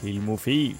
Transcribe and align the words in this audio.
Filmofil. 0.00 0.76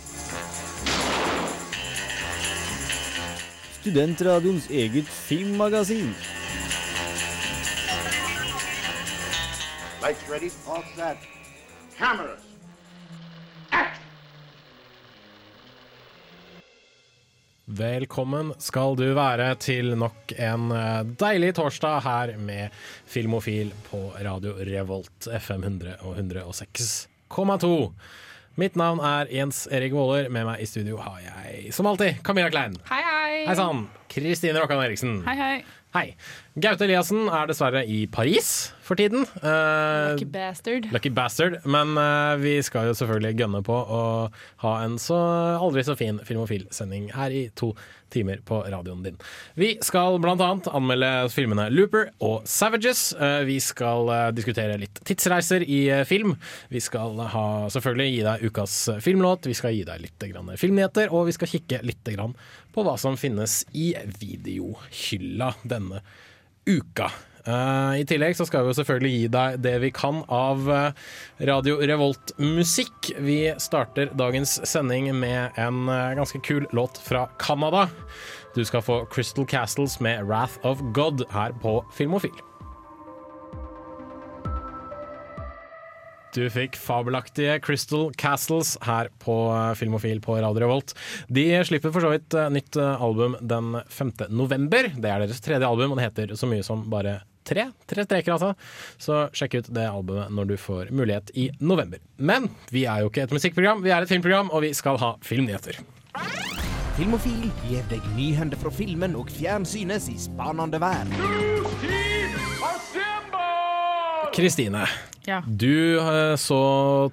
Studentradioens 3.81 4.71
eget 4.71 5.09
filmmagasin. 5.09 6.15
Lights 10.03 10.31
ready? 10.31 10.51
All 10.69 10.85
set. 10.97 11.19
Cameras. 11.99 12.41
Velkommen 17.67 18.53
skal 18.63 18.95
du 18.95 19.09
være 19.17 19.49
til 19.59 19.97
nok 19.99 20.31
en 20.39 20.69
eh, 20.71 21.01
deilig 21.19 21.55
torsdag 21.59 22.05
her 22.05 22.37
med 22.39 22.71
Filmofil 23.11 23.73
på 23.89 24.05
Radio 24.23 24.55
Revolt 24.55 25.27
FM 25.27 25.65
100 25.67 25.97
og 26.07 26.15
106,2. 26.15 27.73
Mitt 28.57 28.77
navn 28.77 29.03
er 29.05 29.29
Jens 29.29 29.67
Erik 29.69 29.93
Våler. 29.93 30.31
Med 30.33 30.47
meg 30.49 30.63
i 30.65 30.67
studio 30.69 30.97
har 31.05 31.19
jeg 31.21 31.75
som 31.77 31.85
alltid 31.91 32.23
Camilla 32.25 32.49
Klein. 32.49 32.79
Hei, 32.89 33.03
hei. 33.05 33.43
Hei 33.51 33.57
sann. 33.59 33.83
Kristine 34.09 34.57
Rokkan 34.63 34.81
Eriksen. 34.81 35.19
Hei, 35.27 35.35
hei. 35.37 35.57
Hei. 35.97 36.11
Gaute 36.61 36.85
Eliassen 36.85 37.27
er 37.33 37.49
dessverre 37.49 37.83
i 37.89 38.03
Paris 38.13 38.71
for 38.85 38.97
tiden. 39.01 39.27
Uh, 39.41 40.13
Lucky 40.13 40.27
bastard. 40.29 40.89
Lucky 40.93 41.11
bastard. 41.13 41.59
Men 41.65 41.97
uh, 41.97 42.37
vi 42.41 42.59
skal 42.65 42.91
jo 42.91 42.97
selvfølgelig 42.97 43.39
gønne 43.41 43.63
på 43.65 43.77
å 43.77 44.01
ha 44.63 44.73
en 44.85 44.99
så 45.01 45.17
aldri 45.57 45.85
så 45.85 45.97
fin 45.97 46.21
Filmofil-sending 46.25 47.11
her 47.17 47.33
i 47.33 47.47
to 47.57 47.73
timer 48.13 48.41
på 48.47 48.61
radioen 48.71 49.03
din. 49.05 49.17
Vi 49.59 49.73
skal 49.85 50.21
annet 50.21 50.69
anmelde 50.69 51.11
filmene 51.33 51.67
Looper 51.73 52.13
og 52.25 52.45
Savages. 52.49 53.11
Uh, 53.17 53.41
vi 53.49 53.57
skal 53.61 54.13
diskutere 54.37 54.77
litt 54.81 55.01
tidsreiser 55.05 55.65
i 55.65 55.81
film. 56.09 56.37
Vi 56.73 56.81
skal 56.85 57.21
ha, 57.33 57.47
selvfølgelig 57.73 58.13
gi 58.13 58.25
deg 58.29 58.49
ukas 58.49 58.79
filmlåt, 59.05 59.49
vi 59.49 59.57
skal 59.57 59.77
gi 59.77 59.85
deg 59.89 60.05
litt 60.05 60.29
filmnyheter, 60.61 61.13
og 61.13 61.31
vi 61.31 61.37
skal 61.37 61.53
kikke 61.57 61.81
litt 61.89 62.13
på 62.77 62.85
hva 62.85 62.99
som 63.01 63.17
finnes 63.17 63.63
i 63.73 63.95
videohylla 64.21 65.55
denne 65.65 66.03
uka. 66.69 67.11
Eh, 67.47 68.01
I 68.03 68.07
tillegg 68.09 68.35
så 68.37 68.47
skal 68.49 68.67
vi 68.67 68.75
selvfølgelig 68.75 69.13
gi 69.15 69.27
deg 69.33 69.61
det 69.63 69.75
vi 69.85 69.93
kan 69.95 70.23
av 70.33 70.67
eh, 70.73 71.05
Radio 71.49 71.79
Revolt-musikk. 71.79 73.13
Vi 73.23 73.39
starter 73.63 74.11
dagens 74.19 74.59
sending 74.67 75.13
med 75.15 75.55
en 75.61 75.87
eh, 75.89 76.17
ganske 76.19 76.43
kul 76.43 76.67
låt 76.77 76.99
fra 76.99 77.29
Canada. 77.39 77.87
Du 78.57 78.65
skal 78.65 78.83
få 78.83 79.05
Crystal 79.13 79.47
Castles 79.47 80.01
med 80.01 80.25
'Wrath 80.27 80.59
of 80.67 80.83
God' 80.97 81.27
her 81.31 81.55
på 81.63 81.79
Filmofil. 81.95 82.46
Du 86.37 86.43
fikk 86.53 86.75
fabelaktige 86.77 87.55
Crystal 87.65 88.11
Castles 88.21 88.75
her 88.85 89.09
på 89.23 89.35
Filmofil 89.79 90.19
på 90.21 90.35
Radio 90.37 90.67
Revolt. 90.67 90.93
De 91.33 91.47
slipper 91.65 91.95
for 91.95 92.05
så 92.05 92.11
vidt 92.13 92.37
eh, 92.37 92.51
nytt 92.53 92.77
eh, 92.77 93.05
album 93.07 93.39
den 93.41 93.79
5. 93.89 94.13
november. 94.29 94.91
Det 94.93 95.09
er 95.09 95.25
deres 95.25 95.41
tredje 95.41 95.65
album, 95.65 95.95
og 95.95 95.97
det 95.97 96.11
heter 96.11 96.35
så 96.37 96.49
mye 96.51 96.67
som 96.67 96.83
bare 96.93 97.23
tre. 97.49 97.71
Tre 97.89 98.05
streker, 98.05 98.35
altså. 98.37 98.53
Så 99.01 99.23
sjekk 99.33 99.63
ut 99.63 99.73
det 99.79 99.87
albumet 99.89 100.37
når 100.37 100.53
du 100.53 100.55
får 100.61 100.93
mulighet 100.93 101.33
i 101.41 101.49
november. 101.57 102.05
Men 102.21 102.51
vi 102.69 102.85
er 102.85 103.01
jo 103.01 103.09
ikke 103.09 103.25
et 103.25 103.33
musikkprogram, 103.39 103.81
vi 103.87 103.97
er 103.97 104.05
et 104.05 104.13
filmprogram, 104.13 104.53
og 104.53 104.67
vi 104.67 104.75
skal 104.77 105.01
ha 105.01 105.15
filmnyheter. 105.25 105.81
Filmofil 107.01 107.49
gir 107.65 107.89
deg 107.89 108.05
nyhender 108.13 108.61
fra 108.61 108.77
filmen 108.77 109.17
og 109.17 109.33
fjernsynets 109.33 110.13
i 110.13 110.21
spanende 110.21 110.85
verden. 110.85 111.17
Kristine, 114.37 114.85
Ja. 115.27 115.41
du 115.47 115.99
eh, 115.99 116.35
så 116.39 116.61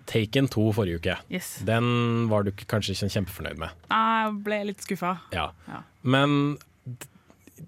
Taken 0.09 0.49
2 0.51 0.67
forrige 0.77 1.01
uke. 1.01 1.17
Yes. 1.33 1.55
Den 1.65 2.29
var 2.31 2.45
du 2.45 2.51
kanskje 2.53 2.95
ikke 2.95 3.11
kjempefornøyd 3.17 3.63
med. 3.65 3.81
Jeg 3.89 4.37
ble 4.45 4.59
litt 4.69 4.85
skuffa. 4.85 5.17
Ja. 5.33 5.49
Ja. 5.69 5.81
Men 6.03 6.55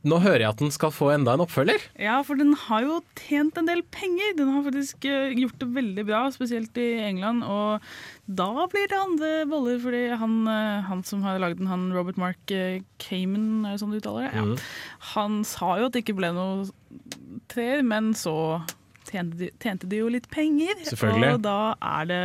nå 0.05 0.17
hører 0.21 0.43
jeg 0.43 0.49
at 0.51 0.61
den 0.61 0.73
skal 0.73 0.91
få 0.93 1.09
enda 1.13 1.33
en 1.33 1.43
oppfølger. 1.45 1.81
Ja, 2.01 2.19
for 2.25 2.37
den 2.37 2.53
har 2.65 2.83
jo 2.83 2.99
tjent 3.17 3.57
en 3.57 3.69
del 3.69 3.81
penger. 3.95 4.35
Den 4.37 4.51
har 4.53 4.65
faktisk 4.67 5.07
eh, 5.09 5.33
gjort 5.37 5.57
det 5.61 5.69
veldig 5.77 6.05
bra, 6.07 6.21
spesielt 6.35 6.77
i 6.81 6.87
England. 7.05 7.45
Og 7.47 7.85
da 8.25 8.67
blir 8.71 8.89
det 8.91 9.01
andre 9.01 9.33
boller, 9.49 9.81
fordi 9.81 10.05
han, 10.21 10.39
eh, 10.51 10.85
han 10.89 11.03
som 11.07 11.25
har 11.25 11.41
laget 11.41 11.61
den, 11.61 11.71
han 11.71 11.89
Robert 11.95 12.21
Mark 12.21 12.55
Cayman, 13.01 13.65
er 13.65 13.75
det 13.75 13.83
sånn 13.83 13.95
du 13.95 14.01
uttaler 14.01 14.29
det? 14.29 14.45
Mm. 14.45 14.55
Han 15.15 15.43
sa 15.47 15.77
jo 15.79 15.89
at 15.89 15.95
det 15.95 16.05
ikke 16.05 16.19
ble 16.19 16.33
noe 16.35 16.67
treer, 17.51 17.85
men 17.85 18.13
så 18.17 18.35
tjente 19.15 19.39
de, 19.39 19.49
tjente 19.63 19.89
de 19.91 20.01
jo 20.01 20.09
litt 20.11 20.27
penger. 20.33 20.75
Selvfølgelig. 20.91 21.31
Og 21.37 21.43
da 21.45 21.57
er 21.79 22.09
det 22.11 22.21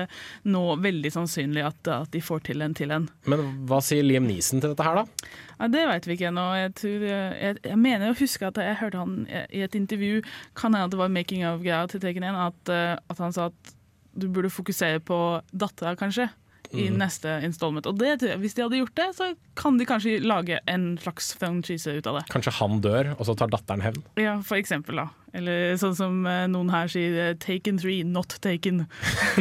nå 0.50 0.64
veldig 0.82 1.14
sannsynlig 1.14 1.64
at, 1.70 1.92
at 1.94 2.10
de 2.14 2.22
får 2.24 2.44
til 2.50 2.66
en 2.66 2.74
til 2.76 2.94
en. 2.96 3.08
Men 3.30 3.46
hva 3.70 3.80
sier 3.84 4.04
Liam 4.06 4.26
Neeson 4.28 4.62
til 4.62 4.74
dette 4.74 4.86
her, 4.86 5.00
da? 5.00 5.32
Ja, 5.60 5.68
Det 5.72 5.86
vet 5.90 6.08
vi 6.08 6.16
ikke 6.18 6.30
ennå. 6.30 6.46
Jeg, 6.58 6.74
jeg, 7.06 7.58
jeg 7.64 7.80
mener 7.80 8.10
å 8.10 8.18
huske 8.18 8.48
at 8.48 8.60
jeg 8.60 8.78
hørte 8.80 9.02
han 9.02 9.16
i 9.30 9.64
et 9.66 9.76
intervju, 9.78 10.22
kan 10.58 10.74
hende 10.74 10.88
at 10.88 10.94
det 10.94 11.00
var 11.00 11.12
'making 11.12 11.44
of'-greia 11.46 11.86
til 11.90 12.00
Taken 12.00 12.24
1, 12.24 12.38
at, 12.48 12.72
eh, 12.72 12.96
at 12.96 13.18
han 13.18 13.32
sa 13.36 13.50
at 13.50 13.74
du 14.16 14.28
burde 14.28 14.50
fokusere 14.50 15.00
på 15.00 15.18
dattera, 15.52 15.96
kanskje. 15.96 16.30
I 16.70 16.86
neste 16.94 17.26
installment. 17.42 17.86
Og 17.90 17.98
det, 17.98 18.20
Hvis 18.38 18.54
de 18.54 18.62
hadde 18.62 18.78
gjort 18.78 18.94
det, 18.94 19.08
så 19.16 19.34
kan 19.58 19.78
de 19.78 19.86
kanskje 19.88 20.20
lage 20.22 20.60
en 20.70 20.96
slags 21.02 21.32
franchise 21.34 21.90
ut 21.98 22.06
av 22.06 22.20
det. 22.20 22.28
Kanskje 22.30 22.52
han 22.60 22.80
dør, 22.80 23.10
og 23.18 23.26
så 23.26 23.34
tar 23.34 23.50
datteren 23.50 23.82
hevn? 23.82 24.04
Ja, 24.20 24.36
For 24.46 24.54
eksempel, 24.54 25.02
da. 25.02 25.08
Eller 25.36 25.76
sånn 25.80 25.96
som 25.98 26.20
eh, 26.26 26.44
noen 26.50 26.70
her 26.72 26.90
sier 26.90 27.16
eh, 27.22 27.34
'Taken 27.38 27.78
3, 27.80 27.96
not 28.16 28.36
taken'. 28.42 28.84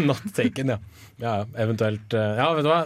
Not 0.05 0.25
taken, 0.35 0.75
ja. 0.75 0.79
ja. 1.21 1.35
Eventuelt 1.57 2.13
eh, 2.13 2.33
Ja, 2.39 2.51
vet 2.57 2.67
du 2.67 2.71
hva. 2.71 2.83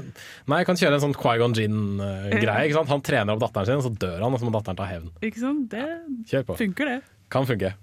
Nei, 0.47 0.61
jeg 0.61 0.69
kan 0.71 0.79
kjøre 0.79 0.99
en 0.99 1.05
sånn 1.07 1.17
Quaigon 1.17 1.57
Gin-greie. 1.57 2.67
ikke 2.67 2.79
sant? 2.79 2.91
Han 2.93 3.05
trener 3.05 3.35
opp 3.35 3.43
datteren 3.43 3.69
sin, 3.71 3.85
så 3.85 3.93
dør 3.93 4.23
han, 4.23 4.31
og 4.31 4.41
så 4.41 4.47
må 4.47 4.55
datteren 4.55 4.79
ta 4.79 4.87
hevn. 4.89 5.11
Ikke 5.23 5.43
sant? 5.43 5.67
Det 5.73 5.83
ja. 6.31 6.45
funker, 6.47 6.95
det. 6.95 6.99
Kan 7.33 7.49
funke. 7.49 7.75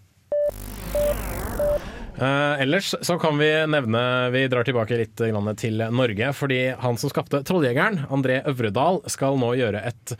Uh, 2.20 2.60
ellers 2.60 2.90
så 3.00 3.14
kan 3.16 3.38
vi 3.40 3.46
nevne 3.70 4.00
Vi 4.34 4.42
drar 4.52 4.66
tilbake 4.66 4.98
litt 4.98 5.14
til 5.16 5.80
Norge. 5.88 6.32
Fordi 6.36 6.58
han 6.82 6.98
som 7.00 7.12
skapte 7.12 7.40
Trolljegeren, 7.48 8.04
André 8.12 8.42
Øvredal, 8.50 9.00
skal 9.08 9.40
nå 9.40 9.54
gjøre 9.56 9.80
et 9.88 10.14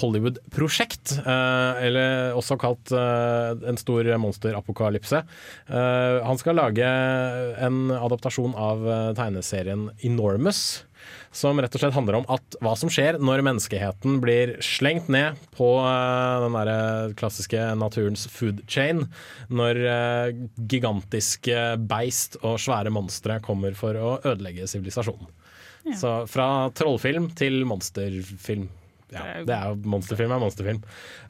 Hollywood-prosjekt. 0.00 1.18
eh, 1.22 1.84
eller 1.86 2.34
også 2.34 2.56
kalt 2.60 2.92
eh, 2.94 3.68
en 3.68 3.78
stor 3.78 4.08
monsterapokalypse. 4.20 5.22
Eh, 5.68 6.16
han 6.24 6.40
skal 6.40 6.58
lage 6.58 6.88
en 7.62 7.86
adaptasjon 7.94 8.56
av 8.58 8.82
tegneserien 9.18 9.88
Enormous. 10.02 10.84
Som 11.34 11.58
rett 11.60 11.74
og 11.76 11.82
slett 11.82 11.96
handler 11.96 12.16
om 12.20 12.26
at 12.32 12.56
hva 12.64 12.72
som 12.78 12.88
skjer 12.92 13.18
når 13.20 13.42
menneskeheten 13.44 14.20
blir 14.22 14.54
slengt 14.64 15.10
ned 15.12 15.36
på 15.52 15.68
den 16.44 16.56
der 16.56 17.12
klassiske 17.18 17.60
naturens 17.76 18.24
food 18.30 18.62
chain. 18.70 19.02
Når 19.52 19.82
gigantiske 20.70 21.58
beist 21.90 22.38
og 22.40 22.56
svære 22.62 22.94
monstre 22.94 23.36
kommer 23.44 23.76
for 23.76 23.98
å 23.98 24.14
ødelegge 24.22 24.70
sivilisasjonen. 24.70 25.28
Så 25.98 26.14
fra 26.30 26.70
trollfilm 26.72 27.28
til 27.36 27.66
monsterfilm. 27.68 28.70
Ja, 29.14 29.44
det 29.46 29.54
er 29.54 29.70
jo 29.70 29.92
monsterfilm 29.94 30.34
er 30.34 30.42
monsterfilm. 30.42 30.80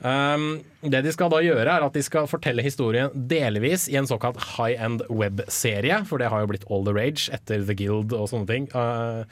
Um, 0.00 0.46
det 0.82 1.02
de 1.06 1.12
skal 1.14 1.32
da 1.32 1.40
gjøre, 1.44 1.66
er 1.68 1.86
at 1.86 1.96
de 1.96 2.04
skal 2.04 2.28
fortelle 2.30 2.64
historien 2.64 3.12
delvis 3.14 3.86
i 3.92 3.98
en 4.00 4.08
såkalt 4.08 4.40
high 4.56 4.80
end 4.80 5.04
web-serie, 5.12 6.02
for 6.08 6.22
det 6.22 6.30
har 6.32 6.44
jo 6.44 6.50
blitt 6.52 6.66
all 6.70 6.86
the 6.86 6.94
rage 6.96 7.28
etter 7.34 7.64
The 7.64 7.76
Guild 7.78 8.14
og 8.16 8.28
sånne 8.32 8.50
ting 8.50 8.70
uh, 8.76 9.22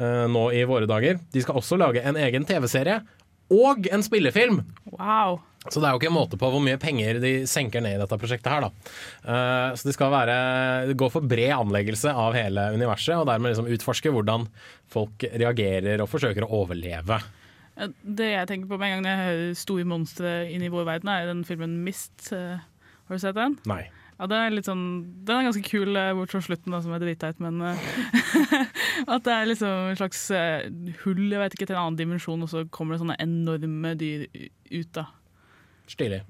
uh, 0.00 0.24
nå 0.30 0.48
i 0.56 0.64
våre 0.68 0.88
dager. 0.90 1.20
De 1.34 1.44
skal 1.44 1.60
også 1.60 1.80
lage 1.80 2.04
en 2.04 2.18
egen 2.20 2.48
TV-serie 2.48 3.02
og 3.54 3.86
en 3.92 4.04
spillefilm. 4.04 4.62
Wow. 4.92 5.40
Så 5.68 5.80
det 5.80 5.88
er 5.88 5.94
jo 5.94 6.00
ikke 6.00 6.08
en 6.08 6.16
måte 6.16 6.38
på 6.40 6.48
hvor 6.52 6.62
mye 6.64 6.78
penger 6.80 7.18
de 7.20 7.32
senker 7.50 7.82
ned 7.84 7.96
i 7.96 8.00
dette 8.00 8.18
prosjektet 8.20 8.52
her, 8.52 8.68
da. 8.68 8.92
Uh, 9.24 9.76
så 9.76 9.88
det 9.88 9.96
skal 9.96 10.12
være 10.14 10.94
gå 10.98 11.08
for 11.12 11.26
bred 11.28 11.52
anleggelse 11.56 12.12
av 12.12 12.36
hele 12.36 12.70
universet, 12.76 13.16
og 13.18 13.26
dermed 13.28 13.52
liksom 13.52 13.68
utforske 13.74 14.12
hvordan 14.14 14.46
folk 14.92 15.26
reagerer 15.34 16.04
og 16.04 16.10
forsøker 16.12 16.46
å 16.46 16.62
overleve. 16.62 17.20
Det 18.02 18.26
jeg 18.32 18.48
tenker 18.50 18.66
på 18.70 18.78
med 18.80 18.90
en 18.90 19.04
gang 19.04 19.06
jeg 19.12 19.26
hører 19.28 19.54
store 19.58 19.86
monstre 19.86 20.32
inn 20.50 20.64
i 20.66 20.70
vår 20.72 20.86
verden, 20.88 21.10
er 21.12 21.28
den 21.30 21.44
filmen 21.46 21.76
Mist. 21.86 22.32
Eh, 22.34 22.58
Har 23.08 23.14
du 23.14 23.22
sett 23.22 23.36
den? 23.38 23.54
Nei. 23.70 23.84
Ja, 24.18 24.26
det 24.26 24.34
er 24.34 24.50
litt 24.50 24.66
sånn, 24.66 24.80
den 25.22 25.36
er 25.38 25.46
ganske 25.46 25.62
kul, 25.62 25.94
eh, 25.94 26.10
bort 26.18 26.32
fra 26.34 26.40
slutten, 26.42 26.74
da, 26.74 26.80
som 26.82 26.90
er 26.96 27.04
dritteit, 27.04 27.38
men 27.38 27.60
eh, 27.62 27.84
At 29.14 29.22
det 29.28 29.30
er 29.36 29.46
liksom 29.46 29.92
en 29.92 30.00
slags 30.00 30.24
hull 31.04 31.20
jeg 31.30 31.38
vet 31.44 31.54
ikke, 31.54 31.68
til 31.70 31.76
en 31.76 31.84
annen 31.84 32.00
dimensjon, 32.00 32.42
og 32.42 32.50
så 32.50 32.64
kommer 32.74 32.96
det 32.96 33.04
sånne 33.04 33.18
enorme 33.22 33.94
dyr 34.00 34.26
ut. 34.74 34.90
da. 34.98 35.06
Stilig. 35.86 36.24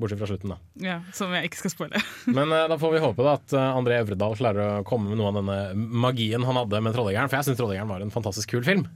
Bortsett 0.00 0.22
fra 0.22 0.30
slutten, 0.30 0.54
da. 0.54 0.56
Ja, 0.80 0.96
Som 1.12 1.36
jeg 1.36 1.50
ikke 1.50 1.60
skal 1.60 1.74
spoile. 1.74 2.00
Men 2.38 2.48
da 2.72 2.80
får 2.80 2.94
vi 2.96 3.04
håpe 3.04 3.26
da 3.26 3.36
at 3.36 3.52
André 3.52 4.00
Øvredal 4.00 4.38
klarer 4.40 4.78
å 4.80 4.84
komme 4.88 5.12
med 5.12 5.20
noe 5.20 5.28
av 5.28 5.36
denne 5.42 5.58
magien 5.76 6.48
han 6.48 6.56
hadde 6.56 6.80
med 6.88 6.96
Trolljegeren. 6.96 7.28
For 7.28 7.36
jeg 7.36 7.50
syns 7.50 7.60
Trolljegeren 7.60 7.92
var 7.92 8.00
en 8.00 8.14
fantastisk 8.16 8.56
kul 8.56 8.64
film. 8.64 8.86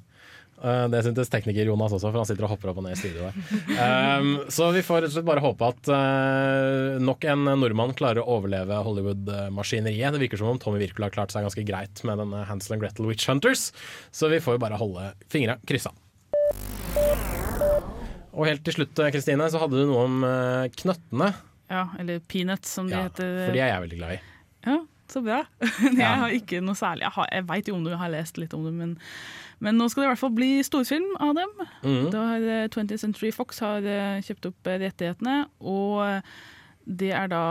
Eh, 0.65 0.85
det 0.89 1.03
syntes 1.05 1.29
tekniker 1.29 1.69
Jonas 1.69 1.93
også, 1.93 2.09
for 2.09 2.23
han 2.23 2.29
sitter 2.29 2.47
og 2.47 2.55
hopper 2.55 2.71
opp 2.73 2.79
og 2.81 2.87
ned 2.87 2.95
i 2.97 3.01
studio 3.03 3.27
der. 3.27 3.35
Um, 3.77 4.31
så 4.49 4.71
vi 4.73 4.81
får 4.87 5.03
rett 5.05 5.11
og 5.13 5.17
slett 5.19 5.29
bare 5.29 5.43
håpe 5.45 5.69
at 5.75 5.91
uh, 5.93 7.03
nok 7.05 7.27
en 7.29 7.45
nordmann 7.61 7.93
klarer 7.99 8.23
å 8.23 8.39
overleve 8.39 8.79
Hollywood-maskineriet. 8.87 10.17
Det 10.17 10.23
virker 10.25 10.41
som 10.41 10.55
om 10.55 10.61
Tommy 10.63 10.81
Wirkola 10.81 11.11
har 11.11 11.17
klart 11.19 11.35
seg 11.35 11.45
ganske 11.45 11.67
greit 11.69 12.01
med 12.09 12.23
denne 12.23 12.47
Hansel 12.49 12.79
and 12.79 12.85
Gretel 12.87 13.11
Witch 13.11 13.29
Hunters, 13.29 13.67
så 14.15 14.33
vi 14.33 14.41
får 14.41 14.57
jo 14.57 14.65
bare 14.65 14.81
holde 14.81 15.11
fingra 15.33 15.59
kryssa. 15.69 15.93
Og 18.35 18.49
helt 18.49 18.65
til 18.67 18.75
slutt, 18.81 18.99
Kristine, 19.15 19.47
så 19.53 19.61
hadde 19.63 19.79
du 19.79 19.85
noe 19.87 20.07
om 20.09 20.25
eh, 20.27 20.65
knøttene. 20.81 21.29
Ja, 21.71 21.85
eller 22.03 22.19
peanuts, 22.29 22.73
som 22.75 22.89
de 22.91 22.97
Ja, 22.97 23.05
heter. 23.07 23.29
for 23.45 23.55
de 23.55 23.63
er 23.63 23.71
jeg 23.71 23.85
veldig 23.85 23.99
glad 24.01 24.17
i. 24.17 24.19
Ja, 24.67 24.79
så 25.13 25.23
bra. 25.23 25.39
Jeg 26.01 26.19
har 26.25 26.35
ikke 26.35 26.61
noe 26.65 26.75
særlig. 26.79 27.05
Jeg, 27.07 27.15
har, 27.15 27.29
jeg 27.31 27.47
veit 27.53 27.69
jo 27.71 27.77
om 27.77 27.85
du 27.87 27.93
har 28.01 28.11
lest 28.13 28.41
litt 28.41 28.55
om 28.57 28.65
det, 28.67 28.73
men, 28.75 28.97
men 29.61 29.77
nå 29.79 29.87
skal 29.91 30.03
det 30.03 30.07
i 30.09 30.13
hvert 30.13 30.23
fall 30.25 30.35
bli 30.37 30.51
storfilm 30.67 31.13
av 31.23 31.35
dem. 31.39 31.53
Mm. 31.85 32.11
Da 32.15 32.25
har 32.33 32.49
eh, 32.57 32.67
20th 32.69 32.99
Century 33.05 33.31
Fox 33.33 33.61
har 33.65 33.85
eh, 33.87 34.19
kjøpt 34.27 34.49
opp 34.51 34.67
eh, 34.73 34.81
rettighetene, 34.83 35.37
og 35.61 36.03
eh, 36.07 36.35
det 36.85 37.13
er 37.17 37.31
da 37.33 37.45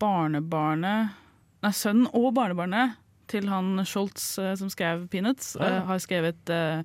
barnebarnet 0.00 1.16
Nei, 1.60 1.74
sønnen 1.76 2.06
og 2.16 2.30
barnebarnet 2.38 2.94
til 3.28 3.44
han 3.52 3.74
Scholz 3.84 4.22
eh, 4.40 4.54
som 4.56 4.70
skrev 4.72 5.02
Peanuts, 5.12 5.52
Ja. 5.60 5.66
eh, 5.66 5.82
har 5.90 5.98
skrevet 6.00 6.48
eh, 6.50 6.80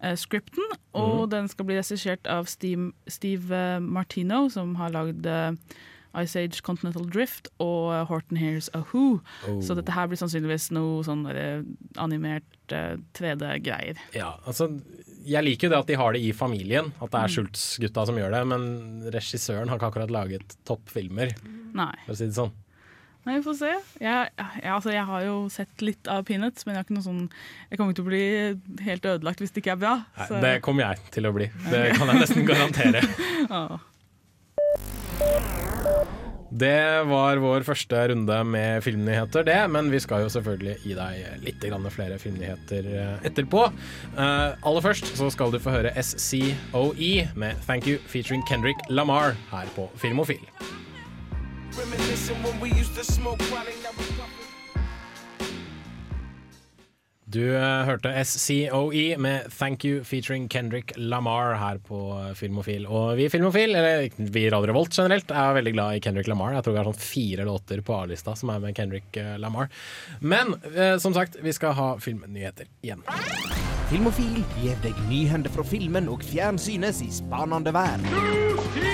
eh, 0.00 0.14
scripten, 0.16 0.64
og 0.96 1.28
den 1.34 1.46
skal 1.52 1.66
bli 1.68 1.76
regissert 1.76 2.24
av 2.26 2.48
Steve, 2.48 2.88
Steve 3.06 3.52
eh, 3.54 3.80
Martino, 3.84 4.46
som 4.50 4.72
har 4.80 4.94
lagd 4.96 5.28
eh, 5.28 5.52
Ice 6.22 6.36
Age 6.40 6.62
Continental 6.62 7.04
Drift 7.10 7.48
og 7.58 7.92
eh, 7.94 8.04
Horton 8.10 8.38
Hears 8.38 8.68
A 8.74 8.82
Who. 8.92 9.20
Oh. 9.48 9.60
Så 9.64 9.74
dette 9.78 9.92
her 9.96 10.06
blir 10.10 10.20
sannsynligvis 10.20 10.70
noe 10.76 11.02
sånn 11.06 11.24
animert 12.00 12.44
uh, 12.72 12.96
3D-greier. 13.18 13.98
Ja, 14.14 14.34
altså 14.46 14.70
Jeg 15.24 15.44
liker 15.46 15.68
jo 15.68 15.72
det 15.74 15.78
at 15.82 15.88
de 15.88 15.96
har 16.00 16.12
det 16.12 16.20
i 16.24 16.32
familien, 16.36 16.92
at 17.00 17.10
det 17.10 17.20
Mm. 17.20 17.24
er 17.24 17.32
Schultz-gutta 17.32 18.06
som 18.06 18.16
gjør 18.20 18.30
det, 18.36 18.42
men 18.46 18.66
regissøren 19.14 19.68
har 19.70 19.78
ikke 19.80 19.88
akkurat 19.92 20.10
laget 20.12 20.56
toppfilmer, 20.68 21.32
Nei. 21.74 21.94
for 22.04 22.12
å 22.12 22.16
si 22.18 22.26
det 22.28 22.36
sånn. 22.36 22.52
Nei, 23.24 23.38
vi 23.38 23.44
får 23.46 23.54
se. 23.56 23.70
Jeg, 24.04 24.28
jeg, 24.36 24.68
altså, 24.68 24.90
jeg 24.92 25.04
har 25.08 25.22
jo 25.24 25.36
sett 25.48 25.80
litt 25.80 26.08
av 26.12 26.26
Peanuts, 26.28 26.66
men 26.66 26.74
jeg, 26.74 26.82
har 26.82 26.84
ikke 26.84 26.98
noe 26.98 27.06
sånn, 27.06 27.22
jeg 27.70 27.78
kommer 27.80 27.94
ikke 27.94 28.02
til 28.02 28.04
å 28.04 28.10
bli 28.10 28.84
helt 28.84 29.08
ødelagt 29.14 29.40
hvis 29.40 29.54
det 29.56 29.62
ikke 29.64 29.72
er 29.78 29.80
bra. 29.80 29.94
Nei, 30.18 30.26
så- 30.28 30.42
Det 30.44 30.52
kommer 30.66 30.84
jeg 30.90 31.10
til 31.16 31.24
å 31.24 31.32
bli. 31.32 31.48
Det 31.70 31.82
kan 31.96 32.12
jeg 32.12 32.20
nesten 32.20 32.44
garantere. 32.52 33.00
Åh. 33.48 33.80
Det 36.54 37.02
var 37.10 37.40
vår 37.42 37.64
første 37.66 37.98
runde 38.12 38.36
med 38.46 38.84
filmnyheter, 38.84 39.42
det. 39.42 39.58
Men 39.74 39.90
vi 39.90 39.98
skal 40.02 40.22
jo 40.22 40.30
selvfølgelig 40.30 40.76
gi 40.84 40.94
deg 40.94 41.42
litt 41.42 41.66
flere 41.90 42.18
filmnyheter 42.22 42.86
eh, 42.94 43.26
etterpå. 43.26 43.64
Eh, 44.14 44.54
aller 44.54 44.84
først 44.84 45.16
så 45.18 45.30
skal 45.34 45.50
du 45.50 45.58
få 45.58 45.74
høre 45.74 45.90
SCOE 45.98 47.26
med 47.34 47.58
Thank 47.66 47.88
You 47.90 47.98
featuring 48.06 48.46
Kendrick 48.46 48.78
Lamar 48.88 49.34
her 49.50 49.66
på 49.74 49.90
Filmofil. 49.98 50.46
Reminiscing 51.74 52.40
when 52.44 52.60
we 52.60 52.70
used 52.70 52.94
to 52.94 53.02
smoke 53.02 53.42
while 53.50 53.66
Du 57.34 57.42
eh, 57.56 57.84
hørte 57.88 58.12
SCOE 58.22 59.16
med 59.18 59.48
Thank 59.50 59.84
You 59.84 60.04
featuring 60.06 60.46
Kendrick 60.48 60.92
Lamar 60.96 61.56
her 61.58 61.80
på 61.82 61.98
eh, 62.14 62.30
Filmofil. 62.38 62.86
Og 62.86 63.16
vi 63.18 63.26
i 63.26 63.32
Filmofil, 63.32 63.74
eller 63.74 64.06
vi 64.18 64.44
i 64.44 64.50
Radio 64.54 64.70
Revolt 64.70 64.94
generelt, 64.94 65.34
er 65.34 65.56
veldig 65.58 65.72
glad 65.74 65.96
i 65.96 66.02
Kendrick 66.04 66.30
Lamar. 66.30 66.54
Jeg 66.54 66.62
tror 66.66 66.76
vi 66.76 66.82
har 66.82 66.90
sånn 66.92 67.02
fire 67.02 67.48
låter 67.48 67.82
på 67.82 67.96
A-lista 67.98 68.36
som 68.38 68.54
er 68.54 68.62
med 68.62 68.78
Kendrick 68.78 69.18
eh, 69.18 69.34
Lamar. 69.42 69.72
Men 70.20 70.54
som 71.02 71.14
sagt, 71.14 71.40
vi 71.42 71.52
skal 71.54 71.74
ha 71.74 71.88
filmnyheter 72.02 72.68
igjen. 72.84 73.02
Filmofil 73.90 74.42
gir 74.60 74.78
deg 74.84 74.98
nyhender 75.10 75.50
fra 75.54 75.66
filmen 75.66 76.10
og 76.12 76.22
fjernsynets 76.26 77.02
i 77.02 77.10
spanende 77.18 77.74
vær. 77.74 78.93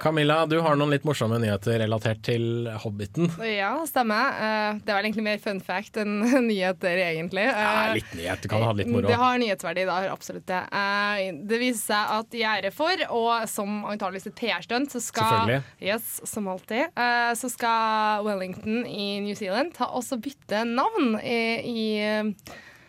Camilla, 0.00 0.44
du 0.46 0.58
har 0.60 0.76
noen 0.78 0.90
litt 0.92 1.04
morsomme 1.08 1.38
nyheter 1.40 1.78
relatert 1.80 2.20
til 2.26 2.66
Hobbiten. 2.82 3.30
Ja, 3.42 3.70
stemmer. 3.88 4.34
Det 4.76 4.84
Det 4.86 4.94
var 4.94 5.02
egentlig 5.02 5.24
mer 5.24 5.38
fun 5.42 5.60
fact 5.64 5.96
enn 6.02 6.20
nyheter, 6.50 6.98
egentlig. 7.02 7.46
Ja, 7.48 7.86
Eh, 7.86 7.94
litt 7.98 8.12
nyhet, 8.14 8.42
du 8.44 8.48
kan 8.52 8.62
ha 8.62 8.72
litt 8.76 8.90
moro. 8.92 9.06
Det 9.08 9.16
har 9.18 9.38
nyhetsverdi, 9.40 9.84
da. 9.88 9.96
absolutt 10.12 10.46
det. 10.46 10.60
Eh, 10.70 11.32
Det 11.48 11.58
viser 11.60 11.82
seg 11.86 12.12
at 12.18 12.36
ære 12.52 12.72
for, 12.72 13.02
og 13.10 13.48
som 13.48 13.82
antakeligvis 13.88 14.28
et 14.30 14.36
PR-stunt, 14.38 14.92
så 14.94 15.00
skal 15.02 15.56
Yes, 15.80 16.20
som 16.28 16.46
alltid. 16.48 16.86
eh, 16.96 17.32
Så 17.34 17.50
skal 17.50 18.24
Wellington 18.24 18.84
i 18.86 19.20
New 19.20 19.34
Zealand 19.34 19.74
ta 19.74 19.86
også 19.86 20.20
bytte 20.20 20.64
navn 20.66 21.18
i, 21.22 21.40
i 21.66 21.98
eh, 22.00 22.32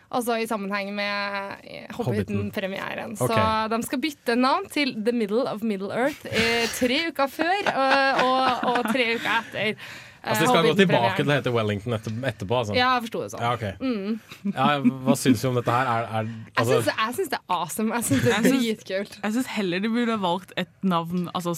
Altså 0.08 0.38
i 0.40 0.46
sammenheng 0.48 0.94
med 0.96 1.90
Hobbiten. 1.92 1.96
Hobbiten-premieren. 1.98 3.16
Okay. 3.20 3.34
Så 3.34 3.68
de 3.74 3.78
skal 3.84 4.00
bytte 4.00 4.36
navn 4.40 4.68
til 4.72 4.94
The 5.04 5.12
Middle 5.12 5.44
of 5.50 5.60
Middle 5.62 5.92
Earth 5.92 6.24
eh, 6.30 6.64
tre 6.72 7.02
uker 7.10 7.28
før 7.28 7.72
og, 7.74 8.22
og, 8.24 8.70
og 8.72 8.92
tre 8.92 9.10
uker 9.18 9.34
etter. 9.42 9.90
Altså, 10.22 10.42
de 10.44 10.48
skal 10.50 10.64
gå 10.66 10.74
tilbake 10.76 11.16
til 11.22 11.30
å 11.30 11.34
hete 11.36 11.52
Wellington 11.54 11.94
etter, 11.94 12.12
etterpå, 12.30 12.56
altså. 12.58 12.74
Ja, 12.76 12.88
jeg 12.98 13.04
forsto 13.06 13.20
det 13.22 13.30
sånn. 13.32 13.42
Ja, 13.44 13.52
ok. 13.54 14.54
Ja, 14.54 14.66
hva 15.06 15.14
syns 15.16 15.40
du 15.44 15.48
om 15.48 15.54
dette 15.60 15.70
her? 15.72 15.86
Er, 15.92 16.08
er, 16.20 16.30
altså, 16.58 16.78
jeg 16.90 17.14
syns 17.18 17.30
det 17.32 17.38
er 17.38 17.54
awesome. 17.58 17.94
Jeg 17.94 18.04
syns 18.08 18.24
det 18.26 18.34
er 18.34 18.48
dritkult. 18.48 19.18
Jeg 19.22 19.36
syns 19.38 19.50
heller 19.54 19.80
de 19.84 19.88
burde 19.94 20.16
ha 20.16 20.20
valgt 20.22 20.52
et 20.60 20.72
navn, 20.82 21.28
altså 21.38 21.54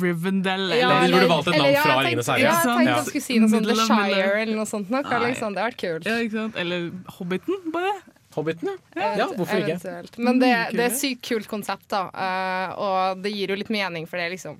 Rivendell 0.00 0.70
Ja, 0.78 0.90
eller 1.02 1.06
de 1.06 1.12
burde 1.18 1.28
valgt 1.34 1.48
et 1.48 1.58
navn 1.58 1.68
eller- 1.68 1.82
fra 1.82 1.98
Ringenes 2.04 2.26
herre. 2.32 2.40
Ja, 2.44 2.52
jeg 2.54 2.64
tenkte 2.64 2.94
jeg 2.94 3.06
skulle 3.10 3.26
si 3.28 3.38
noe 3.38 3.48
sånt 3.54 3.66
The 3.70 3.78
Shire 3.84 4.34
eller 4.42 4.56
noe 4.56 4.66
sånt. 4.70 4.90
Nok. 4.94 5.04
Liksom. 5.24 5.54
Det 5.54 5.62
hadde 5.62 5.70
vært 5.70 5.80
kult. 5.82 6.04
ja, 6.06 6.18
ikke 6.24 6.38
sant? 6.40 6.56
Eller 6.56 6.90
Hobbiten, 7.18 7.72
bare. 7.72 7.94
Hobbiten, 8.34 8.68
ja. 8.96 9.10
ja. 9.16 9.26
Hvorfor 9.30 9.60
ikke? 9.62 9.78
Men 10.18 10.38
det, 10.42 10.48
Mm, 10.50 10.72
det 10.74 10.80
er 10.80 10.90
et 10.90 10.98
sykt 10.98 11.22
kult 11.22 11.46
konsept, 11.48 11.86
da. 11.88 12.08
eh, 12.14 12.72
og 12.82 13.22
det 13.22 13.30
gir 13.32 13.48
jo 13.52 13.54
litt 13.60 13.70
mening 13.70 14.06
for 14.10 14.16
det, 14.18 14.30
liksom. 14.32 14.56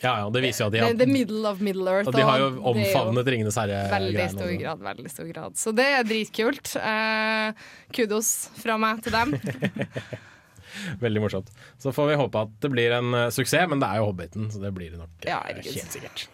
Ja, 0.00 0.12
ja, 0.22 0.28
det 0.32 0.40
viser 0.44 0.64
jo 0.64 0.68
at 0.70 0.74
de 0.74 0.80
har, 0.80 0.94
the 0.96 1.08
middle 1.08 1.42
of 1.48 1.60
Middle 1.60 1.90
Earth. 1.90 2.08
og 2.08 2.16
de 2.16 2.24
har 2.24 2.40
jo 2.40 2.46
omfavnet 2.72 3.28
Ringenes 3.28 3.58
Veldig 3.58 3.80
herre-greiene. 3.92 4.30
stor 4.32 4.46
også. 4.46 4.60
grad, 4.62 4.84
veldig 4.86 5.10
stor 5.12 5.28
grad. 5.32 5.58
Så 5.60 5.72
det 5.76 5.88
er 5.98 6.06
dritkult. 6.08 6.72
Eh, 6.80 7.66
kudos 7.96 8.30
fra 8.62 8.78
meg 8.80 9.02
til 9.04 9.12
dem. 9.16 9.36
Veldig 11.00 11.22
morsomt. 11.24 11.52
Så 11.80 11.92
får 11.92 12.10
vi 12.10 12.16
håpe 12.20 12.40
at 12.46 12.56
det 12.60 12.68
blir 12.72 12.92
en 12.96 13.14
uh, 13.14 13.28
suksess, 13.32 13.68
men 13.70 13.80
det 13.80 13.88
er 13.88 14.02
jo 14.02 14.10
Hobbiten, 14.10 14.50
så 14.52 14.60
det 14.60 14.72
blir 14.76 14.92
det 14.92 15.00
nok 15.00 15.24
eh, 15.24 15.30
Ja, 15.32 15.40
helt 15.48 15.92
sikkert. 15.92 16.26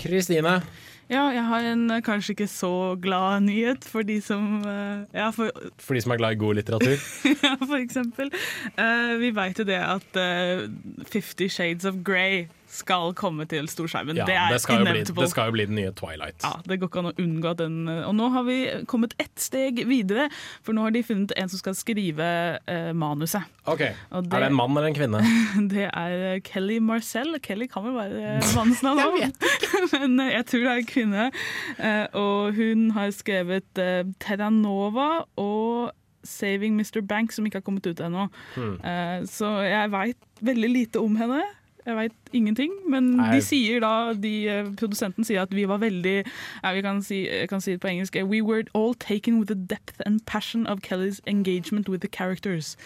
Kristine, 0.00 0.60
Ja, 1.10 1.24
jeg 1.34 1.42
har 1.42 1.64
en 1.72 1.90
eh, 1.90 2.02
kanskje 2.06 2.36
ikke 2.36 2.46
så 2.46 2.94
glad 3.02 3.42
nyhet 3.42 3.84
for 3.84 4.06
de 4.06 4.20
som 4.22 4.60
eh, 4.62 5.02
Ja, 5.14 5.30
for, 5.34 5.50
for 5.82 5.98
de 5.98 6.04
som 6.04 6.14
er 6.14 6.20
glad 6.22 6.36
i 6.36 6.38
god 6.38 6.60
litteratur. 6.60 7.02
ja, 7.46 7.56
for 7.58 7.76
eksempel. 7.80 8.30
Uh, 8.78 9.18
vi 9.18 9.32
veit 9.34 9.58
jo 9.58 9.66
det 9.66 9.80
at 9.82 10.20
uh, 10.20 10.70
Fifty 11.10 11.48
Shades 11.50 11.84
of 11.84 12.04
Grey 12.06 12.46
skal 12.70 13.12
komme 13.18 13.44
til 13.50 13.66
storskjermen. 13.70 14.14
Ja, 14.16 14.24
det 14.28 14.34
er 14.38 14.52
det, 14.54 14.60
skal 14.62 14.80
jo 14.84 14.86
bli, 14.92 15.02
det 15.02 15.28
skal 15.32 15.48
jo 15.50 15.54
bli 15.56 15.64
den 15.66 15.74
nye 15.80 15.90
Twilight. 15.98 16.38
Ja, 16.46 16.52
Det 16.64 16.78
går 16.80 16.90
ikke 16.90 17.00
an 17.02 17.08
å 17.10 17.14
unngå 17.18 17.52
den 17.58 17.76
eh, 17.90 18.04
Og 18.08 18.14
nå 18.14 18.28
har 18.30 18.44
vi 18.46 18.58
kommet 18.90 19.14
ett 19.18 19.42
steg 19.42 19.82
videre, 19.90 20.28
for 20.62 20.76
nå 20.76 20.84
har 20.86 20.94
de 20.94 21.02
funnet 21.02 21.34
en 21.36 21.50
som 21.50 21.58
skal 21.58 21.74
skrive 21.78 22.28
eh, 22.70 22.92
manuset. 22.94 23.42
Ok, 23.66 23.82
det- 23.82 23.94
Er 24.10 24.40
det 24.46 24.50
en 24.52 24.54
mann 24.54 24.70
eller 24.76 24.88
en 24.92 24.94
kvinne? 24.98 25.20
Det 25.74 25.88
er 25.90 26.16
eh, 26.34 26.40
Kelly 26.46 26.78
Marcel. 26.80 27.34
Kelly 27.42 27.66
kan 27.70 27.84
vel 27.88 27.98
være 27.98 28.38
mannens 28.54 28.82
navn 28.86 29.02
òg, 29.10 29.46
men 29.98 30.18
eh, 30.26 30.32
jeg 30.38 30.46
tror 30.52 30.66
det 30.66 30.72
er 30.76 30.82
en 30.84 30.90
kvinne. 30.94 31.30
Eh, 31.78 32.06
Og 32.20 32.54
hun 32.58 32.90
har 32.96 33.10
skrevet 33.14 33.78
eh, 33.82 34.04
Terranova 34.22 35.24
og 35.40 35.90
Saving 36.26 36.74
Mr. 36.76 37.00
Bank, 37.08 37.32
som 37.32 37.46
ikke 37.48 37.60
har 37.62 37.64
kommet 37.64 37.86
ut 37.88 38.00
ennå. 38.04 38.26
Hmm. 38.54 38.74
Eh, 38.84 39.22
Så 39.30 39.48
jeg 39.64 39.88
veit 39.92 40.18
veldig 40.44 40.68
lite 40.70 41.00
om 41.00 41.16
henne. 41.16 41.40
Jeg 41.86 41.96
veit 41.96 42.32
ingenting, 42.36 42.72
men 42.92 43.16
Nei. 43.16 43.30
de 43.34 43.42
sier 43.44 43.80
da, 43.80 44.12
de, 44.12 44.34
eh, 44.48 44.68
produsenten 44.76 45.24
sier 45.24 45.42
at 45.42 45.54
vi 45.56 45.64
var 45.68 45.80
veldig 45.80 46.16
ja, 46.20 46.72
Vi 46.76 46.82
kan 46.84 47.02
si, 47.02 47.22
jeg 47.24 47.48
kan 47.48 47.60
si 47.60 47.72
det 47.72 47.80
på 47.80 47.88
engelsk. 47.88 48.16
We 48.20 48.42
were 48.42 48.64
all 48.74 48.94
taken 48.94 49.38
with 49.38 49.48
the 49.48 49.56
depth 49.56 50.00
and 50.06 50.20
passion 50.26 50.66
of 50.66 50.82
Kellys 50.82 51.20
engagement 51.26 51.88
with 51.88 52.00
the 52.00 52.08
characters. 52.08 52.76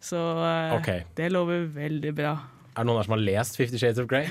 Så 0.00 0.16
okay. 0.78 1.02
Det 1.16 1.32
lover 1.32 1.66
veldig 1.74 2.14
bra. 2.14 2.36
Er 2.74 2.82
det 2.82 2.88
noen 2.88 2.98
her 2.98 3.06
som 3.06 3.14
har 3.14 3.22
lest 3.22 3.58
Fifty 3.58 3.78
Shades 3.78 4.00
of 4.02 4.08
Grey? 4.10 4.30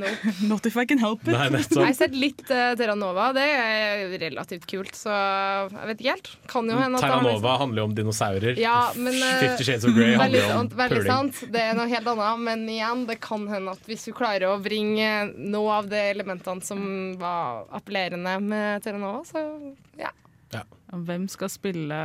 Nope. 0.00 0.32
Not 0.50 0.68
if 0.68 0.76
I 0.80 0.86
can 0.88 1.00
help 1.02 1.26
it. 1.26 1.34
Nei, 1.34 1.48
Jeg 1.60 1.80
har 1.82 1.96
sett 1.98 2.14
litt 2.16 2.44
uh, 2.48 2.70
Terranova. 2.78 3.30
Det 3.36 3.44
er 3.44 4.14
relativt 4.22 4.68
kult, 4.70 4.94
så 4.96 5.12
jeg 5.12 5.90
vet 5.90 6.04
ikke 6.04 6.14
helt. 6.14 6.30
Kan 6.50 6.70
jo 6.70 6.78
hende 6.78 7.00
at 7.00 7.04
Terra 7.04 7.34
har 7.34 7.60
handler 7.64 7.82
jo 7.82 7.88
om 7.90 7.96
dinosaurer. 7.98 8.60
Ja, 8.60 8.78
men 8.96 9.18
uh, 9.18 9.34
Fifty 9.42 9.66
Shades 9.66 9.88
of 9.88 9.96
Grey 9.98 10.14
handler 10.20 10.40
jo 10.40 10.46
om 10.46 10.62
sant, 10.62 10.78
veldig 10.78 11.02
puling. 11.02 11.10
sant. 11.10 11.42
Det 11.52 11.66
er 11.66 11.76
noe 11.78 11.88
helt 11.90 12.12
annet. 12.14 12.46
Men 12.46 12.64
igjen, 12.70 13.04
det 13.10 13.18
kan 13.26 13.44
hende 13.50 13.74
at 13.76 13.90
hvis 13.90 14.06
du 14.08 14.14
klarer 14.16 14.48
å 14.54 14.56
bringe 14.62 15.10
noe 15.36 15.80
av 15.82 15.90
de 15.90 16.00
elementene 16.14 16.64
som 16.64 16.80
var 17.20 17.66
appellerende 17.76 18.38
med 18.46 18.86
Terranova, 18.86 19.24
så 19.26 19.40
så 19.40 19.76
ja. 20.00 20.10
Hvem 20.90 21.28
skal 21.30 21.50
spille 21.52 22.00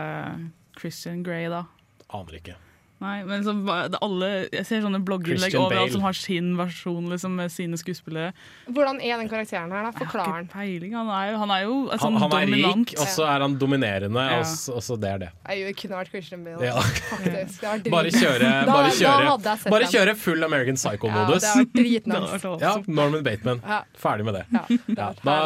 Christian 0.79 1.23
Grey, 1.25 1.49
da? 1.49 1.65
Aner 2.13 2.37
ikke. 2.39 2.55
Nei, 3.03 3.25
men 3.27 3.41
liksom, 3.41 3.57
alle, 4.01 4.27
jeg 4.55 4.63
ser 4.69 4.79
sånne 4.85 5.01
blogginnlegg 5.03 5.51
overalt 5.59 5.91
som 5.91 6.01
har 6.05 6.15
sin 6.15 6.53
versjon 6.55 7.09
liksom, 7.11 7.33
med 7.35 7.51
sine 7.51 7.75
skuespillere. 7.77 8.29
Hvordan 8.71 9.01
er 9.03 9.17
den 9.19 9.27
karakteren 9.29 9.73
her, 9.75 9.83
da? 9.83 9.91
Forklar 9.97 10.29
den. 10.39 10.47
peiling. 10.47 10.93
Han 10.95 11.09
er 11.11 11.33
jo, 11.33 11.37
han 11.41 11.51
er 11.51 11.65
jo 11.65 11.73
altså, 11.91 12.05
Han, 12.07 12.15
sånn 12.15 12.21
han 12.23 12.31
er 12.39 12.45
dominant. 12.47 12.93
rik, 12.93 13.01
og 13.03 13.11
så 13.11 13.27
er 13.27 13.43
han 13.43 13.57
dominerende, 13.59 14.23
Ja. 14.31 14.39
og, 14.39 14.45
så, 14.47 14.77
og 14.79 14.81
så 14.87 14.97
det 15.03 15.09
er 15.11 15.17
det. 15.25 15.29
Jeg 15.59 15.75
kunne 15.81 15.99
vært 15.99 16.13
Christian 16.15 16.47
Bale. 16.47 16.63
Ja. 16.65 16.79
Faktisk. 16.79 17.61
Det 17.83 17.91
Bare 17.91 18.15
kjøre, 18.15 18.39
Da- 18.39 18.65
bare 18.71 18.87
da 18.89 18.95
kjøre, 18.95 19.27
hadde 19.29 19.57
jeg 19.59 19.75
bare 19.75 19.91
kjøre 19.91 20.15
full 20.15 20.43
American 20.47 20.75
Psycho-modus. 20.79 21.43
Ja, 21.43 22.59
Ja. 22.65 22.73
Norman 22.87 23.23
Bateman. 23.23 23.61
Ja. 23.67 23.81
Ferdig 23.99 24.25
med 24.25 24.33
det. 24.39 24.45
Ja, 24.95 25.11
det 25.11 25.23
da, 25.23 25.37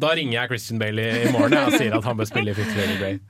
da 0.00 0.08
ringer 0.16 0.40
jeg 0.40 0.48
Christian 0.56 0.78
Bale 0.80 1.02
i, 1.22 1.32
morgen 1.32 1.52
jeg, 1.52 1.66
og 1.68 1.76
sier 1.78 1.96
at 2.00 2.04
han 2.04 2.16
bør 2.16 2.28
spille 2.32 2.50
i 2.50 2.54
Fifty 2.56 2.72
Shades 2.80 2.98
Grey. 3.00 3.20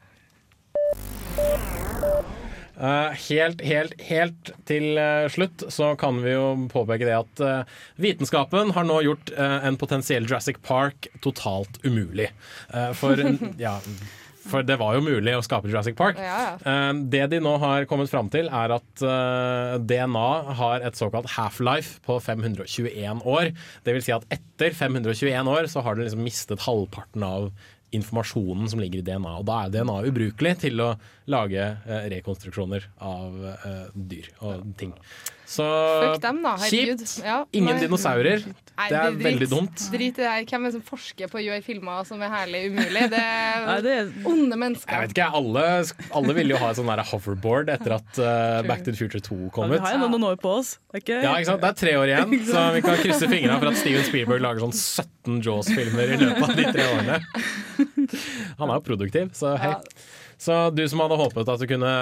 Eh, 2.77 3.17
helt, 3.31 3.63
helt, 3.65 3.95
helt 4.05 4.51
til 4.69 4.99
eh, 5.01 5.25
slutt 5.33 5.65
så 5.73 5.95
kan 6.01 6.21
vi 6.21 6.35
jo 6.35 6.51
påpeke 6.73 7.09
det 7.09 7.17
at 7.17 7.43
eh, 7.45 7.81
vitenskapen 8.05 8.75
har 8.77 8.85
nå 8.85 9.01
gjort 9.07 9.33
en 9.37 9.79
potensiell 9.81 10.27
Jurassic 10.29 10.61
Park 10.65 11.09
totalt 11.25 11.81
umulig. 11.87 12.29
For, 12.99 13.21
ja, 13.61 13.79
for 14.47 14.67
det 14.67 14.77
var 14.81 14.97
jo 14.97 15.05
mulig 15.07 15.35
å 15.37 15.43
skape 15.45 15.71
Jurassic 15.71 15.97
Park. 15.99 16.21
Ja, 16.21 16.57
ja. 16.61 16.77
Det 16.97 17.25
de 17.33 17.41
nå 17.43 17.57
har 17.63 17.87
kommet 17.91 18.11
fram 18.13 18.29
til, 18.33 18.51
er 18.53 18.77
at 18.77 19.05
DNA 19.89 20.29
har 20.61 20.85
et 20.87 20.99
såkalt 20.99 21.31
half-life 21.37 22.03
på 22.07 22.19
521 22.23 23.25
år. 23.25 23.53
Det 23.87 23.97
vil 23.97 24.05
si 24.05 24.15
at 24.15 24.27
etter 24.33 24.77
521 24.77 25.53
år 25.53 25.71
så 25.73 25.85
har 25.87 25.97
det 25.97 26.09
liksom 26.09 26.25
mistet 26.27 26.67
halvparten 26.67 27.27
av 27.27 27.51
informasjonen 27.97 28.69
som 28.71 28.83
ligger 28.83 29.03
i 29.03 29.07
DNA. 29.07 29.33
Og 29.41 29.47
da 29.49 29.63
er 29.65 29.73
DNA 29.75 29.97
ubrukelig 30.11 30.57
til 30.67 30.83
å 30.85 30.91
lage 31.33 31.65
eh, 31.65 32.07
rekonstruksjoner 32.17 32.91
av 33.05 33.49
eh, 33.55 33.83
dyr 33.95 34.31
og 34.41 34.69
ting. 34.81 34.95
Så 35.47 35.63
Fuck 36.03 36.23
dem, 36.25 36.41
da. 36.43 36.57
Herregud. 36.59 36.99
kjipt. 37.07 37.25
Ja, 37.25 37.45
Ingen 37.55 37.77
nei. 37.77 37.83
dinosaurer. 37.87 38.43
Nei, 38.77 38.89
Det 38.91 38.97
er 38.99 39.13
drit- 39.15 39.23
veldig 39.25 39.47
dumt. 39.49 39.85
Drit 39.93 40.19
i 40.19 40.21
det 40.21 40.27
her. 40.29 40.43
Hvem 40.45 40.67
er 40.67 40.69
det 40.69 40.73
som 40.75 40.83
forsker 40.85 41.31
på 41.33 41.39
å 41.39 41.43
gjøre 41.47 41.63
filmer 41.65 42.05
som 42.05 42.21
er 42.21 42.29
herlig 42.29 42.61
umulig? 42.75 43.05
Det 43.09 43.21
er 43.23 43.63
Nei, 43.65 43.77
det 43.81 43.93
er, 44.01 44.11
onde 44.29 44.51
Jeg 44.53 44.59
mennesker. 44.61 45.01
vet 45.01 45.15
ikke, 45.15 45.29
alle, 45.39 45.63
alle 46.13 46.35
ville 46.37 46.51
jo 46.53 46.59
ha 46.61 46.69
et 46.75 46.77
sånn 46.77 46.91
der 46.91 47.01
hoverboard 47.09 47.71
etter 47.73 47.95
at 47.97 48.19
eh, 48.21 48.67
Back 48.69 48.83
to 48.85 48.91
the 48.93 48.99
Future 48.99 49.23
2 49.23 49.49
kom 49.55 49.71
vi 49.71 49.77
ut. 49.79 49.81
har 49.87 49.95
jo 49.97 50.09
noen 50.11 50.27
år 50.29 50.37
på 50.43 50.53
oss. 50.59 50.75
er 50.93 51.01
Ikke? 51.01 51.23
Ja, 51.23 51.33
ikke 51.39 51.47
sant? 51.55 51.63
Det 51.63 51.71
er 51.71 51.81
tre 51.87 51.95
år 52.03 52.13
igjen, 52.13 52.37
så 52.51 52.67
vi 52.75 52.83
kan 52.83 52.97
krysse 53.01 53.31
fingrene 53.33 53.59
for 53.63 53.69
at 53.73 53.77
Steven 53.81 54.05
Spielberg 54.11 54.43
lager 54.45 54.67
sånn 54.67 54.77
17 54.77 55.41
Jaws-filmer 55.47 56.13
i 56.13 56.21
løpet 56.21 56.43
av 56.51 56.57
de 56.57 56.65
tre 56.77 56.85
årene. 56.93 57.23
Han 58.59 58.69
er 58.71 58.75
jo 58.77 58.85
produktiv, 58.85 59.33
så 59.33 59.57
hei. 59.57 59.73
Ja. 59.73 59.81
Så 60.39 60.57
du 60.77 60.83
som 60.89 61.01
hadde 61.01 61.17
håpet 61.17 61.49
at 61.49 61.63
du 61.63 61.67
kunne 61.71 61.93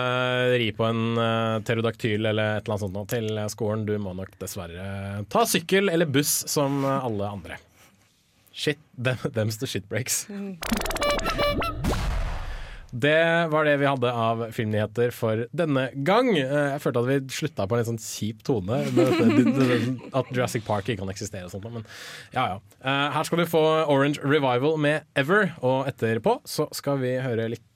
ri 0.59 0.71
på 0.75 0.87
en 0.89 1.03
uh, 1.21 1.61
pterodaktyl 1.63 2.27
eller 2.33 2.57
et 2.59 2.65
eller 2.67 2.75
annet 2.75 2.85
sånt 2.89 3.13
til 3.15 3.29
skolen, 3.53 3.85
du 3.87 3.95
må 4.03 4.15
nok 4.19 4.33
dessverre 4.43 5.23
ta 5.31 5.45
sykkel 5.47 5.93
eller 5.93 6.11
buss 6.11 6.41
som 6.51 6.83
alle 6.85 7.31
andre. 7.31 7.61
Shit, 8.55 8.79
them, 8.99 9.19
them's 9.35 9.59
the 9.59 9.67
shit 9.71 9.87
breaks. 9.91 10.25
Det 12.95 13.49
var 13.51 13.65
det 13.67 13.73
vi 13.81 13.87
hadde 13.91 14.11
av 14.15 14.45
filmnyheter 14.55 15.11
for 15.11 15.41
denne 15.51 15.89
gang. 16.07 16.29
Eh, 16.39 16.69
Jeg 16.77 16.83
følte 16.85 17.01
at 17.03 17.09
vi 17.09 17.17
slutta 17.35 17.67
på 17.67 17.75
en 17.75 17.81
litt 17.83 17.89
sånn 17.91 17.99
kjip 17.99 18.45
tone. 18.47 18.79
At 20.21 20.31
Jurassic 20.31 20.63
Park 20.63 20.87
ikke 20.87 21.01
kan 21.03 21.11
eksistere 21.11 21.49
og 21.49 21.51
sånt. 21.57 21.67
Men 21.75 21.83
ja, 22.37 22.45
ja. 22.53 22.61
Eh, 22.87 23.09
Her 23.17 23.27
skal 23.27 23.43
du 23.43 23.49
få 23.51 23.65
Orange 23.91 24.23
Revival 24.23 24.79
med 24.79 25.09
Ever, 25.19 25.51
og 25.67 25.91
etterpå 25.91 26.37
så 26.47 26.69
skal 26.79 27.03
vi 27.03 27.17
høre 27.25 27.49
litt 27.57 27.67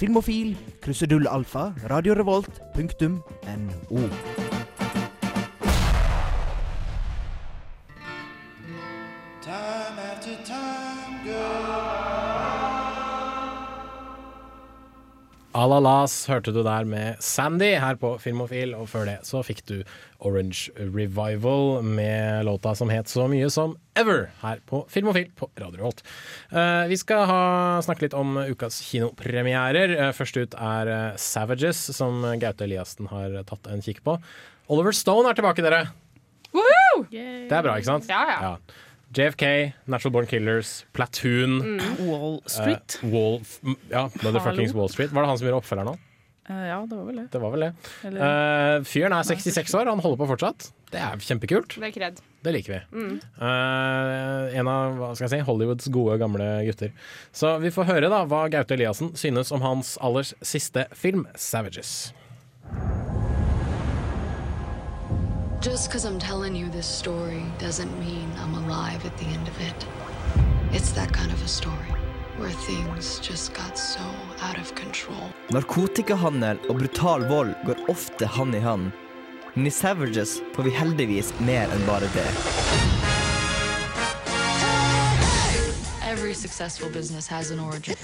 Filmofil, 0.00 0.56
krusedullalfa, 0.80 1.74
radiorevolt.no. 1.84 3.20
Time 3.44 4.29
Alalas 15.60 16.14
hørte 16.30 16.54
du 16.56 16.62
der 16.64 16.86
med 16.88 17.18
Sandy 17.20 17.74
her 17.82 17.98
på 18.00 18.14
Filmofil, 18.22 18.72
og 18.78 18.86
før 18.88 19.04
det 19.10 19.18
så 19.28 19.42
fikk 19.44 19.60
du 19.68 19.74
Orange 20.24 20.72
Revival 20.78 21.82
med 21.84 22.46
låta 22.48 22.72
som 22.78 22.88
het 22.92 23.10
så 23.12 23.26
mye 23.28 23.50
som 23.52 23.74
Ever 23.98 24.30
her 24.40 24.62
på 24.70 24.80
Filmofil 24.88 25.28
på 25.36 25.50
Radio 25.60 25.84
Holt. 25.84 26.00
Eh, 26.48 26.86
vi 26.88 26.96
skal 27.00 27.26
ha, 27.28 27.42
snakke 27.84 28.06
litt 28.06 28.16
om 28.16 28.38
ukas 28.40 28.80
kinopremierer. 28.88 29.92
Eh, 29.98 30.12
først 30.16 30.40
ut 30.40 30.56
er 30.56 30.92
eh, 30.94 31.18
Savages, 31.20 31.82
som 31.96 32.24
Gaute 32.40 32.64
Eliassen 32.64 33.10
har 33.12 33.42
tatt 33.50 33.68
en 33.68 33.84
kikk 33.84 34.00
på. 34.06 34.16
Oliver 34.72 34.96
Stone 34.96 35.28
er 35.28 35.36
tilbake, 35.36 35.66
dere. 35.66 35.90
Det 37.50 37.58
er 37.58 37.66
bra, 37.66 37.76
ikke 37.76 37.92
sant? 37.92 38.08
Ja, 38.08 38.24
ja. 38.32 38.54
JFK, 39.16 39.72
Natural 39.90 40.12
Born 40.12 40.26
Killers, 40.30 40.84
Platoon, 40.92 41.80
Wall 41.98 42.38
Street. 42.46 43.00
Uh, 43.02 43.10
Wall, 43.10 43.40
ja, 43.90 44.04
Motherfuckings 44.22 44.74
Wall 44.76 44.88
Street. 44.92 45.10
Var 45.10 45.22
det 45.26 45.32
han 45.32 45.40
som 45.40 45.48
gjorde 45.48 45.62
oppfølgeren 45.64 45.90
nå? 45.90 45.96
Uh, 46.50 46.66
ja, 46.66 46.78
det 46.86 46.96
var 46.98 47.06
vel 47.08 47.18
det. 47.18 47.24
Det 47.32 47.40
var 47.42 47.54
vel 47.54 47.64
det. 47.66 47.72
Eller, 48.06 48.20
Uh, 48.20 48.84
fyren 48.86 49.14
er 49.14 49.26
66 49.26 49.74
år, 49.74 49.90
han 49.90 50.02
holder 50.02 50.20
på 50.22 50.30
fortsatt. 50.30 50.70
Det 50.90 50.98
er 50.98 51.22
kjempekult. 51.22 51.76
Det 51.78 51.90
er. 52.02 52.14
Det 52.42 52.54
liker 52.54 52.72
vi. 52.72 53.10
Eh, 53.46 54.56
en 54.58 54.70
av 54.70 54.96
hva 54.98 55.10
skal 55.14 55.26
jeg 55.28 55.34
si, 55.36 55.44
Hollywoods 55.46 55.90
gode, 55.94 56.16
gamle 56.18 56.48
gutter. 56.66 56.94
Så 57.36 57.52
vi 57.62 57.70
får 57.74 57.86
høre 57.92 58.10
da 58.10 58.24
hva 58.26 58.46
Gaute 58.50 58.74
Eliassen 58.74 59.12
synes 59.18 59.52
om 59.54 59.62
hans 59.62 59.94
aller 60.02 60.26
siste 60.42 60.88
film, 60.96 61.28
'Savages'. 61.36 62.10
Just 65.60 65.88
because 65.88 66.06
I'm 66.06 66.18
telling 66.18 66.56
you 66.56 66.70
this 66.70 66.86
story 66.86 67.44
doesn't 67.58 67.92
mean 68.00 68.32
I'm 68.38 68.54
alive 68.64 69.04
at 69.04 69.18
the 69.18 69.26
end 69.26 69.46
of 69.46 69.60
it. 69.60 69.86
It's 70.72 70.92
that 70.92 71.12
kind 71.12 71.30
of 71.30 71.44
a 71.44 71.48
story 71.48 71.92
where 72.38 72.48
things 72.48 73.18
just 73.20 73.52
got 73.52 73.76
so. 73.78 74.00
Narkotikahandel 75.52 76.58
og 76.68 76.78
brutal 76.78 77.28
vold 77.28 77.54
går 77.66 77.84
ofte 77.92 78.26
hand 78.26 78.54
i 78.54 78.58
hand. 78.64 78.90
Men 79.54 79.66
i 79.66 79.70
Savages 79.70 80.40
får 80.54 80.62
vi 80.62 80.70
heldigvis 80.70 81.34
mer 81.44 81.68
enn 81.68 81.86
bare 81.86 82.08
det. 82.16 82.99
Every 86.30 86.48
successful 86.48 86.88
business 86.90 87.26
has 87.26 87.50
an 87.50 87.58
origin. 87.58 87.96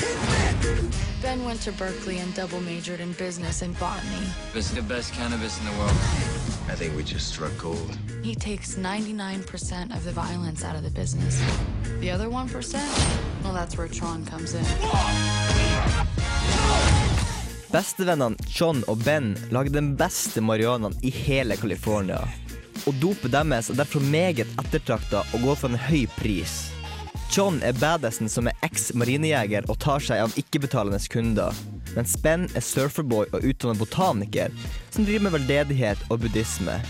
Ben 1.22 1.44
went 1.44 1.62
to 1.62 1.70
Berkeley 1.70 2.18
and 2.18 2.34
double 2.34 2.60
majored 2.60 2.98
in 2.98 3.12
business 3.12 3.62
and 3.62 3.78
botany. 3.78 4.26
This 4.52 4.66
is 4.66 4.74
the 4.74 4.82
best 4.82 5.14
cannabis 5.14 5.60
in 5.60 5.66
the 5.66 5.78
world. 5.78 5.96
I 6.66 6.74
think 6.74 6.96
we 6.96 7.04
just 7.04 7.28
struck 7.32 7.56
gold. 7.56 7.96
He 8.24 8.34
takes 8.34 8.74
99% 8.74 9.94
of 9.94 10.02
the 10.04 10.10
violence 10.10 10.64
out 10.64 10.74
of 10.74 10.82
the 10.82 10.90
business. 10.90 11.40
The 12.00 12.10
other 12.10 12.26
1%? 12.26 12.74
Well, 13.44 13.54
that's 13.54 13.78
where 13.78 13.86
Tron 13.86 14.24
comes 14.24 14.54
in. 14.54 14.64
Bestevennene 17.70 18.36
John 18.48 18.82
og 18.88 19.04
Ben 19.04 19.36
lager 19.50 19.70
den 19.70 19.96
beste 19.96 20.40
marihuanaen 20.40 20.98
i 21.02 21.10
hele 21.10 21.56
California. 21.56 22.24
Og 22.86 22.94
dopet 23.02 23.30
deres 23.30 23.70
er 23.70 23.78
derfor 23.78 24.00
meget 24.00 24.46
ettertrakta 24.58 25.22
og 25.22 25.44
går 25.46 25.54
for 25.54 25.68
en 25.70 25.78
høy 25.78 26.08
pris. 26.18 26.75
John 27.32 27.62
er 27.62 27.76
badassen 27.80 28.30
som 28.32 28.48
er 28.48 28.56
eks-marinejeger 28.66 29.66
og 29.70 29.80
tar 29.82 30.04
seg 30.04 30.22
av 30.24 30.36
ikke-betalende 30.40 31.00
kunder. 31.12 31.56
Mens 31.96 32.16
Ben 32.22 32.46
er 32.54 32.64
surferboy 32.64 33.26
og 33.32 33.44
utdannet 33.44 33.80
botaniker 33.80 34.54
som 34.90 35.04
driver 35.04 35.28
med 35.28 35.38
veldedighet 35.40 36.08
og 36.10 36.22
buddhisme. 36.24 36.80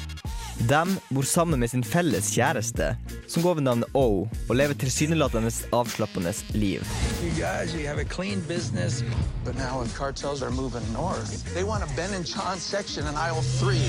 De 0.57 0.97
bor 1.11 1.23
sammen 1.23 1.61
med 1.61 1.69
sin 1.71 1.85
felles 1.85 2.31
kjæreste, 2.33 2.97
som 3.29 3.43
går 3.45 3.55
ved 3.59 3.63
navnet 3.67 3.89
O, 3.95 4.25
og 4.49 4.57
lever 4.57 4.75
tilsynelatende 4.75 5.53
avslappende 5.73 6.33
liv. 6.57 6.81
You 7.23 7.31
guys, 7.37 7.75
you 7.75 7.87
have 7.87 7.99
a 7.99 8.05
clean 8.05 8.41
business. 8.49 9.05
But 9.45 9.55
now 9.57 9.83
if 9.83 9.95
cartels 9.95 10.43
are 10.43 10.51
moving 10.51 10.87
north, 10.93 11.45
they 11.55 11.63
want 11.63 11.85
a 11.85 11.89
Ben 11.97 12.15
and 12.15 12.25
John 12.25 12.59
section 12.59 13.07
in 13.07 13.15
aisle 13.15 13.43
three. 13.61 13.85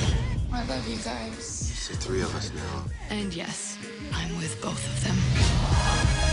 I 0.51 0.65
love 0.67 0.83
you 0.89 0.97
guys. 0.97 1.67
See 1.87 1.95
three 1.95 2.21
of 2.21 2.35
us 2.35 2.51
now. 2.53 2.83
And 3.09 3.33
yes, 3.33 3.77
I'm 4.13 4.37
with 4.37 4.61
both 4.61 4.83
of 4.91 5.03
them. 5.03 6.26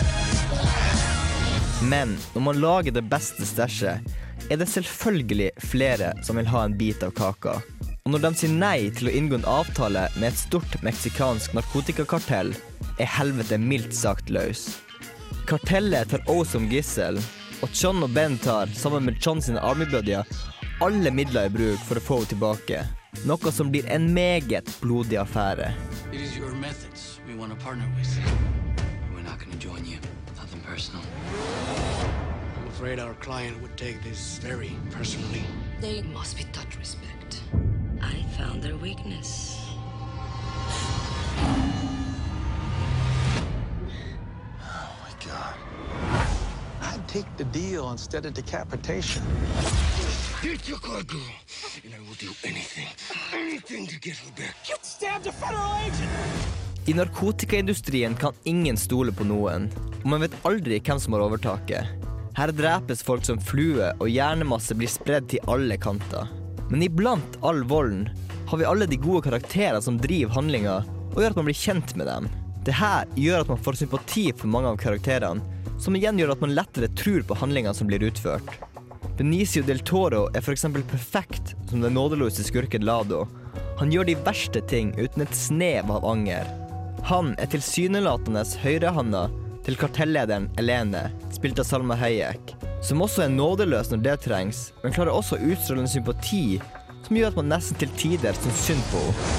Men 1.84 2.16
når 2.34 2.40
man 2.40 2.60
lager 2.60 2.94
det 2.96 3.04
beste 3.10 3.46
stæsjet, 3.46 4.14
er 4.50 4.60
det 4.60 4.68
selvfølgelig 4.68 5.50
flere 5.64 6.12
som 6.24 6.36
vil 6.40 6.48
ha 6.52 6.64
en 6.64 6.76
bit 6.78 7.02
av 7.04 7.12
kaka. 7.16 7.58
Og 8.04 8.12
når 8.12 8.20
de 8.24 8.30
sier 8.36 8.52
nei 8.52 8.90
til 8.92 9.08
å 9.08 9.14
inngå 9.16 9.38
en 9.38 9.46
avtale 9.48 10.06
med 10.18 10.28
et 10.30 10.40
stort 10.40 10.76
meksikansk 10.84 11.54
narkotikakartell, 11.56 12.52
er 13.00 13.14
helvete 13.16 13.56
mildt 13.60 13.96
sagt 13.96 14.32
løs. 14.32 14.66
Kartellet 15.48 16.12
tar 16.12 16.24
O 16.28 16.42
som 16.48 16.68
gissel, 16.72 17.20
og 17.64 17.72
John 17.72 18.04
og 18.04 18.12
Ben 18.16 18.36
tar, 18.44 18.68
sammen 18.76 19.08
med 19.08 19.20
John 19.24 19.40
sine 19.44 19.62
armybuddier, 19.64 20.28
alle 20.84 21.12
midler 21.14 21.48
i 21.48 21.54
bruk 21.54 21.80
for 21.88 22.00
å 22.00 22.04
få 22.04 22.20
henne 22.20 22.32
tilbake. 22.34 22.84
Noe 23.28 23.52
som 23.54 23.72
blir 23.72 23.88
en 23.92 24.10
meget 24.12 24.68
blodig 24.82 25.20
affære. 25.22 25.72
It 26.12 26.20
is 26.20 26.36
your 26.36 26.52
methods 26.52 27.20
we 27.26 27.34
want 27.34 27.56
to 27.56 27.64
partner 27.64 27.88
with. 27.96 28.63
Personal. 30.74 31.04
I'm 32.58 32.66
afraid 32.66 32.98
our 32.98 33.14
client 33.14 33.62
would 33.62 33.76
take 33.76 34.02
this 34.02 34.38
very 34.38 34.72
personally. 34.90 35.44
They 35.80 36.02
must 36.02 36.36
be 36.36 36.42
taught 36.52 36.76
respect. 36.76 37.42
I 38.02 38.14
found 38.36 38.60
their 38.60 38.74
weakness. 38.76 39.56
Oh 44.60 44.96
my 45.04 45.12
God. 45.24 45.54
I'd 46.82 47.06
take 47.06 47.36
the 47.36 47.44
deal 47.44 47.92
instead 47.92 48.26
of 48.26 48.34
decapitation. 48.34 49.22
Get 50.42 50.68
your 50.68 50.78
car, 50.78 51.04
girl, 51.04 51.20
and 51.84 51.94
I 51.94 52.00
will 52.00 52.16
do 52.18 52.32
anything, 52.42 52.88
anything 53.32 53.86
to 53.86 54.00
get 54.00 54.16
her 54.16 54.32
back. 54.32 54.56
You 54.68 54.74
stabbed 54.82 55.28
a 55.28 55.32
federal 55.32 55.72
agent! 55.86 56.63
I 56.86 56.94
narkotikaindustrien 56.94 58.14
kan 58.14 58.32
ingen 58.44 58.76
stole 58.76 59.12
på 59.12 59.24
noen, 59.24 59.70
og 60.02 60.08
man 60.12 60.20
vet 60.20 60.34
aldri 60.44 60.76
hvem 60.84 60.98
som 61.00 61.14
har 61.16 61.22
overtaket. 61.24 61.88
Her 62.36 62.50
drepes 62.52 63.00
folk 63.06 63.24
som 63.24 63.40
flue, 63.40 63.88
og 63.96 64.10
hjernemasse 64.10 64.76
blir 64.76 64.90
spredd 64.92 65.30
til 65.32 65.44
alle 65.48 65.78
kanter. 65.80 66.28
Men 66.68 66.82
iblant 66.84 67.38
all 67.40 67.62
volden 67.70 68.08
har 68.50 68.60
vi 68.60 68.66
alle 68.68 68.88
de 68.90 68.98
gode 69.00 69.22
karakterer 69.24 69.80
som 69.80 69.96
driver 69.96 70.34
handlinga, 70.36 70.74
og 71.14 71.22
gjør 71.22 71.32
at 71.32 71.40
man 71.40 71.48
blir 71.48 71.56
kjent 71.56 71.94
med 71.96 72.10
dem. 72.10 72.28
Det 72.66 72.74
her 72.76 73.08
gjør 73.16 73.46
at 73.46 73.52
man 73.54 73.62
får 73.64 73.78
sympati 73.80 74.26
for 74.36 74.52
mange 74.52 74.72
av 74.74 74.80
karakterene, 74.82 75.40
som 75.80 75.96
igjen 75.96 76.20
gjør 76.20 76.34
at 76.34 76.42
man 76.44 76.52
lettere 76.58 76.90
tror 77.00 77.24
på 77.24 77.38
handlingene 77.40 77.76
som 77.76 77.88
blir 77.88 78.04
utført. 78.04 78.50
Benicio 79.16 79.62
del 79.64 79.80
Toro 79.86 80.26
er 80.34 80.42
f.eks. 80.42 80.66
perfekt 80.90 81.54
som 81.70 81.80
den 81.80 81.96
nådeløse 81.96 82.44
skurken 82.44 82.84
Lado. 82.84 83.22
Han 83.80 83.94
gjør 83.94 84.10
de 84.10 84.18
verste 84.26 84.60
ting 84.68 84.92
uten 84.98 85.24
et 85.24 85.38
snev 85.38 85.88
av 85.94 86.04
anger. 86.12 86.44
Han 87.04 87.34
er 87.36 87.50
tilsynelatende 87.52 88.40
høyrehanda 88.62 89.26
til 89.66 89.76
kartellederen 89.76 90.46
Elene, 90.56 91.02
spilt 91.36 91.58
av 91.60 91.66
Salma 91.68 91.98
Hayek, 92.00 92.54
som 92.80 93.02
også 93.04 93.26
er 93.26 93.34
nådeløs 93.34 93.90
når 93.92 94.00
det 94.06 94.14
trengs, 94.24 94.60
men 94.80 94.94
klarer 94.96 95.12
også 95.12 95.36
å 95.36 95.50
utstråle 95.52 95.84
en 95.84 95.92
sympati 95.92 96.62
som 97.04 97.18
gjør 97.18 97.34
at 97.34 97.36
man 97.42 97.52
nesten 97.52 97.76
til 97.82 97.92
tider 98.00 98.40
syns 98.40 98.62
synd 98.70 98.80
på 98.88 99.02
henne. 99.04 99.36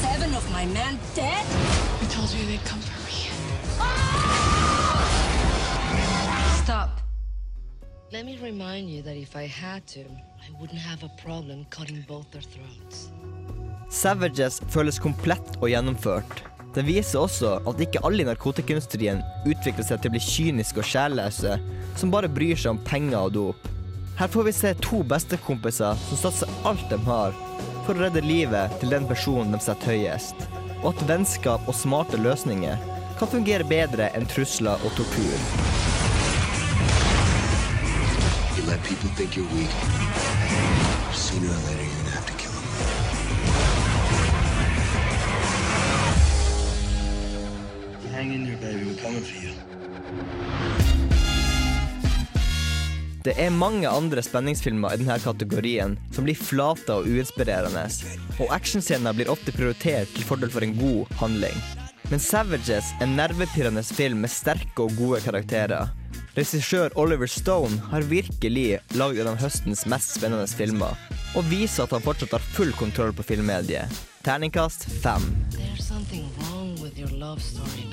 Seven 0.00 0.34
of 0.34 0.50
my 0.50 0.66
men 0.74 0.98
dead? 1.14 1.54
I 2.02 2.10
told 2.10 2.34
you 2.34 2.42
they'd 2.50 2.66
come 2.66 2.82
for 2.82 2.98
me. 3.06 3.30
Stop. 6.64 6.98
Let 8.10 8.26
me 8.26 8.40
remind 8.42 8.90
you 8.90 9.02
that 9.02 9.14
if 9.14 9.36
I 9.36 9.46
had 9.46 9.86
to, 9.94 10.00
I 10.00 10.50
wouldn't 10.58 10.82
have 10.82 11.04
a 11.04 11.12
problem 11.22 11.64
cutting 11.70 12.04
both 12.08 12.28
their 12.32 12.42
throats. 12.42 13.12
Savages 13.88 14.60
føles 14.68 15.00
komplett 15.00 15.56
og 15.62 15.70
gjennomført. 15.72 16.42
Den 16.76 16.86
viser 16.86 17.22
også 17.22 17.54
at 17.66 17.80
ikke 17.80 18.02
alle 18.04 18.22
i 18.22 18.28
narkotikaindustrien 18.28 19.22
utvikler 19.48 19.86
seg 19.86 20.02
til 20.02 20.10
å 20.10 20.14
bli 20.14 20.20
kyniske 20.22 20.82
og 20.82 20.86
sjelløse, 20.86 21.56
som 21.96 22.12
bare 22.12 22.30
bryr 22.30 22.58
seg 22.60 22.74
om 22.74 22.82
penger 22.84 23.18
og 23.18 23.34
dop. 23.34 23.68
Her 24.18 24.28
får 24.30 24.48
vi 24.48 24.54
se 24.54 24.74
to 24.84 25.00
bestekompiser 25.08 25.98
som 26.04 26.20
satser 26.20 26.52
alt 26.68 26.84
de 26.92 26.98
har 27.06 27.34
for 27.86 27.94
å 27.94 28.04
redde 28.04 28.22
livet 28.26 28.74
til 28.82 28.92
den 28.92 29.08
personen 29.08 29.54
de 29.54 29.60
setter 29.64 29.94
høyest, 29.94 30.46
og 30.82 30.90
at 30.92 31.04
vennskap 31.08 31.64
og 31.70 31.78
smarte 31.78 32.20
løsninger 32.20 32.76
kan 33.18 33.32
fungere 33.32 33.66
bedre 33.66 34.10
enn 34.14 34.28
trusler 34.28 34.78
og 34.84 34.94
tortur. 34.98 35.38
You 38.58 38.66
let 38.68 38.82
people 38.84 39.08
think 39.16 39.38
you're 39.38 39.48
weak. 39.56 39.72
Sooner 41.14 41.48
or 41.48 41.62
later, 41.70 41.97
Hang 48.28 48.34
in 48.34 48.44
there, 48.44 48.56
baby. 48.60 48.84
We're 48.84 49.02
coming 49.02 49.22
for 49.24 49.36
you. 49.40 49.52
Det 53.24 53.32
er 53.40 53.50
mange 53.50 53.88
andre 53.88 54.20
spenningsfilmer 54.22 54.92
i 54.92 54.98
denne 55.00 55.16
kategorien 55.22 55.94
som 56.12 56.26
blir 56.26 56.36
flate 56.36 56.92
og 56.92 57.08
uinspirerende, 57.08 57.86
og 58.36 58.52
actionscener 58.52 59.16
blir 59.16 59.32
ofte 59.32 59.54
prioritert 59.56 60.12
til 60.12 60.28
fordel 60.28 60.52
for 60.52 60.66
en 60.66 60.76
god 60.76 61.14
handling. 61.22 61.56
Men 62.12 62.20
Savages 62.20 62.92
er 62.98 63.06
en 63.06 63.16
nervepirrende 63.16 63.84
film 63.88 64.20
med 64.26 64.32
sterke 64.32 64.84
og 64.84 64.92
gode 65.00 65.22
karakterer. 65.24 65.88
Regissør 66.36 66.92
Oliver 67.00 67.32
Stone 67.32 67.80
har 67.88 68.04
virkelig 68.12 68.82
lagd 69.00 69.22
en 69.24 69.32
av 69.32 69.40
høstens 69.40 69.86
mest 69.88 70.18
spennende 70.20 70.52
filmer, 70.52 71.00
og 71.32 71.48
viser 71.48 71.88
at 71.88 71.96
han 71.96 72.04
fortsatt 72.04 72.36
har 72.36 72.52
full 72.52 72.76
kontroll 72.76 73.16
på 73.16 73.24
filmmediet. 73.32 73.88
Terningkast 74.28 74.84
fem. 75.00 75.24
There's 75.56 75.86
something 75.88 76.28
wrong 76.40 76.76
with 76.82 76.98
your 76.98 77.08
love 77.08 77.40
story, 77.40 77.87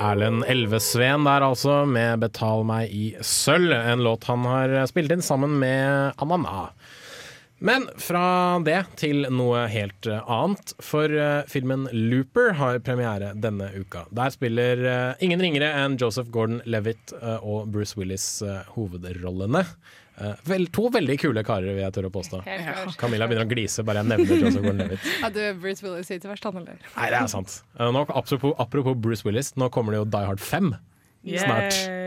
Erlend 0.00 0.44
Elvesveen 0.48 1.24
der 1.24 1.44
altså, 1.46 1.84
med 1.88 2.20
'Betal 2.20 2.64
meg 2.68 2.92
i 2.92 3.06
sølv', 3.24 3.72
en 3.74 4.04
låt 4.04 4.26
han 4.28 4.44
har 4.44 4.74
spilt 4.90 5.14
inn 5.14 5.24
sammen 5.24 5.58
med 5.60 6.12
Amana. 6.20 6.70
Men 7.58 7.86
fra 7.96 8.58
det 8.60 8.82
til 9.00 9.24
noe 9.32 9.62
helt 9.72 10.08
eh, 10.10 10.20
annet, 10.28 10.74
for 10.84 11.08
eh, 11.08 11.46
filmen 11.48 11.86
'Looper' 11.88 12.52
har 12.58 12.82
premiere 12.84 13.32
denne 13.32 13.70
uka. 13.72 14.04
Der 14.12 14.34
spiller 14.34 14.82
eh, 14.84 15.24
ingen 15.24 15.40
ringere 15.40 15.72
enn 15.80 15.96
Joseph 15.96 16.28
Gordon-Levitt 16.34 17.16
og 17.40 17.70
Bruce 17.72 17.96
Willis 17.96 18.42
hovedrollene. 18.74 19.64
Eh, 20.16 20.32
vel, 20.48 20.64
to 20.72 20.86
veldig 20.92 21.18
kule 21.20 21.42
karer, 21.44 21.74
vil 21.76 21.82
jeg 21.84 21.92
tørre 21.92 22.08
å 22.08 22.14
påstå. 22.14 22.40
Camilla 23.00 23.28
begynner 23.28 23.44
å 23.44 23.50
glise 23.50 23.84
bare 23.84 24.00
jeg 24.00 24.10
nevner 24.14 24.40
Joseph 24.46 24.64
Gordon-Levitt. 24.64 25.08
Hadde 25.26 25.44
du, 25.50 25.60
Bruce 25.60 25.84
Willis 25.84 26.08
til 26.08 26.30
verst, 26.30 26.48
han 26.48 26.62
eller? 26.62 26.80
Nei, 26.96 27.10
det 27.12 27.20
er 27.20 27.30
sant. 27.32 27.58
Eh, 27.76 27.90
Nå, 27.92 28.06
apropos, 28.08 28.54
apropos 28.62 28.96
Bruce 28.96 29.28
Willis, 29.28 29.52
nå 29.60 29.68
kommer 29.74 29.92
det 29.96 30.00
jo 30.04 30.08
Die 30.16 30.26
Hard 30.30 30.40
5 30.40 30.72
snart. 31.26 31.76
Smoke 31.76 32.05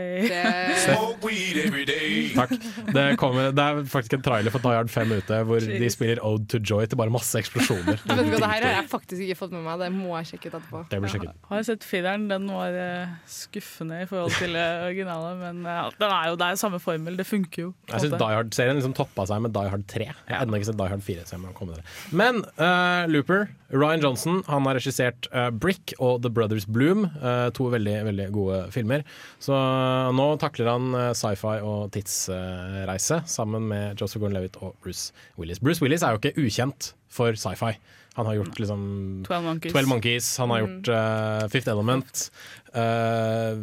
weed. 1.24 2.34
Takk. 2.36 2.54
Det, 2.94 3.04
kommer, 3.20 3.50
det 3.54 3.64
er 3.64 3.80
faktisk 3.90 4.16
en 4.18 4.24
trailer 4.24 4.54
for 4.54 4.64
Die 4.64 4.76
Hard 4.76 4.90
5 4.92 5.14
ute 5.18 5.40
hvor 5.48 5.64
de 5.64 5.90
spiller 5.92 6.20
Ode 6.26 6.46
to 6.50 6.60
Joy 6.60 6.88
til 6.90 7.00
bare 7.00 7.12
masse 7.12 7.38
eksplosjoner. 7.40 8.00
Vet 8.08 8.24
du 8.26 8.32
hva, 8.32 8.40
Det 8.40 8.50
her 8.52 8.66
har 8.66 8.76
jeg 8.78 8.88
faktisk 8.92 9.24
ikke 9.26 9.38
fått 9.42 9.54
med 9.56 9.64
meg. 9.66 9.80
Det 9.84 9.90
må 9.94 10.14
jeg 10.18 10.32
sjekke 10.32 10.50
ut 10.50 10.58
etterpå. 10.60 10.82
Det 10.90 11.00
blir 11.02 11.14
sjekket. 11.14 11.38
Har 11.50 11.62
jeg 11.62 11.68
sett 11.70 11.86
fireren. 11.86 12.26
Den 12.30 12.48
var 12.52 12.80
eh, 12.84 13.14
skuffende 13.30 14.02
i 14.04 14.08
forhold 14.10 14.36
til 14.38 14.58
originalen. 14.60 15.40
Men 15.44 15.62
eh, 15.64 15.92
den 16.00 16.16
er 16.16 16.30
jo, 16.32 16.40
det 16.40 16.48
er 16.48 16.56
jo 16.56 16.62
samme 16.64 16.82
formel. 16.82 17.18
Det 17.20 17.28
funker 17.28 17.66
jo. 17.68 17.72
Jeg 17.90 18.06
syns. 18.06 18.18
Die 18.20 18.36
Hard-serien 18.36 18.80
liksom 18.80 18.96
toppa 18.98 19.26
seg 19.30 19.44
med 19.46 19.54
Die 19.56 19.72
Hard 19.72 19.86
3. 19.90 20.10
Jeg 20.10 20.36
har 20.36 20.44
ennå 20.44 20.60
ikke 20.60 20.70
sett 20.72 20.80
Die 20.80 20.92
Hard 20.92 21.06
4. 21.06 21.26
Så 21.28 21.36
jeg 21.36 21.44
må 21.44 21.54
komme 21.56 21.76
til 21.76 21.82
det. 21.82 21.96
Men 22.16 22.42
uh, 22.60 23.06
Looper, 23.10 23.48
Ryan 23.70 24.02
Johnson, 24.04 24.42
han 24.50 24.66
har 24.68 24.78
regissert 24.78 25.30
uh, 25.34 25.48
Brick 25.54 25.94
og 25.98 26.22
The 26.24 26.32
Brothers 26.32 26.66
Bloom. 26.66 27.06
Uh, 27.20 27.48
to 27.54 27.70
veldig 27.70 27.96
veldig 28.10 28.28
gode 28.34 28.60
filmer. 28.74 29.04
Så 29.40 29.54
eh, 29.54 30.09
nå 30.16 30.26
takler 30.42 30.70
han 30.70 30.90
eh, 30.96 31.12
sci-fi 31.16 31.60
og 31.66 31.90
tidsreise 31.94 33.22
sammen 33.30 33.68
med 33.70 34.00
Joseph 34.00 34.22
Gordon-Levitt 34.22 34.58
og 34.64 34.76
Bruce 34.82 35.14
Willis. 35.40 35.60
Bruce 35.62 35.82
Willis 35.84 36.04
er 36.06 36.14
jo 36.14 36.22
ikke 36.22 36.46
ukjent 36.46 36.92
for 37.10 37.36
sci-fi. 37.38 37.74
Han 38.14 38.26
har 38.26 38.34
gjort 38.34 38.58
liksom 38.58 38.80
12 39.28 39.44
Monkeys. 39.44 39.72
12 39.72 39.88
Monkeys, 39.88 40.38
han 40.38 40.50
har 40.50 40.58
gjort 40.64 40.88
uh, 40.88 41.48
Fifth 41.48 41.70
Element. 41.70 42.30
Uh, 42.74 43.58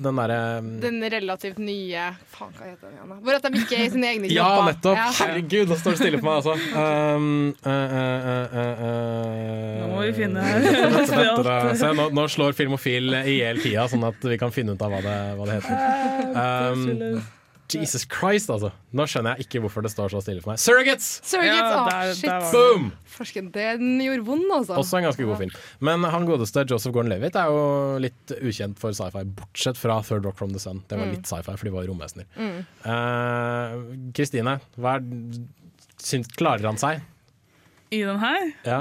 den 0.00 0.16
derre 0.16 0.60
Den 0.80 1.02
relativt 1.12 1.58
nye 1.60 2.06
Faen, 2.32 2.54
hva 2.56 2.64
heter 2.70 2.86
den 2.88 2.94
igjen? 2.94 3.10
Hvor 3.26 3.36
at 3.36 3.44
de 3.44 3.60
ikke 3.60 3.76
er 3.76 3.82
i 3.84 3.90
sine 3.92 4.08
egne 4.08 4.30
Ja, 4.32 4.46
nettopp! 4.64 4.96
Ja. 4.96 5.10
Herregud, 5.18 5.68
nå 5.68 5.76
står 5.76 5.96
det 5.96 6.00
stille 6.00 6.22
på 6.22 6.28
meg, 6.28 6.38
altså. 6.40 6.54
Um, 6.56 7.28
uh, 7.60 7.70
eh, 7.74 7.98
eh, 8.32 8.56
eh, 8.62 8.82
eh, 8.88 9.76
Nå 9.82 9.90
må 9.92 10.02
vi 10.06 10.16
finne. 10.16 10.46
Se, 11.76 11.92
nå, 12.00 12.08
nå 12.16 12.26
slår 12.32 12.56
Filmofil 12.56 13.20
i 13.20 13.38
hjel 13.42 13.60
tida, 13.60 13.84
sånn 13.92 14.08
at 14.08 14.24
vi 14.24 14.40
kan 14.40 14.54
finne 14.54 14.76
ut 14.76 14.84
av 14.84 14.96
hva 14.96 15.04
det, 15.04 15.16
hva 15.36 15.48
det 15.48 15.60
heter. 15.60 15.76
Um, 16.36 17.20
Jesus 17.74 18.04
Christ, 18.06 18.50
altså. 18.50 18.70
Nå 18.94 19.06
skjønner 19.10 19.36
jeg 19.36 19.46
ikke 19.46 19.60
hvorfor 19.64 19.82
det 19.82 19.90
står 19.90 20.12
så 20.12 20.20
stille 20.22 20.40
for 20.44 20.52
meg. 20.52 20.60
Surrogates! 20.62 21.08
Surrogates, 21.26 21.56
Ja, 21.58 21.80
ah, 21.90 22.12
shit. 22.14 22.30
der 22.30 22.46
Boom! 22.52 22.92
Forsken, 23.16 23.50
den 23.52 23.98
gjorde 24.04 24.24
vond, 24.28 24.44
altså. 24.52 24.76
Også 24.78 24.98
en 25.00 25.04
ganske 25.08 25.24
god 25.26 25.36
film. 25.40 25.50
Men 25.80 26.04
han 26.04 26.26
godeste 26.28 26.64
Joseph 26.70 26.94
Gordon-Levitt 26.94 27.34
er 27.40 27.50
jo 27.50 27.98
litt 28.04 28.36
ukjent 28.38 28.78
for 28.78 28.92
sci-fi, 28.96 29.24
bortsett 29.24 29.76
fra 29.80 29.98
Third 30.06 30.24
Rock 30.24 30.38
from 30.38 30.52
the 30.54 30.60
Sun. 30.62 30.84
Det 30.88 30.98
var 30.98 31.06
Mm. 31.06 31.16
litt 31.16 31.26
sci-fi, 31.26 31.56
for 31.56 31.64
de 31.64 31.70
var 31.74 31.86
romvesener. 31.90 32.26
Mm. 32.36 32.64
Eh, 32.86 34.10
Kristine, 34.14 34.60
er, 34.78 35.00
syns, 35.98 36.28
klarer 36.36 36.64
han 36.70 36.76
seg? 36.80 37.00
I 37.94 38.00
den 38.02 38.18
her? 38.18 38.52
Ja. 38.66 38.80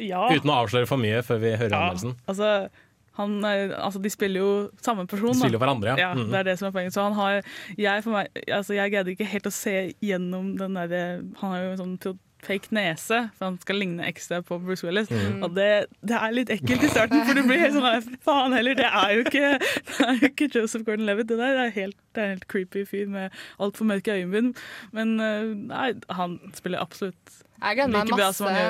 Ja. 0.00 0.22
Uten 0.32 0.48
å 0.50 0.62
avsløre 0.64 0.88
for 0.88 0.96
mye 1.00 1.20
før 1.26 1.38
vi 1.42 1.50
hører 1.60 1.70
ja. 1.74 1.80
anmeldelsen. 1.90 2.14
Altså, 2.26 2.68
han 3.16 3.38
er, 3.48 3.72
altså, 3.80 4.00
de 4.02 4.10
spiller 4.12 4.42
jo 4.42 4.50
samme 4.84 5.06
person. 5.08 5.32
De 5.32 5.38
spiller 5.40 5.56
jo 5.56 5.62
hverandre, 5.62 5.94
ja. 5.94 6.10
Ja, 6.10 6.14
Det 6.14 6.40
er 6.40 6.48
det 6.50 6.58
som 6.60 6.68
er 6.68 6.74
poenget. 6.74 6.92
Så 6.96 7.04
han 7.06 7.16
har 7.16 7.38
Jeg, 7.78 8.02
for 8.04 8.12
meg, 8.12 8.28
altså, 8.52 8.74
jeg 8.76 8.92
greide 8.92 9.14
ikke 9.14 9.28
helt 9.30 9.48
å 9.48 9.54
se 9.54 9.74
gjennom 10.04 10.52
den 10.60 10.76
derre 10.76 11.02
Han 11.40 11.54
har 11.54 11.62
jo 11.62 11.70
en 11.72 11.80
sånn 11.80 11.96
fake 12.44 12.68
nese, 12.76 13.22
for 13.38 13.48
han 13.48 13.56
skal 13.62 13.78
ligne 13.80 14.04
ekstra 14.06 14.42
på 14.46 14.58
Bruce 14.62 14.84
Willis. 14.86 15.08
Mm. 15.10 15.40
Og 15.46 15.54
det, 15.56 15.86
det 16.06 16.18
er 16.18 16.34
litt 16.36 16.52
ekkelt 16.52 16.84
i 16.86 16.90
starten, 16.92 17.24
for 17.26 17.34
det 17.38 17.46
blir 17.48 17.62
helt 17.62 17.74
sånn 17.78 18.18
Faen 18.26 18.54
heller, 18.54 18.76
det 18.78 18.86
er 18.90 19.14
jo 19.16 19.24
ikke, 19.24 19.54
det 19.88 20.04
er 20.06 20.20
jo 20.20 20.30
ikke 20.32 20.50
Joseph 20.54 20.84
Gordon-Levitt. 20.86 21.30
Det 21.32 21.40
der 21.40 21.62
er 21.64 21.72
helt, 21.74 21.96
det 22.14 22.22
er 22.22 22.28
en 22.28 22.36
helt 22.36 22.46
creepy 22.52 22.84
fyr 22.86 23.08
med 23.10 23.34
altfor 23.62 23.88
mørke 23.88 24.14
øyenbryn. 24.14 24.52
Men 24.94 25.16
eh, 25.20 25.50
nei, 25.72 25.88
han 26.18 26.38
spiller 26.56 26.82
absolutt 26.84 27.42
Jeg 27.56 27.78
gleder 27.78 27.92
meg 27.94 28.10
like 28.10 28.18
masse, 28.20 28.50
ja, 28.52 28.64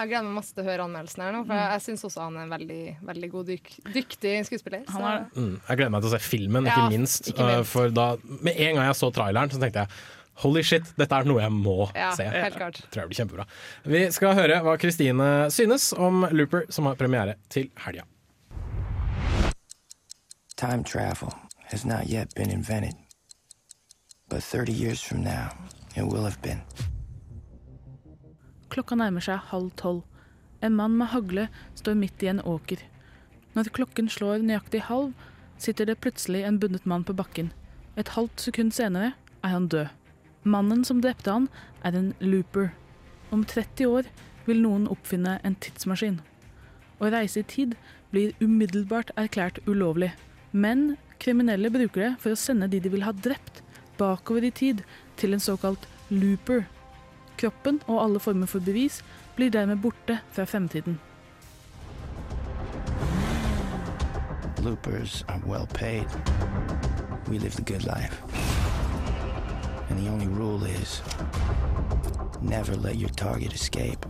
jeg 0.00 0.08
gleder 0.10 0.24
meg 0.26 0.36
masse 0.40 0.54
til 0.56 0.62
å 0.64 0.68
høre 0.70 0.84
anmeldelsen 0.88 1.22
her 1.26 1.34
nå, 1.36 1.42
for 1.44 1.58
jeg, 1.60 1.72
jeg 1.76 1.84
syns 1.86 2.06
også 2.08 2.22
han 2.24 2.38
er 2.40 2.46
en 2.46 2.54
veldig, 2.56 2.80
veldig 3.10 3.28
god, 3.34 3.50
dyk, 3.52 3.74
dyktig 3.94 4.32
skuespiller. 4.48 4.86
Han 4.94 5.04
er 5.10 5.26
Mm, 5.36 5.52
jeg 5.68 5.76
gleder 5.76 5.92
meg 5.92 6.00
til 6.06 6.10
å 6.10 6.14
se 6.16 6.22
filmen, 6.24 6.66
Ja, 6.66 6.78
ikke 6.80 6.94
minst. 6.96 7.28
ikke 7.30 7.44
minst. 7.50 7.60
Uh, 7.60 7.68
For 7.68 7.92
da, 7.94 8.06
med 8.40 8.56
en 8.56 8.80
gang 8.80 8.88
jeg 8.88 8.96
så 8.98 9.10
traileren, 9.14 9.52
så 9.52 9.60
tenkte 9.60 9.84
jeg 9.84 9.92
holy 10.34 10.62
shit, 10.62 10.82
dette 10.96 11.12
er 11.16 11.24
noe 11.28 11.40
jeg 11.42 11.52
må 11.52 11.90
Ja, 11.94 12.12
se. 12.16 12.24
helt 12.24 12.56
klart. 12.56 12.80
Tror 12.90 13.02
jeg 13.02 13.08
blir 13.10 13.18
kjempebra. 13.20 13.46
Vi 13.84 14.10
skal 14.12 14.34
høre 14.34 14.60
hva 14.62 14.76
Kristine 14.78 15.50
synes 15.50 15.92
om 15.92 16.26
Looper, 16.30 16.64
som 16.70 16.86
har 16.86 16.94
premiere 16.96 17.34
til 17.48 17.70
helga. 17.84 18.02
Time 20.56 20.84
travel 20.84 21.32
has 21.72 21.84
not 21.84 22.06
yet 22.08 22.34
been 22.34 22.50
invented. 22.50 22.94
But 24.28 24.42
30 24.42 24.72
years 24.72 25.02
from 25.02 25.22
now, 25.22 25.48
it 25.96 26.04
will 26.04 26.22
have 26.24 26.40
been. 26.42 26.60
Klokka 28.70 28.94
nærmer 28.94 29.20
seg 29.24 29.40
halv 29.50 29.70
tolv. 29.76 30.04
En 30.62 30.76
mann 30.76 30.96
med 30.98 31.08
hagle 31.10 31.48
står 31.74 31.94
midt 31.98 32.22
i 32.22 32.28
en 32.30 32.40
åker. 32.46 32.78
Når 33.56 33.70
klokken 33.74 34.08
slår 34.12 34.44
nøyaktig 34.46 34.82
halv, 34.86 35.12
sitter 35.58 35.88
det 35.88 35.98
plutselig 36.00 36.44
en 36.46 36.60
bundet 36.62 36.86
mann 36.86 37.02
på 37.04 37.16
bakken. 37.16 37.50
Et 37.98 38.08
halvt 38.14 38.40
sekund 38.40 38.70
senere 38.76 39.14
er 39.42 39.48
han 39.48 39.66
død. 39.68 39.88
Mannen 40.42 40.84
som 40.84 41.00
drepte 41.00 41.30
han, 41.30 41.48
er 41.84 41.96
en 41.96 42.14
looper. 42.20 42.70
Om 43.30 43.44
30 43.44 43.86
år 43.86 44.08
vil 44.46 44.62
noen 44.64 44.88
oppfinne 44.88 45.36
en 45.44 45.56
tidsmaskin. 45.60 46.20
Å 47.00 47.10
reise 47.12 47.42
i 47.42 47.48
tid 47.48 47.76
blir 48.10 48.32
umiddelbart 48.40 49.12
erklært 49.20 49.60
ulovlig, 49.68 50.10
men 50.52 50.96
kriminelle 51.20 51.70
bruker 51.70 52.02
det 52.02 52.12
for 52.22 52.32
å 52.32 52.40
sende 52.40 52.70
de 52.72 52.80
de 52.80 52.92
vil 52.92 53.04
ha 53.04 53.12
drept, 53.12 53.60
bakover 54.00 54.48
i 54.48 54.50
tid 54.50 54.82
til 55.20 55.36
en 55.36 55.44
såkalt 55.44 55.84
looper. 56.08 56.64
Kroppen 57.40 57.82
og 57.86 58.00
alle 58.00 58.20
former 58.20 58.48
for 58.48 58.64
bevis 58.64 59.02
blir 59.36 59.52
dermed 59.52 59.80
borte 59.84 60.18
fra 60.32 60.48
fremtiden. 60.48 60.98
Loopers 64.64 65.24
are 65.28 65.40
well 65.46 65.66
paid. 65.72 66.08
We 67.28 67.38
live 67.38 67.56
the 67.56 67.62
good 67.62 67.84
life. 67.84 68.59
And 69.90 69.98
the 69.98 70.08
only 70.08 70.28
rule 70.28 70.62
is 70.64 71.02
never 72.40 72.76
let 72.76 72.96
your 72.96 73.10
target 73.10 73.52
escape. 73.52 74.06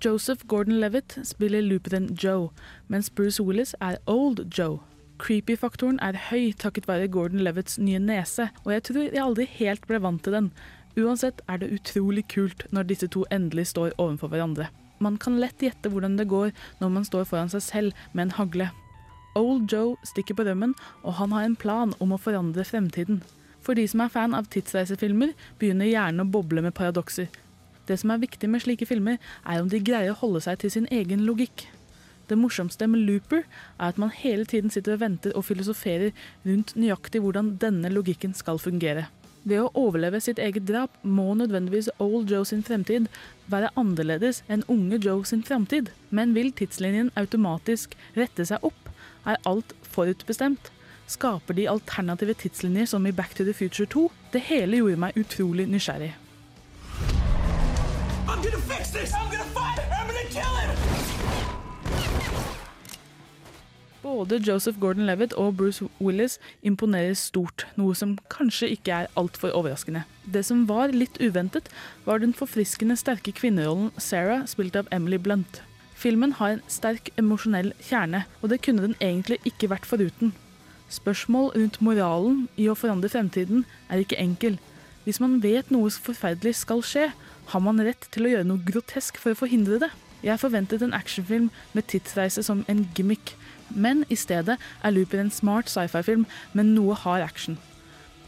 Joseph 0.00 0.46
Gordon-Levitt 0.48 1.18
spiller 1.22 1.62
looperen 1.62 2.14
Joe, 2.14 2.50
mens 2.88 3.10
Bruce 3.10 3.42
Willis 3.42 3.74
er 3.80 3.96
Old 4.06 4.40
Joe. 4.58 4.80
Creepy-faktoren 5.18 5.98
er 6.02 6.18
høy 6.30 6.52
takket 6.58 6.88
være 6.88 7.08
Gordon-Levitts 7.08 7.78
nye 7.78 7.98
nese, 8.02 8.48
og 8.64 8.72
jeg 8.72 8.82
tror 8.88 9.02
jeg 9.02 9.22
aldri 9.22 9.46
helt 9.58 9.86
ble 9.86 10.00
vant 10.02 10.22
til 10.24 10.34
den. 10.34 10.48
Uansett 10.98 11.42
er 11.48 11.60
det 11.62 11.70
utrolig 11.74 12.24
kult 12.28 12.66
når 12.70 12.88
disse 12.90 13.08
to 13.10 13.22
endelig 13.30 13.68
står 13.70 13.94
overfor 13.98 14.32
hverandre. 14.32 14.66
Man 15.02 15.18
kan 15.18 15.38
lett 15.42 15.62
gjette 15.62 15.90
hvordan 15.90 16.18
det 16.18 16.30
går 16.30 16.50
når 16.80 16.94
man 16.94 17.06
står 17.06 17.26
foran 17.30 17.50
seg 17.50 17.62
selv 17.62 18.02
med 18.12 18.28
en 18.28 18.34
hagle. 18.38 18.70
Old 19.38 19.70
Joe 19.72 19.96
stikker 20.06 20.36
på 20.38 20.44
rømmen, 20.46 20.74
og 21.02 21.16
han 21.18 21.32
har 21.32 21.46
en 21.46 21.56
plan 21.56 21.94
om 22.02 22.12
å 22.12 22.20
forandre 22.20 22.66
fremtiden. 22.68 23.22
For 23.62 23.78
de 23.78 23.86
som 23.88 24.02
er 24.02 24.10
fan 24.12 24.34
av 24.34 24.48
tidsreisefilmer, 24.52 25.36
begynner 25.60 25.90
hjernen 25.90 26.24
å 26.24 26.30
boble 26.34 26.64
med 26.64 26.74
paradokser. 26.74 27.30
Det 27.86 27.98
som 27.98 28.12
er 28.14 28.22
viktig 28.22 28.50
med 28.50 28.62
slike 28.62 28.86
filmer, 28.86 29.18
er 29.46 29.62
om 29.62 29.70
de 29.70 29.80
greier 29.82 30.14
å 30.14 30.20
holde 30.20 30.42
seg 30.44 30.60
til 30.62 30.74
sin 30.74 30.90
egen 30.90 31.24
logikk. 31.26 31.66
Det 32.30 32.38
morsomste 32.38 32.86
med 32.88 33.02
Looper 33.06 33.42
er 33.42 33.88
at 33.90 33.98
man 33.98 34.12
hele 34.14 34.46
tiden 34.48 34.70
sitter 34.70 34.94
og 34.94 35.02
venter 35.02 35.34
og 35.36 35.44
filosoferer 35.44 36.14
rundt 36.46 36.76
nøyaktig 36.78 37.20
hvordan 37.22 37.56
denne 37.62 37.90
logikken 37.92 38.34
skal 38.38 38.62
fungere. 38.62 39.08
Ved 39.42 39.58
å 39.58 39.72
overleve 39.74 40.20
sitt 40.22 40.38
eget 40.38 40.68
drap 40.68 40.94
må 41.02 41.32
nødvendigvis 41.34 41.90
Old 42.02 42.30
Joe 42.30 42.46
sin 42.46 42.62
fremtid 42.62 43.08
være 43.50 43.72
annerledes 43.78 44.44
enn 44.46 44.62
unge 44.70 45.00
Joe 45.02 45.26
sin 45.26 45.42
fremtid. 45.42 45.90
Men 46.10 46.36
vil 46.36 46.52
tidslinjen 46.54 47.10
automatisk 47.18 47.98
rette 48.14 48.46
seg 48.46 48.62
opp? 48.62 48.78
Er 49.26 49.42
alt 49.48 49.74
forutbestemt? 49.82 50.70
Skaper 51.06 51.54
de 51.54 51.68
alternative 51.68 52.34
tidslinjer 52.34 52.86
som 52.86 53.06
i 53.06 53.12
Back 53.12 53.34
to 53.34 53.44
the 53.44 53.54
Future 53.54 53.86
2? 53.86 54.10
Det 54.32 54.40
hele 54.48 54.76
gjorde 54.76 55.00
meg 55.02 55.16
utrolig 55.18 55.66
nysgjerrig. 55.68 56.14
Både 64.02 64.38
Joseph 64.46 64.78
Gordon-Levitt 64.78 65.32
og 65.38 65.56
Bruce 65.56 65.86
Willis 66.00 66.38
imponerer 66.62 67.14
stort, 67.14 67.66
noe 67.78 67.94
som 67.94 68.16
kanskje 68.30 68.68
ikke 68.74 69.02
er 69.02 69.10
altfor 69.16 69.54
overraskende. 69.56 70.02
Det 70.24 70.44
som 70.46 70.66
var 70.68 70.94
litt 70.94 71.18
uventet, 71.22 71.70
var 72.04 72.22
den 72.22 72.34
forfriskende 72.34 72.96
sterke 72.98 73.32
kvinnerollen 73.32 73.90
Sarah, 73.98 74.46
spilt 74.46 74.76
av 74.78 74.90
Emily 74.90 75.18
Blunt. 75.22 75.62
Filmen 75.94 76.34
har 76.38 76.56
en 76.56 76.64
sterk 76.66 77.12
emosjonell 77.16 77.72
kjerne, 77.80 78.24
og 78.42 78.50
det 78.50 78.62
kunne 78.66 78.88
den 78.88 78.98
egentlig 79.00 79.38
ikke 79.46 79.70
vært 79.70 79.86
foruten. 79.86 80.34
Spørsmål 80.92 81.54
rundt 81.56 81.80
moralen 81.80 82.46
i 82.60 82.66
å 82.68 82.76
forandre 82.76 83.08
fremtiden 83.08 83.64
er 83.88 84.02
ikke 84.02 84.20
enkel. 84.20 84.58
Hvis 85.06 85.20
man 85.22 85.38
vet 85.42 85.70
noe 85.72 85.90
forferdelig 85.90 86.58
skal 86.60 86.82
skje, 86.84 87.06
har 87.52 87.62
man 87.64 87.80
rett 87.80 88.04
til 88.12 88.26
å 88.26 88.32
gjøre 88.34 88.48
noe 88.50 88.64
grotesk 88.66 89.16
for 89.22 89.32
å 89.32 89.38
forhindre 89.40 89.80
det. 89.82 89.88
Jeg 90.22 90.38
forventet 90.38 90.84
en 90.84 90.94
actionfilm 90.94 91.48
med 91.72 91.88
tidsreise 91.90 92.44
som 92.46 92.60
en 92.70 92.84
gimmick, 92.94 93.34
men 93.72 94.04
i 94.12 94.18
stedet 94.20 94.58
er 94.60 94.94
Looper 94.94 95.22
en 95.22 95.32
smart 95.32 95.72
sci-fi-film 95.72 96.26
med 96.52 96.74
noe 96.76 96.94
hard 96.94 97.24
action. 97.24 97.56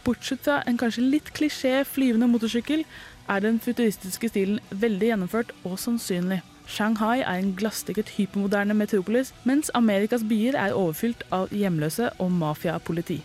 Bortsett 0.05 0.43
fra 0.49 0.63
en 0.67 0.81
kanskje 0.81 1.05
litt 1.05 1.31
klisjé 1.37 1.85
flyvende 1.87 2.31
motorsykkel, 2.33 2.83
er 3.29 3.45
den 3.45 3.61
futuristiske 3.61 4.33
stilen 4.33 4.59
veldig 4.73 5.13
gjennomført 5.13 5.55
og 5.65 5.79
sannsynlig. 5.81 6.43
Shanghai 6.67 7.21
er 7.21 7.33
en 7.39 7.55
glassdekket 7.57 8.09
hypermoderne 8.09 8.75
metropolis, 8.75 9.35
mens 9.45 9.71
Amerikas 9.75 10.23
byer 10.29 10.57
er 10.57 10.73
overfylt 10.73 11.25
av 11.31 11.49
hjemløse 11.53 12.11
og 12.19 12.33
mafiapoliti. 12.33 13.25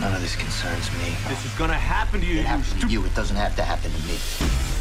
None 0.00 0.12
of 0.12 0.20
this 0.20 0.36
concerns 0.36 0.90
me. 0.98 1.08
This 1.28 1.44
is 1.44 1.52
gonna 1.58 1.72
happen 1.72 2.20
to 2.20 2.26
you. 2.26 2.40
It 2.40 2.46
happened 2.46 2.80
to 2.80 2.88
you. 2.88 3.04
It 3.04 3.14
doesn't 3.14 3.36
have 3.36 3.54
to 3.56 3.62
happen 3.62 3.90
to 3.90 4.00
me. 4.08 4.73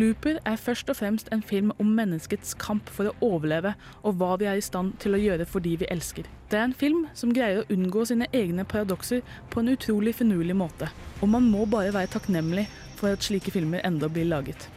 Looper 0.00 0.38
er 0.46 0.56
først 0.56 0.88
og 0.88 0.96
fremst 0.96 1.28
en 1.34 1.42
film 1.42 1.72
om 1.82 1.88
menneskets 1.96 2.54
kamp 2.60 2.88
for 2.94 3.10
å 3.10 3.14
overleve, 3.26 3.74
og 4.06 4.16
hva 4.20 4.36
vi 4.40 4.46
er 4.48 4.60
i 4.60 4.64
stand 4.64 4.94
til 5.02 5.16
å 5.16 5.20
gjøre 5.20 5.46
for 5.48 5.64
de 5.64 5.74
vi 5.82 5.88
elsker. 5.92 6.28
Det 6.50 6.58
er 6.58 6.68
en 6.68 6.76
film 6.76 7.02
som 7.14 7.34
greier 7.36 7.60
å 7.60 7.74
unngå 7.74 8.06
sine 8.08 8.28
egne 8.36 8.64
paradokser 8.64 9.20
på 9.50 9.60
en 9.60 9.72
utrolig 9.74 10.14
finurlig 10.22 10.56
måte. 10.56 10.88
Og 11.20 11.32
man 11.34 11.50
må 11.52 11.66
bare 11.68 11.92
være 11.96 12.12
takknemlig 12.14 12.68
for 13.00 13.12
at 13.12 13.26
slike 13.26 13.52
filmer 13.52 13.84
enda 13.84 14.08
blir 14.08 14.30
laget. 14.30 14.70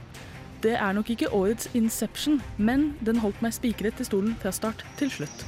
Det 0.63 0.75
er 0.79 0.95
nok 0.95 1.13
ikke 1.13 1.31
årets 1.36 1.69
Inception, 1.75 2.41
men 2.57 2.91
den 3.05 3.23
holdt 3.23 3.39
meg 3.43 3.55
spikret 3.55 3.99
til 3.99 4.09
stolen 4.09 4.36
fra 4.43 4.51
start 4.55 4.83
til 4.99 5.12
slutt. 5.12 5.47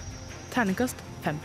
Terningkast 0.56 1.04
fem. 1.26 1.42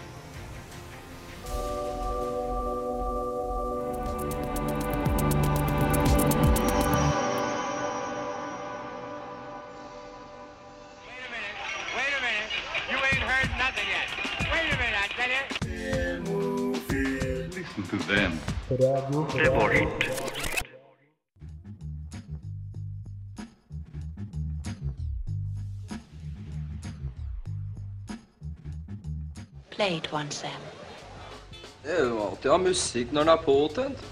To 17.90 17.98
them. 17.98 18.32
Play 29.70 29.96
it 29.96 30.12
once, 30.12 30.36
Sam. 30.36 30.50
Det 31.82 31.98
er 31.98 32.04
jo 32.04 32.18
alltid 32.22 32.50
å 32.50 32.54
ha 32.54 32.62
musikk 32.62 33.12
når 33.12 33.24
den 33.24 33.32
er 33.32 33.44
påtent. 33.44 34.02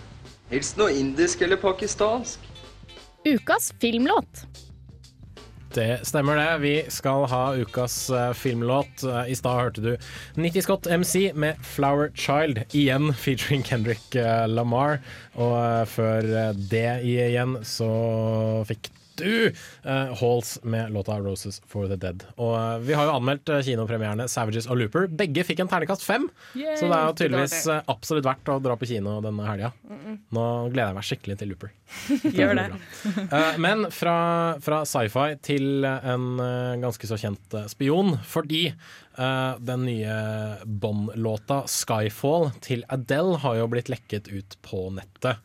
Helst 0.50 0.78
noe 0.80 0.94
indisk 0.96 1.42
eller 1.44 1.60
pakistansk. 1.60 2.40
Ukas 3.28 3.72
filmlåt. 3.78 4.46
Det 5.78 6.00
stemmer 6.02 6.34
det. 6.34 6.58
Vi 6.58 6.72
skal 6.90 7.28
ha 7.30 7.42
ukas 7.54 8.10
eh, 8.10 8.32
filmlåt. 8.34 9.04
Eh, 9.06 9.30
I 9.30 9.36
stad 9.38 9.60
hørte 9.60 9.84
du 9.84 9.92
Nitty 10.34 10.64
Scott 10.64 10.88
MC 10.90 11.30
med 11.38 11.60
'Flower 11.62 12.10
Child', 12.18 12.64
igjen 12.74 13.12
featuring 13.14 13.62
Kendrick 13.62 14.14
eh, 14.18 14.48
Lamar. 14.50 14.98
Og 15.38 15.86
før 15.86 16.26
det 16.58 16.88
igjen 17.06 17.60
så 17.62 17.92
fikk 18.66 18.90
du 19.18 19.52
eh, 19.84 20.14
Halls 20.20 20.58
med 20.62 20.92
låta 20.92 21.18
'Roses 21.18 21.60
for 21.66 21.88
the 21.88 21.96
Dead'. 21.96 22.24
Og 22.36 22.54
eh, 22.56 22.78
vi 22.86 22.96
har 22.96 23.08
jo 23.08 23.16
anmeldt 23.18 23.50
eh, 23.52 23.62
kinopremierene 23.66 24.28
'Savages' 24.30 24.68
og 24.70 24.78
'Looper'. 24.78 25.08
Begge 25.18 25.44
fikk 25.46 25.62
en 25.64 25.70
ternekast 25.70 26.04
fem, 26.06 26.28
Yay! 26.54 26.76
så 26.78 26.88
det 26.88 26.98
er 26.98 27.06
jo 27.06 27.16
tydeligvis 27.22 27.58
absolutt 27.88 28.28
verdt 28.28 28.52
å 28.52 28.58
dra 28.62 28.76
på 28.78 28.88
kino 28.88 29.18
denne 29.24 29.48
helga. 29.48 29.72
Nå 30.34 30.44
gleder 30.72 30.92
jeg 30.92 30.98
meg 30.98 31.08
skikkelig 31.10 31.38
til 31.40 31.52
'Looper'. 31.52 31.74
Gjør 32.38 32.54
det. 32.58 32.68
Men 33.64 33.88
fra, 33.94 34.16
fra 34.64 34.82
sci-fi 34.88 35.36
til 35.42 35.84
en 35.84 36.30
ganske 36.82 37.10
så 37.10 37.18
kjent 37.20 37.58
spion, 37.70 38.16
fordi 38.28 38.68
den 39.18 39.86
nye 39.88 40.16
Bond-låta 40.64 41.64
'Skyfall' 41.66 42.52
til 42.64 42.84
Adele 42.88 43.40
har 43.42 43.58
jo 43.58 43.70
blitt 43.72 43.90
lekket 43.90 44.30
ut 44.30 44.58
på 44.62 44.88
nettet. 44.94 45.42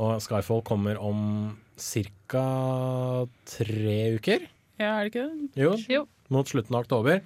Og 0.00 0.18
'Skyfall' 0.20 0.64
kommer 0.64 0.98
om 0.98 1.58
ca. 1.76 3.26
tre 3.48 3.98
uker. 4.18 4.40
Ja, 4.80 4.98
er 4.98 5.06
det 5.06 5.12
ikke 5.12 5.26
det? 5.28 5.34
Jo, 5.92 6.02
mot 6.32 6.48
slutten 6.48 6.74
av 6.76 6.80
oktober. 6.86 7.20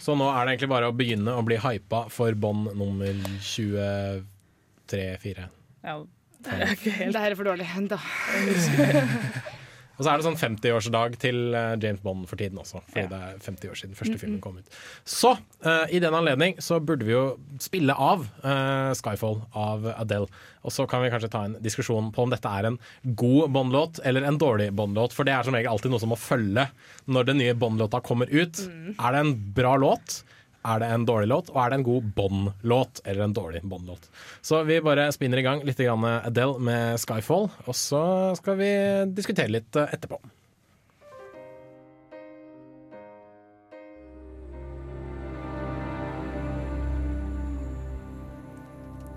Så 0.00 0.14
nå 0.16 0.24
er 0.32 0.46
det 0.46 0.50
egentlig 0.54 0.70
bare 0.72 0.88
å 0.88 0.96
begynne 0.96 1.32
å 1.36 1.42
bli 1.44 1.58
hypa 1.60 2.06
for 2.12 2.32
Bond 2.40 2.70
nummer 2.78 3.12
23-4. 3.44 5.44
Ja, 5.84 5.94
det 6.40 6.50
er 6.56 6.72
ikke 6.72 6.94
helt 6.96 7.12
Det 7.12 7.20
her 7.20 7.30
er 7.34 7.36
for 7.36 7.44
dårlig. 7.50 7.68
Da. 7.90 7.98
Og 10.00 10.06
så 10.06 10.14
er 10.14 10.16
det 10.16 10.24
sånn 10.24 10.38
50-årsdag 10.40 11.16
til 11.20 11.52
eh, 11.52 11.74
James 11.82 12.00
Bond 12.00 12.24
for 12.30 12.40
tiden 12.40 12.56
også, 12.62 12.80
fordi 12.88 13.02
det 13.10 13.18
er 13.20 13.42
50 13.44 13.68
år 13.68 13.76
siden 13.76 13.98
første 13.98 14.20
filmen 14.22 14.38
kom 14.40 14.56
ut. 14.56 14.78
Så 15.04 15.34
uh, 15.36 15.84
i 15.92 16.00
den 16.00 16.16
anledning 16.16 16.56
så 16.64 16.78
burde 16.80 17.04
vi 17.04 17.12
jo 17.12 17.24
spille 17.60 17.92
av 17.92 18.24
uh, 18.40 18.96
Skyfall 18.96 19.42
av 19.52 19.84
Adele. 19.92 20.30
Og 20.64 20.72
så 20.72 20.86
kan 20.88 21.04
vi 21.04 21.12
kanskje 21.12 21.28
ta 21.32 21.44
en 21.44 21.58
diskusjon 21.60 22.08
på 22.16 22.24
om 22.24 22.32
dette 22.32 22.48
er 22.48 22.70
en 22.70 22.80
god 23.04 23.52
Bond-låt 23.52 24.00
eller 24.08 24.24
en 24.24 24.40
dårlig 24.40 24.70
Bond-låt, 24.76 25.12
for 25.12 25.28
det 25.28 25.36
er 25.36 25.44
som 25.44 25.56
regel 25.56 25.68
alltid 25.74 25.92
noe 25.92 26.00
som 26.00 26.14
må 26.14 26.20
følge 26.20 26.64
når 27.04 27.28
den 27.28 27.42
nye 27.44 27.56
Bond-låta 27.60 28.00
kommer 28.04 28.32
ut. 28.32 28.64
Mm. 28.64 28.94
Er 28.96 29.12
det 29.12 29.24
en 29.26 29.36
bra 29.60 29.76
låt? 29.84 30.22
Er 30.60 30.82
det 30.82 30.90
en 30.92 31.06
dårlig 31.08 31.30
låt, 31.30 31.48
og 31.54 31.62
er 31.62 31.70
det 31.72 31.78
en 31.78 31.86
god 31.86 32.08
Bond-låt 32.16 33.00
eller 33.08 33.24
en 33.24 33.32
dårlig 33.32 33.62
Bond-låt? 33.64 34.10
Så 34.44 34.60
vi 34.68 34.80
bare 34.84 35.08
spinner 35.12 35.40
i 35.40 35.44
gang 35.46 35.62
litt 35.64 35.80
Adele 35.80 36.58
med 36.60 36.98
'Skyfall', 37.00 37.48
og 37.64 37.74
så 37.74 38.02
skal 38.36 38.60
vi 38.60 38.72
diskutere 39.16 39.48
litt 39.48 39.76
eh, 39.76 39.88
etterpå. 39.88 40.20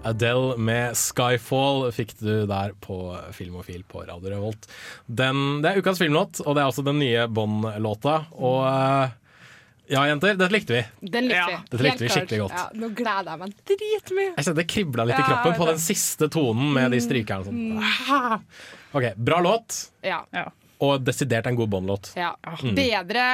Adele 0.03 0.55
med 0.57 0.95
'Skyfall' 0.95 1.91
fikk 1.91 2.15
du 2.19 2.45
der 2.47 2.71
på 2.79 3.17
Filmofil 3.35 3.83
på 3.83 4.05
Radio 4.07 4.31
Revolt. 4.31 4.69
Den, 5.07 5.59
det 5.59 5.73
er 5.73 5.83
ukas 5.83 5.99
filmlåt, 5.99 6.39
og 6.45 6.55
det 6.55 6.63
er 6.63 6.71
også 6.71 6.87
den 6.87 6.99
nye 7.03 7.27
Bond-låta. 7.27 8.31
Og 8.31 8.63
eh, 8.63 9.19
ja, 9.93 10.01
jenter, 10.09 10.33
dette 10.39 10.53
likte 10.55 10.73
vi. 10.75 10.81
Den 11.13 11.27
likte 11.29 11.45
vi. 11.51 11.59
Dette 11.71 11.83
likte 11.85 12.03
vi 12.07 12.09
skikkelig 12.13 12.39
godt. 12.43 12.57
Ja, 12.57 12.65
nå 12.81 12.89
gleder 12.97 13.29
jeg 13.33 13.41
meg 13.43 13.53
dritmye. 13.69 14.25
Jeg 14.33 14.47
kjente 14.47 14.57
det 14.61 14.67
kribla 14.73 15.05
litt 15.09 15.21
i 15.21 15.27
kroppen 15.27 15.55
på 15.59 15.67
den 15.69 15.79
siste 15.83 16.29
tonen 16.33 16.73
med 16.75 16.91
de 16.95 16.99
strykerne. 17.03 17.45
Sånn. 17.47 17.63
Mm. 17.77 18.43
OK, 18.97 19.07
bra 19.29 19.39
låt, 19.45 19.77
Ja. 20.05 20.19
og 20.83 21.05
desidert 21.07 21.47
en 21.47 21.55
god 21.55 21.69
Bond-låt. 21.71 22.11
Ja. 22.19 22.33
Mm. 22.61 22.73
Bedre 22.75 23.25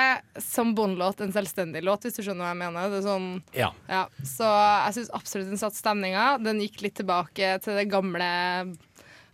som 0.43 0.75
Bond-låt 0.77 1.23
enn 1.25 1.33
selvstendig 1.33 1.81
låt, 1.83 2.05
hvis 2.05 2.19
du 2.19 2.21
skjønner 2.27 2.45
hva 2.45 2.51
jeg 2.53 2.59
mener. 2.61 2.91
Det 2.93 2.99
er 3.01 3.07
sånn, 3.07 3.29
Ja. 3.57 3.71
ja. 3.89 4.03
Så 4.23 4.45
jeg 4.45 4.99
syns 4.99 5.09
absolutt 5.17 5.49
den 5.49 5.57
satt 5.63 5.73
stemninga. 5.79 6.27
Den 6.43 6.61
gikk 6.61 6.83
litt 6.85 6.95
tilbake 6.99 7.55
til 7.63 7.79
de 7.79 7.85
gamle 7.89 8.29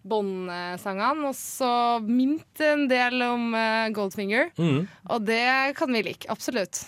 Bond-sangene, 0.05 1.25
og 1.31 1.33
så 1.37 1.69
minte 2.05 2.67
en 2.75 2.83
del 2.89 3.21
om 3.25 3.47
eh, 3.57 3.89
Goldfinger. 3.95 4.51
Mm. 4.57 4.83
Og 5.09 5.25
det 5.25 5.75
kan 5.79 5.91
vi 5.93 6.03
like. 6.05 6.29
Absolutt. 6.29 6.83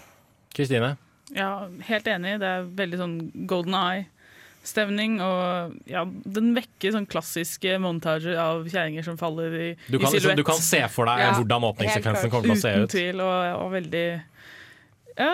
Kristine? 0.57 0.95
Ja, 1.35 1.67
helt 1.89 2.07
enig. 2.07 2.37
Det 2.41 2.47
er 2.47 2.67
veldig 2.79 2.99
sånn 3.01 3.15
golden 3.51 3.75
eye-stemning. 3.77 5.17
Og 5.23 5.75
ja, 5.91 6.05
den 6.07 6.53
vekker 6.55 6.95
sånn 6.95 7.07
klassiske 7.09 7.75
montager 7.83 8.37
av 8.41 8.65
kjerringer 8.71 9.05
som 9.05 9.19
faller 9.19 9.53
i, 9.59 9.69
Du 9.87 9.97
kan, 9.97 10.07
i 10.07 10.17
liksom, 10.17 10.17
silhuett. 10.19 10.39
du 10.41 10.47
kan 10.47 10.61
se 10.63 10.81
for 10.93 11.09
deg 11.11 11.23
Ja, 11.25 11.31
hvordan 11.37 11.67
åpningssekvensen 11.73 12.31
kommer 12.33 12.49
til 12.51 12.57
å 12.57 12.61
se 12.63 12.73
ut. 12.75 12.83
Uten 12.87 12.93
tvil, 12.95 13.23
og, 13.27 13.61
og 13.61 13.71
veldig 13.75 14.05
Ja, 15.17 15.31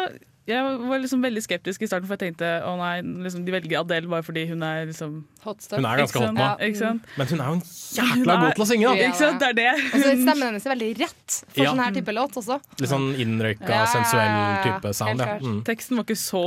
jeg 0.47 0.63
var 0.89 0.99
liksom 0.99 1.21
veldig 1.23 1.41
skeptisk 1.45 1.81
i 1.81 1.87
starten, 1.87 2.07
for 2.09 2.17
jeg 2.19 2.33
tenkte 2.33 2.47
å 2.67 2.73
nei, 2.77 3.01
liksom, 3.23 3.45
de 3.45 3.51
velger 3.55 3.79
Adele 3.79 4.09
bare 4.11 4.25
fordi 4.27 4.43
hun 4.49 4.63
er 4.67 4.85
liksom 4.89 5.23
Hot 5.43 5.61
stuff. 5.61 5.77
Hun 5.79 5.85
er 5.87 5.97
ganske 6.03 6.19
hot 6.19 6.33
nå. 6.35 6.39
Ja. 6.39 6.91
Men 7.17 7.27
hun 7.27 7.39
er 7.43 7.47
jo 7.47 7.53
en 7.53 7.63
jækla 7.63 8.33
er- 8.33 8.43
god 8.43 8.53
til 8.55 8.63
å 8.63 8.67
synge, 8.67 8.87
da! 8.87 9.07
Ikke 9.07 9.19
sant, 9.19 9.39
det 9.39 9.47
er 9.49 9.53
det. 9.53 9.69
Altså, 9.93 10.11
stemmen 10.23 10.43
hennes 10.47 10.65
er 10.65 10.73
veldig 10.75 10.91
rett 10.99 11.37
for 11.47 11.63
Ja. 11.63 11.71
sånn 11.71 11.83
her 11.83 11.91
type 11.91 12.13
låt 12.15 12.37
også. 12.43 12.59
Litt 12.79 12.89
sånn 12.89 13.07
innrøyka, 13.19 13.69
Ja, 13.69 13.85
sensuell 13.85 14.63
type 14.63 14.93
sound. 14.93 15.19
Ja. 15.19 15.37
Mm. 15.39 15.63
Teksten 15.63 15.95
var 15.97 16.03
ikke 16.03 16.19
så 16.19 16.43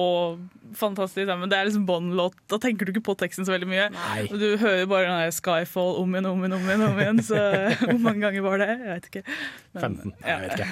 fantastisk, 0.74 1.28
men 1.28 1.48
det 1.52 1.56
er 1.58 1.68
liksom 1.68 1.84
Bond-låt. 1.86 2.34
Da 2.50 2.58
tenker 2.62 2.86
du 2.88 2.92
ikke 2.92 3.04
på 3.06 3.14
teksten 3.20 3.46
så 3.46 3.54
veldig 3.54 3.68
mye. 3.70 3.86
Nei. 3.94 4.26
Du 4.30 4.56
hører 4.58 4.86
bare 4.90 5.06
den 5.06 5.20
der 5.22 5.34
Skyfall 5.36 5.96
om 6.00 6.14
igjen, 6.16 6.26
om 6.30 6.42
igjen, 6.44 6.56
om 6.56 6.66
igjen. 6.68 6.84
om 6.88 7.00
igjen 7.02 7.22
Så 7.26 7.38
hvor 7.90 8.00
mange 8.02 8.20
ganger 8.24 8.44
var 8.46 8.58
det? 8.62 8.68
Jeg 8.72 8.90
vet 8.90 9.08
ikke. 9.10 9.22
Men, 9.76 9.82
15. 9.86 10.12
Jeg 10.26 10.42
vet 10.42 10.54
ikke. 10.56 10.68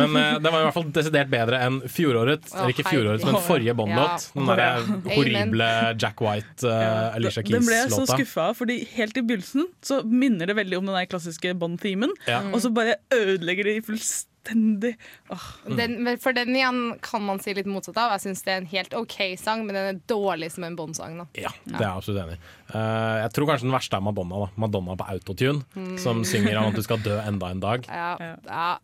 Men 0.00 0.16
uh, 0.16 0.24
det 0.44 0.52
var 0.52 0.58
i 0.58 0.66
hvert 0.68 0.76
fall 0.78 0.88
desidert 0.98 1.30
bedre 1.32 1.60
enn 1.66 1.78
fjorårets, 1.88 2.54
eller 2.54 2.74
ikke 2.74 2.86
fjorårets, 2.90 3.26
men 3.28 3.38
forrige 3.46 3.76
Bond-låt. 3.78 4.28
Den 4.36 4.50
der 4.52 4.90
horrible 5.16 5.70
Jack 6.02 6.20
White, 6.24 6.66
uh, 6.68 7.14
Alicia 7.16 7.42
Den 7.46 7.64
ble 7.66 7.78
jeg 7.82 7.90
så 7.92 8.02
Keys-låta. 8.02 8.18
skuffa 8.18 8.48
av, 8.50 8.58
fordi 8.58 8.78
helt 8.96 9.16
i 9.16 9.24
begynnelsen 9.24 9.68
så 9.82 10.02
minner 10.06 10.50
det 10.52 10.58
veldig 10.58 10.78
om 10.82 10.90
den 10.90 10.98
der 10.98 11.08
klassiske 11.10 11.54
Bond-themen, 11.58 12.12
Ja. 12.28 12.42
og 12.52 12.60
så 12.64 12.70
bare 12.74 12.98
ødelegger 13.14 13.70
de 13.70 13.78
fullstendig. 13.86 14.28
Åh. 14.50 15.44
Den, 15.78 16.18
for 16.20 16.34
den 16.34 16.50
igjen 16.56 16.80
kan 17.04 17.22
man 17.22 17.38
si 17.42 17.54
litt 17.54 17.68
motsatt 17.70 17.98
av. 18.02 18.14
Jeg 18.16 18.24
syns 18.26 18.42
det 18.46 18.52
er 18.54 18.60
en 18.62 18.70
helt 18.72 18.96
OK 18.98 19.16
sang, 19.40 19.62
men 19.66 19.76
den 19.76 19.90
er 19.92 20.00
dårlig 20.10 20.50
som 20.54 20.66
en 20.66 20.76
Bond-sang. 20.78 21.20
Ja, 21.38 21.52
det 21.64 21.76
er 21.78 21.84
jeg 21.86 21.92
absolutt 21.92 22.22
enig 22.24 22.36
i. 22.38 22.42
Uh, 22.72 23.20
jeg 23.22 23.32
tror 23.36 23.48
kanskje 23.52 23.68
den 23.68 23.76
verste 23.76 23.98
er 24.00 24.04
Madonna. 24.04 24.42
da 24.42 24.50
Madonna 24.64 24.96
på 24.98 25.08
autotune, 25.14 25.62
Mm. 25.76 25.96
som 25.98 26.24
synger 26.24 26.58
om 26.58 26.72
at 26.72 26.74
du 26.74 26.82
skal 26.82 26.98
dø 27.04 27.16
enda 27.20 27.50
en 27.50 27.60
dag. 27.60 27.86
Ja, 27.88 28.16
ja. 28.20 28.78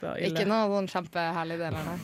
bra 0.00 0.14
ille. 0.16 0.30
Ikke 0.30 0.46
noe 0.48 0.68
sånn 0.70 0.88
kjempeherlig 0.94 1.58
del 1.58 1.74
av 1.74 1.84
det. 1.90 1.98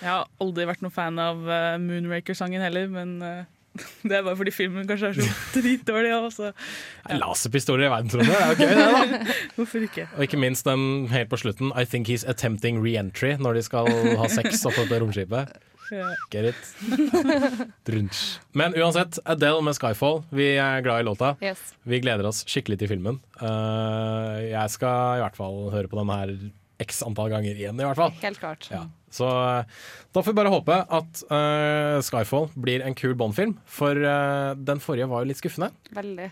Jeg 0.00 0.08
har 0.08 0.28
aldri 0.40 0.64
vært 0.64 0.80
noen 0.80 0.92
fan 0.94 1.18
av 1.20 1.42
eh, 1.44 1.76
Moonraker-sangen 1.82 2.62
heller, 2.64 2.88
men 2.88 3.20
eh, 3.22 3.44
det 4.08 4.18
er 4.18 4.26
bare 4.26 4.36
fordi 4.38 4.52
filmen 4.54 4.86
kanskje 4.88 5.10
er 5.10 5.18
så 5.18 5.26
dritdårlig. 5.56 6.10
Ja. 6.12 6.50
Laserpistoler 7.20 7.88
i 7.88 7.90
verdensrommet, 7.92 8.30
det 8.30 8.40
er 8.40 8.52
jo 8.52 8.58
gøy 8.60 8.76
det, 8.76 8.86
da! 8.94 9.34
Hvorfor 9.56 9.86
ikke? 9.88 10.06
Og 10.16 10.26
ikke 10.26 10.40
minst 10.40 10.68
den 10.68 11.08
helt 11.12 11.32
på 11.32 11.40
slutten. 11.40 11.72
I 11.76 11.84
think 11.88 12.08
he's 12.10 12.26
attempting 12.28 12.80
re-entry 12.84 13.36
når 13.40 13.60
de 13.60 13.66
skal 13.66 13.90
ha 14.20 14.30
sex 14.32 14.64
oppå 14.68 14.86
dette 14.86 15.02
romskipet. 15.04 15.58
Ja. 15.90 16.06
Get 16.30 16.44
it? 16.52 16.60
Drunch. 17.88 18.38
Men 18.54 18.74
uansett, 18.78 19.18
Adele 19.24 19.62
med 19.66 19.74
'Skyfall'. 19.74 20.22
Vi 20.30 20.52
er 20.54 20.84
glad 20.86 21.02
i 21.02 21.06
låta. 21.08 21.34
Yes. 21.42 21.58
Vi 21.82 21.98
gleder 22.00 22.28
oss 22.30 22.44
skikkelig 22.46 22.78
til 22.78 22.92
filmen. 22.92 23.18
Eh, 23.42 24.50
jeg 24.52 24.70
skal 24.70 25.18
i 25.18 25.24
hvert 25.24 25.36
fall 25.38 25.66
høre 25.74 25.90
på 25.90 25.98
den 25.98 26.12
her 26.14 26.34
x 26.80 27.02
antall 27.04 27.32
ganger 27.32 27.58
igjen, 27.58 27.80
i 27.80 27.84
hvert 27.84 27.98
fall. 27.98 28.14
Helt 28.22 28.38
klart. 28.40 28.68
Ja. 28.70 28.84
Så 29.10 29.26
eh, 29.26 29.80
da 30.14 30.22
får 30.22 30.32
vi 30.32 30.38
bare 30.38 30.52
håpe 30.54 30.76
at 30.86 31.22
uh, 31.30 31.98
'Skyfall' 32.02 32.48
blir 32.58 32.84
en 32.86 32.96
kul 32.98 33.16
Bond-film. 33.18 33.56
For 33.66 33.98
uh, 33.98 34.54
den 34.54 34.82
forrige 34.82 35.10
var 35.10 35.24
jo 35.24 35.30
litt 35.30 35.42
skuffende. 35.42 35.70
Veldig. 35.94 36.30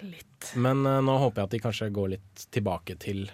Men 0.59 0.87
uh, 0.87 1.01
nå 1.05 1.19
håper 1.25 1.43
jeg 1.43 1.51
at 1.51 1.57
de 1.57 1.63
kanskje 1.67 1.93
går 1.95 2.15
litt 2.17 2.49
tilbake 2.55 2.99
til 3.03 3.27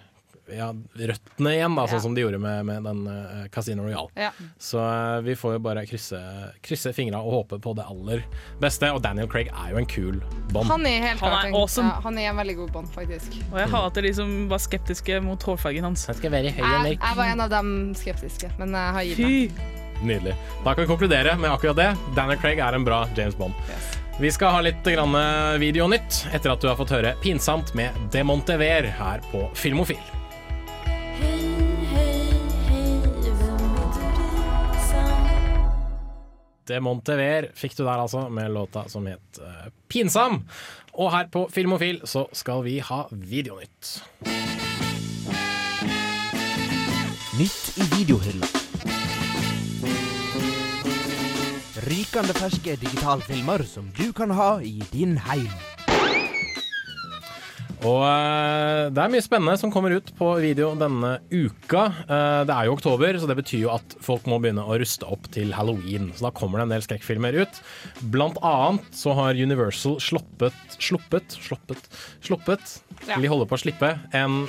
ja, 0.51 0.67
røttene 0.93 1.53
igjen, 1.55 1.75
da, 1.77 1.85
sånn 1.89 2.01
som 2.03 2.15
de 2.15 2.21
gjorde 2.21 2.39
med, 2.41 2.65
med 2.67 2.83
den 2.85 3.01
uh, 3.09 3.45
Casino 3.53 3.85
Royale. 3.87 4.09
Ja. 4.19 4.29
Så 4.61 4.77
uh, 4.81 5.21
vi 5.25 5.35
får 5.35 5.55
jo 5.57 5.61
bare 5.65 5.85
krysse, 5.89 6.19
krysse 6.65 6.93
fingra 6.93 7.21
og 7.25 7.33
håpe 7.39 7.59
på 7.63 7.73
det 7.77 7.85
aller 7.89 8.25
beste. 8.61 8.91
Og 8.93 9.01
Daniel 9.03 9.29
Craig 9.31 9.49
er 9.49 9.73
jo 9.73 9.81
en 9.81 9.89
kul 9.89 10.19
Bond. 10.53 10.69
Han 10.69 10.85
er 10.85 11.01
helt 11.01 11.23
Han 11.23 11.31
klart 11.33 11.45
er 11.45 11.49
en- 11.49 11.57
awesome. 11.61 11.89
Ja, 11.89 12.03
han 12.05 12.19
er 12.21 12.29
en 12.29 12.41
veldig 12.41 12.57
god 12.61 12.73
Bond, 12.77 12.91
faktisk. 12.93 13.39
Og 13.51 13.59
jeg 13.61 13.71
hater 13.73 14.05
de 14.05 14.13
som 14.21 14.35
var 14.51 14.61
skeptiske 14.61 15.19
mot 15.25 15.41
hårfargen 15.49 15.89
hans. 15.89 16.05
skal 16.05 16.31
være 16.31 16.53
Jeg, 16.53 16.97
jeg 16.99 17.17
var 17.17 17.25
en 17.25 17.41
av 17.41 17.49
dem 17.49 17.93
skeptiske, 17.97 18.51
men 18.59 18.75
jeg 18.77 18.97
har 18.99 19.09
gitt 19.09 19.25
meg. 19.25 19.61
Nydelig. 20.05 20.35
Da 20.63 20.73
kan 20.73 20.83
vi 20.83 20.89
konkludere 20.89 21.37
med 21.39 21.49
akkurat 21.49 21.79
det. 21.79 21.91
Daniel 22.15 22.37
Craig 22.41 22.59
er 22.59 22.75
en 22.75 22.85
bra 22.85 23.05
James 23.15 23.35
Bond. 23.39 23.53
Vi 24.19 24.29
skal 24.31 24.53
ha 24.53 24.61
litt 24.63 24.83
grann 24.83 25.15
videonytt 25.59 26.21
etter 26.31 26.53
at 26.53 26.61
du 26.61 26.69
har 26.69 26.77
fått 26.79 26.93
høre 26.95 27.15
'Pinsamt' 27.23 27.73
med 27.75 27.91
Demontever 28.11 28.87
her 28.99 29.23
på 29.31 29.49
Filmofil. 29.55 30.14
Demontever 36.67 37.51
fikk 37.57 37.77
du 37.77 37.83
der 37.83 38.01
altså, 38.01 38.27
med 38.29 38.51
låta 38.51 38.87
som 38.89 39.05
het 39.05 39.39
uh, 39.41 39.69
'Pinsam'. 39.89 40.43
Og 40.95 41.11
her 41.11 41.27
på 41.27 41.47
Filmofil 41.51 42.01
så 42.07 42.25
skal 42.31 42.63
vi 42.63 42.79
ha 42.79 43.03
videonytt. 43.11 44.01
Nytt 47.35 47.77
i 47.77 47.87
videohylla. 47.97 48.47
Rykende 51.85 52.33
ferske 52.33 52.77
digitalfilmer 52.79 53.65
som 53.67 53.91
du 53.97 54.13
kan 54.15 54.31
ha 54.31 54.55
i 54.63 54.79
din 54.93 55.17
heim. 55.27 55.51
Og 57.85 58.01
eh, 58.07 58.87
det 58.95 59.01
er 59.01 59.11
mye 59.13 59.23
spennende 59.23 59.57
som 59.61 59.71
kommer 59.73 59.93
ut 59.93 60.09
på 60.17 60.29
video 60.41 60.71
denne 60.79 61.17
uka. 61.29 61.85
Eh, 62.05 62.41
det 62.49 62.55
er 62.55 62.67
jo 62.67 62.75
oktober, 62.77 63.19
så 63.21 63.29
det 63.29 63.37
betyr 63.39 63.65
jo 63.67 63.73
at 63.75 63.95
folk 64.03 64.25
må 64.29 64.39
begynne 64.41 64.65
å 64.65 64.77
ruste 64.81 65.07
opp 65.09 65.29
til 65.35 65.53
halloween. 65.55 66.09
Så 66.17 66.27
da 66.27 66.33
kommer 66.35 66.61
det 66.61 66.67
en 66.67 66.75
del 66.75 66.85
skrekkfilmer 66.85 67.37
ut. 67.43 67.61
Blant 68.13 68.39
annet 68.45 68.89
så 68.95 69.15
har 69.17 69.37
Universal 69.37 69.99
sluppet 70.03 70.77
Sluppet? 70.81 71.37
Sluppet? 71.41 71.89
Sluppet? 72.23 72.77
Ja. 73.07 73.19
De 73.21 73.29
holder 73.31 73.47
på 73.49 73.57
å 73.57 73.61
slippe 73.61 73.91
en 74.15 74.41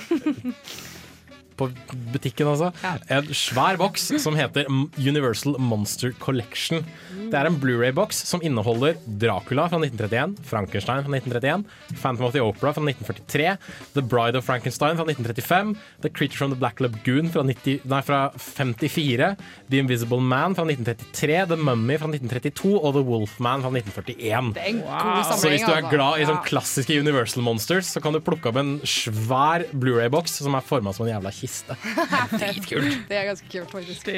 på 1.56 1.70
butikken, 2.12 2.50
altså. 2.50 2.72
En 3.12 3.30
svær 3.36 3.78
boks 3.80 4.10
som 4.22 4.36
heter 4.38 4.68
Universal 4.96 5.58
Monster 5.62 6.14
Collection. 6.22 6.84
Det 7.26 7.34
er 7.34 7.48
en 7.48 7.58
Blu-ray-boks 7.60 8.18
som 8.28 8.42
inneholder 8.44 8.98
Dracula 9.06 9.66
fra 9.70 9.80
1931, 9.82 10.36
Frankenstein 10.46 11.02
fra 11.06 11.16
1931, 11.16 11.64
Phantom 12.00 12.28
of 12.28 12.34
the 12.36 12.42
Opera 12.44 12.72
fra 12.76 12.84
1943, 12.84 13.56
The 13.96 14.04
Bride 14.04 14.38
of 14.38 14.46
Frankenstein 14.46 14.98
fra 14.98 15.06
1935, 15.08 15.74
The 16.04 16.12
Creature 16.12 16.38
from 16.38 16.54
the 16.54 16.60
Black 16.60 16.80
Lagoon 16.80 17.30
fra, 17.32 17.42
90, 17.46 17.80
nei, 17.90 18.02
fra 18.06 18.20
54, 18.36 19.32
The 19.70 19.80
Invisible 19.82 20.20
Man 20.20 20.54
fra 20.58 20.66
1933, 20.68 21.40
The 21.52 21.58
Mummy 21.58 21.98
fra 21.98 22.10
1932 22.12 22.74
og 22.76 22.96
The 22.98 23.04
Wolfman 23.06 23.64
fra 23.64 23.72
1941. 23.74 24.52
Det 24.56 24.62
er 24.62 24.70
en 24.70 24.82
god 24.84 25.24
samling. 25.26 25.40
Så 25.42 25.52
hvis 25.52 25.66
du 25.66 25.72
er 25.72 25.80
altså. 25.80 25.94
glad 25.94 26.20
i 26.20 26.28
sånn 26.30 26.42
klassiske 26.46 27.00
Universal 27.00 27.46
Monsters, 27.46 27.90
så 27.96 28.02
kan 28.04 28.14
du 28.14 28.22
plukke 28.24 28.52
opp 28.52 28.60
en 28.60 28.76
svær 28.86 29.66
Blu-ray-boks 29.74 30.38
som 30.44 30.56
er 30.58 30.66
forma 30.66 30.94
som 30.96 31.06
en 31.06 31.14
jævla 31.16 31.34
kiste. 31.46 31.78
Dritkult. 32.40 33.06
Det 33.08 33.20
er 33.22 33.30
ganske 33.30 33.52
kult, 33.52 33.70
faktisk. 33.72 34.10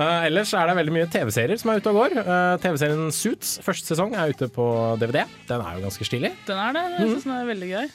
Eh, 0.00 0.26
ellers 0.28 0.52
er 0.54 0.70
det 0.70 0.76
veldig 0.78 0.94
mye 0.94 1.08
TV-serier 1.10 1.58
som 1.60 1.72
er 1.72 1.80
ute 1.80 1.92
og 1.92 1.98
går. 1.98 2.20
Uh, 2.22 2.58
TV-serien 2.62 3.10
Suits, 3.14 3.56
første 3.64 3.90
sesong, 3.90 4.14
er 4.14 4.34
ute 4.34 4.50
på 4.52 4.66
DVD. 5.00 5.24
Den 5.48 5.64
er 5.64 5.78
jo 5.78 5.88
ganske 5.88 6.06
stilig. 6.06 6.34
Den 6.46 6.60
er 6.62 6.76
det. 6.76 6.84
Jeg 6.98 7.10
synes 7.14 7.26
den 7.26 7.34
er 7.38 7.50
veldig 7.50 7.72
gøy. 7.72 7.90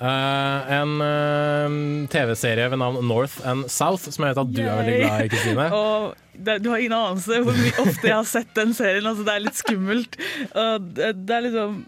Uh, 0.00 0.70
en 0.72 0.92
eh, 1.04 1.74
TV-serie 2.08 2.70
ved 2.72 2.80
navn 2.80 3.04
North 3.04 3.36
and 3.44 3.68
South, 3.68 4.08
som 4.08 4.24
jeg 4.24 4.32
vet 4.32 4.42
at 4.42 4.52
du 4.56 4.60
er 4.64 4.78
veldig 4.80 4.98
glad 5.02 5.24
i, 5.24 5.30
Kristine. 5.34 5.66
Og 5.80 6.14
det, 6.32 6.58
du 6.64 6.70
har 6.72 6.80
ingen 6.80 6.96
anelse 6.96 7.40
hvor 7.44 7.58
mye 7.58 7.74
ofte 7.84 8.08
jeg 8.08 8.16
har 8.16 8.28
sett 8.28 8.52
den 8.56 8.72
serien. 8.76 9.06
Altså, 9.06 9.26
det 9.28 9.34
er 9.34 9.44
litt 9.44 9.60
skummelt. 9.60 10.20
Og 10.56 10.92
det, 10.96 11.10
det 11.28 11.36
er 11.36 11.46
liksom 11.50 11.80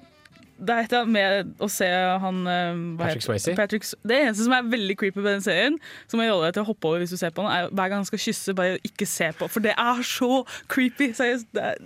det 0.63 0.75
er 0.75 0.85
et 0.85 0.93
eller 0.93 1.03
annet 1.03 1.15
med 1.17 1.63
å 1.63 1.69
se 1.73 1.89
han 2.23 2.41
eh, 2.47 2.83
Patrick 3.01 3.25
Swayze? 3.27 3.55
Det 4.07 4.19
eneste 4.19 4.47
som 4.47 4.55
er 4.55 4.69
veldig 4.71 4.97
creepy 5.01 5.23
med 5.23 5.31
den 5.35 5.45
serien, 5.45 5.79
som 6.11 6.23
jeg 6.23 6.31
råder 6.31 6.51
deg 6.51 6.59
til 6.59 6.65
å 6.65 6.71
hoppe 6.71 6.91
over 6.91 7.03
hvis 7.03 7.15
du 7.15 7.19
ser 7.19 7.33
på 7.35 7.45
den, 7.45 7.51
er 7.51 7.71
hver 7.73 7.91
gang 7.91 8.03
han 8.03 8.09
skal 8.09 8.23
kysse, 8.23 8.55
bare 8.59 8.79
ikke 8.87 9.09
se 9.09 9.33
på. 9.39 9.49
For 9.51 9.65
det 9.65 9.75
er 9.75 10.05
så 10.07 10.43
creepy. 10.71 11.11
Seriøst. 11.19 11.49
Det 11.55 11.65
er, 11.73 11.81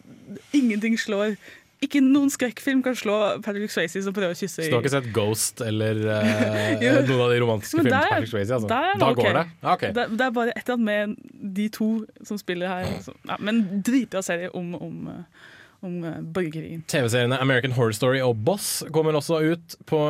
ingenting 0.56 0.98
slår 1.00 1.36
Ikke 1.84 2.00
noen 2.02 2.30
skrekkfilm 2.32 2.82
kan 2.84 2.96
slå 2.96 3.16
Patrick 3.44 3.72
Swayze 3.72 4.00
som 4.04 4.14
prøver 4.16 4.32
å 4.32 4.38
kysse. 4.38 4.64
Så 4.64 4.70
du 4.72 4.76
har 4.78 4.84
ikke 4.84 4.94
sett 4.94 5.10
Ghost 5.16 5.60
eller 5.64 5.98
uh, 6.08 6.84
noen 7.06 7.24
av 7.26 7.32
de 7.32 7.40
romantiske 7.42 7.80
filmene 7.80 8.00
til 8.00 8.14
Patrick 8.14 8.32
Swayze? 8.32 8.56
Altså. 8.56 8.70
der 8.70 8.88
er 8.92 9.02
da 9.02 9.10
okay. 9.12 9.22
går 9.22 9.36
det? 9.40 9.44
Okay. 9.74 9.96
Det, 9.96 10.06
det 10.16 10.28
er 10.28 10.38
bare 10.38 10.54
et 10.54 10.62
eller 10.62 10.78
annet 10.78 11.18
med 11.18 11.52
de 11.60 11.68
to 11.76 11.90
som 12.28 12.40
spiller 12.40 12.72
her. 12.72 12.96
Så, 13.04 13.16
ja, 13.28 13.36
men 13.44 13.62
dritbra 13.86 14.24
serie 14.24 14.52
om, 14.56 14.72
om, 14.80 15.12
eh, 15.12 15.44
om 15.84 16.04
eh, 16.04 16.18
borgerkrigen. 16.20 16.82
TV-seriene 16.90 17.38
American 17.42 17.74
Horror 17.76 17.94
Story 17.96 18.20
og 18.24 18.38
Boss 18.46 18.84
kommer 18.94 19.16
også 19.18 19.40
ut 19.42 19.76
på 19.88 20.00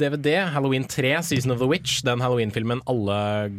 DVD. 0.00 0.44
Halloween 0.54 0.86
3, 0.88 1.14
Season 1.30 1.54
of 1.54 1.62
the 1.62 1.68
Witch. 1.68 2.00
Den 2.06 2.22
Halloween-filmen 2.24 2.82
alle 2.90 3.18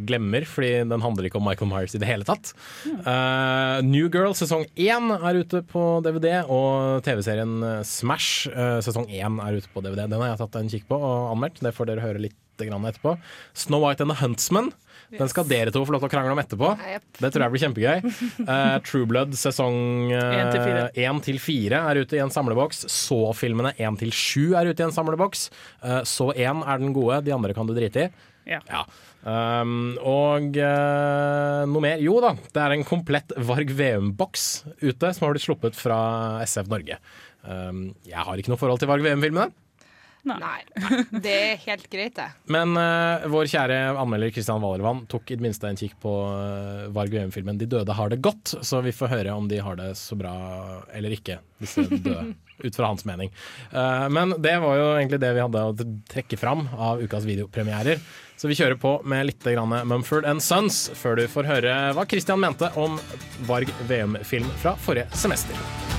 glemmer, 0.10 0.46
fordi 0.50 0.72
den 0.90 1.06
handler 1.06 1.30
ikke 1.30 1.40
om 1.42 1.48
Michael 1.48 1.72
Myers 1.72 1.96
i 1.98 2.02
det 2.02 2.10
hele 2.10 2.28
tatt. 2.28 2.54
Eh, 2.86 3.80
New 3.88 4.10
Girl 4.12 4.36
sesong 4.38 4.68
1 4.76 5.16
er 5.20 5.42
ute 5.42 5.64
på 5.70 5.86
DVD, 6.06 6.44
og 6.46 7.04
TV-serien 7.08 7.58
eh, 7.66 7.82
Smash 7.88 8.50
uh, 8.54 8.78
sesong 8.84 9.08
1 9.10 9.42
er 9.44 9.58
ute 9.60 9.72
på 9.74 9.84
DVD. 9.86 10.06
Den 10.06 10.20
har 10.22 10.34
jeg 10.34 10.44
tatt 10.44 10.60
en 10.60 10.72
kikk 10.72 10.88
på 10.92 11.00
og 11.00 11.34
anmeldt. 11.34 11.64
Det 11.64 11.76
får 11.76 11.92
dere 11.92 12.06
høre 12.06 12.28
litt 12.28 12.38
etterpå. 12.60 13.14
Snow 13.54 13.80
White 13.80 14.04
and 14.04 14.12
the 14.12 14.20
Huntsman. 14.20 14.74
Den 15.18 15.32
skal 15.32 15.48
dere 15.50 15.74
to 15.74 15.82
få 15.88 15.96
lov 15.96 16.04
til 16.04 16.10
å 16.10 16.14
krangle 16.14 16.36
om 16.36 16.42
etterpå. 16.42 16.72
Det 17.18 17.32
tror 17.34 17.46
jeg 17.46 17.54
blir 17.56 17.64
kjempegøy. 17.66 18.14
Uh, 18.46 18.78
True 18.88 19.10
Blood 19.10 19.36
sesong 19.40 20.12
én 20.14 20.52
til 20.54 20.62
fire. 20.62 20.88
1 20.94 21.22
til 21.26 21.40
4 21.42 21.84
er 21.92 22.02
ute 22.04 22.20
i 22.20 22.24
en 22.24 22.34
samleboks. 22.34 22.86
Så-filmene 22.94 23.74
1 23.78 24.02
til 24.04 24.14
7 24.14 24.58
er 24.60 24.70
ute 24.70 24.84
i 24.84 24.88
en 24.88 24.96
samleboks. 24.96 25.48
Uh, 25.82 26.02
Så 26.08 26.30
1 26.36 26.66
er 26.66 26.84
den 26.84 26.94
gode, 26.96 27.24
de 27.26 27.34
andre 27.36 27.56
kan 27.58 27.70
du 27.70 27.74
drite 27.78 28.08
i. 28.08 28.10
Ja. 28.50 28.84
Um, 29.20 29.98
og 30.00 30.56
uh, 30.56 31.66
noe 31.70 31.84
mer? 31.84 32.00
Jo 32.02 32.18
da, 32.24 32.34
det 32.40 32.62
er 32.64 32.76
en 32.76 32.86
komplett 32.88 33.34
Varg 33.50 33.74
Veum-boks 33.76 34.46
ute 34.80 35.12
som 35.14 35.26
har 35.26 35.36
blitt 35.36 35.46
sluppet 35.46 35.78
fra 35.78 36.00
SF 36.46 36.70
Norge. 36.72 36.98
Um, 37.44 37.90
jeg 38.08 38.24
har 38.26 38.40
ikke 38.40 38.54
noe 38.54 38.62
forhold 38.62 38.82
til 38.82 38.90
Varg 38.92 39.06
Veum-filmene. 39.06 39.52
Nei. 40.28 40.60
Det 41.24 41.32
er 41.32 41.62
helt 41.64 41.86
greit, 41.92 42.16
det. 42.18 42.28
Men 42.52 42.76
uh, 42.78 43.26
vår 43.32 43.48
kjære 43.54 43.78
anmelder 44.00 44.34
Kristian 44.36 44.62
Valervann 44.62 45.06
tok 45.10 45.32
i 45.32 45.38
det 45.40 45.46
minste 45.46 45.70
en 45.70 45.80
kikk 45.80 45.96
på 46.04 46.12
uh, 46.28 46.90
Varg 46.96 47.16
Veum-filmen 47.16 47.60
'De 47.60 47.70
døde 47.72 47.96
har 47.96 48.12
det 48.12 48.20
godt', 48.26 48.58
så 48.66 48.84
vi 48.86 48.94
får 48.96 49.14
høre 49.14 49.36
om 49.36 49.48
de 49.50 49.62
har 49.64 49.80
det 49.80 49.94
så 50.00 50.18
bra 50.20 50.34
eller 50.94 51.16
ikke, 51.16 51.40
disse 51.62 51.86
døde. 52.08 52.34
ut 52.60 52.76
fra 52.76 52.90
hans 52.92 53.06
mening. 53.08 53.32
Uh, 53.72 54.10
men 54.12 54.36
det 54.44 54.58
var 54.60 54.76
jo 54.80 54.90
egentlig 54.98 55.22
det 55.24 55.32
vi 55.38 55.46
hadde 55.46 55.64
å 55.70 55.78
trekke 56.12 56.40
fram 56.40 56.68
av 56.76 57.00
ukas 57.04 57.28
videopremierer. 57.30 58.04
Så 58.40 58.48
vi 58.52 58.56
kjører 58.60 58.80
på 58.80 58.98
med 59.08 59.26
litt 59.28 59.44
grann 59.44 59.74
Mumford 59.88 60.28
and 60.28 60.44
Sons 60.44 60.88
før 60.96 61.20
du 61.20 61.26
får 61.32 61.48
høre 61.48 61.78
hva 61.96 62.08
Kristian 62.08 62.40
mente 62.40 62.72
om 62.80 63.00
Varg 63.48 63.72
VM-film 63.92 64.48
fra 64.64 64.76
forrige 64.80 65.12
semester. 65.16 65.99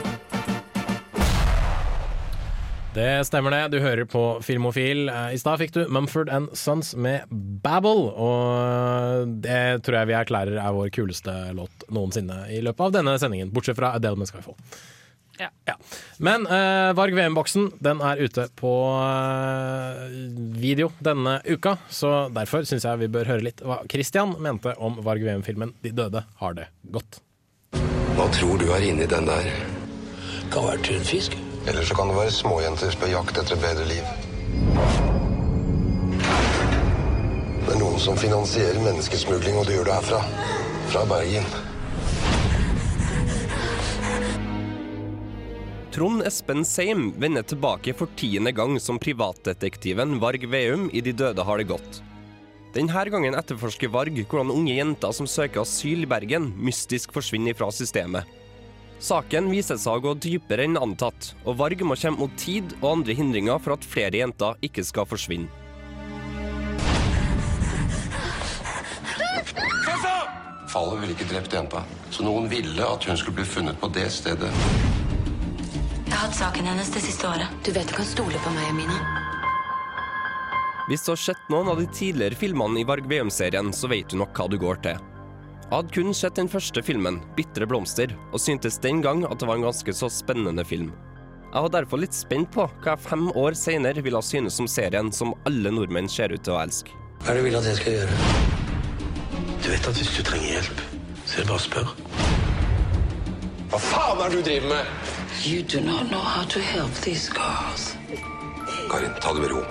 Det 2.91 3.23
stemmer 3.23 3.53
det. 3.55 3.67
Du 3.71 3.79
hører 3.79 4.03
på 4.03 4.21
Filmofil. 4.43 5.05
Eh, 5.09 5.33
I 5.35 5.39
stad 5.39 5.61
fikk 5.61 5.71
du 5.77 5.85
Mumford 5.87 6.29
and 6.29 6.51
Sons 6.59 6.91
med 6.99 7.23
Babble, 7.63 8.09
og 8.11 9.37
det 9.45 9.83
tror 9.85 10.01
jeg 10.01 10.09
vi 10.09 10.17
erklærer 10.19 10.59
er 10.59 10.75
vår 10.75 10.89
kuleste 10.91 11.35
låt 11.55 11.85
noensinne 11.87 12.43
i 12.51 12.59
løpet 12.59 12.89
av 12.89 12.97
denne 12.97 13.13
sendingen, 13.21 13.53
bortsett 13.55 13.79
fra 13.79 13.93
Adele 13.95 14.19
med 14.19 14.27
Skyfall. 14.27 14.57
Ja. 15.41 15.77
Men 16.21 16.43
uh, 16.45 16.91
Varg 16.93 17.15
VM-boksen 17.17 17.71
den 17.81 18.03
er 18.05 18.19
ute 18.21 18.45
på 18.59 18.73
uh, 18.93 20.03
video 20.59 20.91
denne 21.01 21.39
uka, 21.47 21.77
så 21.89 22.27
derfor 22.35 22.67
syns 22.67 22.85
jeg 22.85 23.01
vi 23.01 23.09
bør 23.15 23.31
høre 23.31 23.47
litt 23.47 23.63
hva 23.65 23.79
Christian 23.89 24.35
mente 24.43 24.75
om 24.77 24.99
Varg 25.01 25.23
VM-filmen 25.25 25.73
'De 25.81 25.95
døde 25.97 26.25
har 26.43 26.59
det 26.59 26.67
godt'. 26.91 27.23
Hva 28.19 28.27
tror 28.35 28.59
du 28.61 28.67
er 28.75 28.85
inni 28.85 29.07
den 29.09 29.31
der? 29.31 29.49
Kan 30.51 30.67
være 30.67 30.83
tunfisk. 30.91 31.39
Eller 31.67 31.83
så 31.83 31.95
kan 31.95 32.09
det 32.09 32.17
være 32.17 32.33
småjenter 32.33 32.95
på 32.97 33.09
jakt 33.11 33.37
etter 33.37 33.57
et 33.57 33.65
bedre 33.65 33.85
liv. 33.85 34.05
Det 37.61 37.75
er 37.75 37.79
noen 37.79 37.99
som 38.01 38.17
finansierer 38.17 38.81
menneskesmugling, 38.81 39.59
og 39.61 39.67
de 39.69 39.77
gjør 39.77 39.91
det 39.91 39.99
herfra. 39.99 40.21
Fra 40.91 41.03
Bergen. 41.07 41.45
Trond 45.91 46.23
Espen 46.25 46.65
Seim 46.65 47.09
vender 47.19 47.43
tilbake 47.43 47.93
for 47.93 48.09
tiende 48.17 48.53
gang 48.55 48.77
som 48.79 48.99
privatdetektiven 48.99 50.17
Varg 50.23 50.47
Veum 50.49 50.89
i 50.95 51.03
De 51.03 51.13
døde 51.13 51.43
har 51.45 51.59
det 51.59 51.67
godt. 51.69 52.01
Denne 52.71 53.03
gangen 53.11 53.35
etterforsker 53.35 53.91
Varg 53.91 54.15
hvordan 54.23 54.53
unge 54.55 54.77
jenter 54.77 55.11
som 55.11 55.27
søker 55.27 55.65
asyl 55.65 56.05
i 56.05 56.09
Bergen, 56.09 56.53
mystisk 56.55 57.11
forsvinner 57.13 57.53
fra 57.59 57.67
systemet. 57.75 58.23
Saken 59.01 59.47
viser 59.49 59.79
seg 59.81 59.97
å 59.97 60.01
gå 60.03 60.11
dypere 60.21 60.67
enn 60.67 60.77
antatt, 60.77 61.31
og 61.41 61.57
Varg 61.57 61.79
må 61.81 61.95
kjempe 61.97 62.21
mot 62.21 62.35
tid 62.37 62.75
og 62.83 62.91
andre 62.91 63.15
hindringer 63.17 63.57
for 63.57 63.73
at 63.73 63.87
flere 63.87 64.19
jenter 64.21 64.59
ikke 64.61 64.85
skal 64.85 65.09
forsvinne. 65.09 65.49
Fallet 70.71 71.01
ville 71.01 71.15
ikke 71.17 71.27
drept 71.27 71.51
jenta, 71.51 71.81
så 72.13 72.23
noen 72.23 72.45
ville 72.47 72.85
at 72.85 73.03
hun 73.09 73.17
skulle 73.19 73.41
bli 73.41 73.47
funnet 73.49 73.79
på 73.81 73.89
det 73.91 74.05
stedet. 74.13 74.51
Jeg 76.05 76.13
har 76.13 76.21
hatt 76.21 76.37
saken 76.37 76.69
hennes 76.69 76.93
det 76.93 77.01
siste 77.03 77.27
året. 77.27 77.57
Du 77.65 77.73
vet 77.75 77.89
du 77.89 77.97
kan 77.97 78.07
stole 78.07 78.39
på 78.45 78.53
meg, 78.55 78.69
Amina. 78.69 79.01
Hvis 80.87 81.03
du 81.03 81.11
har 81.11 81.19
sett 81.19 81.51
noen 81.51 81.73
av 81.73 81.81
de 81.81 81.89
tidligere 81.91 82.37
filmene 82.37 82.79
i 82.79 82.87
Varg 82.87 83.09
Veum-serien, 83.09 83.73
så 83.75 83.89
vet 83.91 84.13
du 84.13 84.21
nok 84.21 84.37
hva 84.37 84.47
du 84.47 84.61
går 84.61 84.79
til. 84.85 85.10
Jeg 85.71 85.77
hadde 85.77 85.95
kun 85.95 86.11
sett 86.11 86.35
den 86.35 86.49
første 86.51 86.81
filmen, 86.83 87.21
'Bitre 87.31 87.63
blomster', 87.63 88.11
og 88.35 88.41
syntes 88.43 88.75
den 88.83 88.99
gang 89.01 89.21
at 89.23 89.39
det 89.39 89.47
var 89.47 89.55
en 89.55 89.63
ganske 89.69 89.93
så 89.95 90.09
spennende 90.11 90.65
film. 90.67 90.89
Jeg 91.47 91.63
var 91.63 91.71
derfor 91.71 92.01
litt 92.01 92.11
spent 92.11 92.51
på 92.51 92.65
hva 92.67 92.97
jeg 92.97 92.99
fem 93.05 93.29
år 93.39 93.55
senere 93.55 94.03
ville 94.03 94.19
ha 94.19 94.21
synes 94.21 94.59
om 94.59 94.67
serien 94.67 95.13
som 95.15 95.31
alle 95.47 95.71
nordmenn 95.71 96.11
ser 96.11 96.35
ut 96.35 96.43
til 96.43 96.57
å 96.57 96.59
elske. 96.59 96.91
Hva 97.23 97.31
er 97.31 97.39
det 97.39 97.45
du 97.45 97.47
vil 97.47 97.59
at 97.61 97.71
jeg 97.71 97.79
skal 97.79 97.97
gjøre? 98.01 98.19
Du 99.63 99.71
vet 99.71 99.87
at 99.87 99.95
hvis 99.95 100.13
du 100.17 100.21
trenger 100.27 100.49
hjelp, 100.57 100.85
så 101.23 101.39
er 101.39 101.39
det 101.39 101.49
bare 101.53 101.63
å 101.63 101.67
spørre. 101.69 101.91
Hva 103.71 103.85
faen 103.87 104.25
er 104.25 104.27
det 104.27 104.41
du 104.41 104.47
driver 104.51 104.73
med? 104.75 105.11
You 105.47 105.63
do 105.63 105.79
not 105.79 106.11
know 106.11 106.19
how 106.19 106.43
to 106.51 106.59
help 106.59 106.91
these 107.07 107.31
girls. 107.31 107.93
Karin, 108.91 109.15
ta 109.23 109.31
det 109.31 109.47
med 109.47 109.55
ro. 109.55 109.63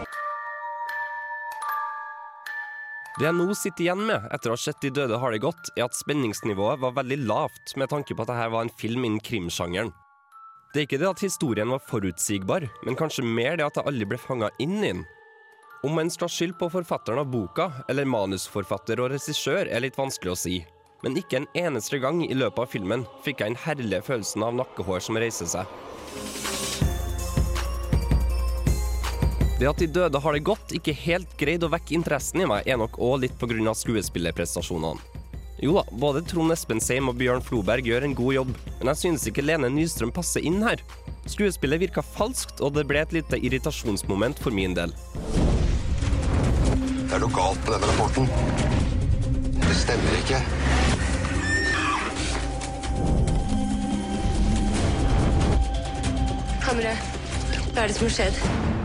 Det 3.18 3.26
jeg 3.26 3.34
nå 3.34 3.46
sitter 3.58 3.84
igjen 3.84 4.04
med 4.06 4.28
etter 4.30 4.52
å 4.52 4.54
ha 4.54 4.60
sett 4.60 4.78
De 4.84 4.92
døde 4.94 5.18
har 5.18 5.34
det 5.34 5.42
godt, 5.42 5.72
er 5.74 5.88
at 5.88 5.98
spenningsnivået 5.98 6.80
var 6.82 6.94
veldig 7.00 7.18
lavt 7.26 7.74
med 7.80 7.90
tanke 7.90 8.14
på 8.14 8.22
at 8.22 8.30
dette 8.30 8.50
var 8.54 8.66
en 8.66 8.76
film 8.80 9.06
innen 9.06 9.24
krimsjangeren. 9.24 9.90
Det 10.70 10.78
er 10.78 10.86
ikke 10.86 11.00
det 11.02 11.08
at 11.08 11.24
historien 11.24 11.72
var 11.74 11.82
forutsigbar, 11.82 12.68
men 12.86 12.98
kanskje 12.98 13.26
mer 13.26 13.58
det 13.58 13.66
at 13.66 13.80
jeg 13.80 13.90
aldri 13.90 14.06
ble 14.12 14.20
fanga 14.22 14.52
inn 14.62 14.76
i 14.78 14.92
den. 14.92 15.02
Om 15.82 15.98
en 15.98 16.12
skal 16.12 16.30
skylde 16.30 16.58
på 16.60 16.68
forfatteren 16.70 17.22
av 17.24 17.32
boka, 17.32 17.70
eller 17.90 18.06
manusforfatter 18.06 19.00
og 19.02 19.10
regissør, 19.14 19.64
er 19.66 19.82
litt 19.82 19.98
vanskelig 19.98 20.34
å 20.34 20.38
si. 20.38 20.60
Men 21.02 21.16
ikke 21.18 21.40
en 21.40 21.50
eneste 21.56 21.98
gang 21.98 22.22
i 22.26 22.36
løpet 22.36 22.62
av 22.62 22.70
filmen 22.70 23.06
fikk 23.24 23.40
jeg 23.42 23.54
den 23.54 23.62
herlige 23.64 24.04
følelsen 24.12 24.46
av 24.46 24.54
nakkehår 24.60 25.02
som 25.08 25.18
reiser 25.18 25.50
seg. 25.50 26.49
Det 29.60 29.68
at 29.68 29.76
de 29.76 29.86
døde 29.92 30.20
har 30.24 30.32
det 30.32 30.40
godt, 30.40 30.70
ikke 30.72 30.94
helt 30.96 31.32
greid 31.36 31.60
å 31.66 31.68
vekke 31.68 31.92
interessen 31.92 32.40
i 32.40 32.46
meg, 32.48 32.64
er 32.64 32.78
nok 32.80 32.94
òg 32.96 33.26
litt 33.26 33.34
pga. 33.36 33.74
skuespillerprestasjonene. 33.76 34.96
Jo 35.60 35.74
da, 35.76 35.82
både 36.00 36.22
Trond 36.24 36.54
Espen 36.54 36.80
Seim 36.80 37.10
og 37.12 37.18
Bjørn 37.20 37.44
Floberg 37.44 37.84
gjør 37.84 38.06
en 38.06 38.14
god 38.16 38.32
jobb, 38.32 38.54
men 38.78 38.88
jeg 38.88 39.00
synes 39.02 39.26
ikke 39.28 39.44
Lene 39.44 39.68
Nystrøm 39.68 40.14
passer 40.16 40.40
inn 40.40 40.62
her. 40.64 40.80
Skuespillet 41.28 41.82
virka 41.82 42.00
falskt, 42.00 42.64
og 42.64 42.72
det 42.78 42.86
ble 42.88 43.02
et 43.04 43.12
lite 43.12 43.36
irritasjonsmoment 43.36 44.40
for 44.40 44.56
min 44.56 44.72
del. 44.72 44.96
Det 47.04 47.12
er 47.12 47.20
noe 47.20 47.36
galt 47.36 47.60
med 47.68 47.76
denne 47.76 47.92
rapporten. 47.92 48.32
Det 49.60 49.76
stemmer 49.76 50.20
ikke. 50.24 50.40
Kamera, 56.64 56.96
hva 57.74 57.84
er 57.84 57.90
det 57.92 58.00
som 58.00 58.08
har 58.08 58.20
skjedd? 58.22 58.78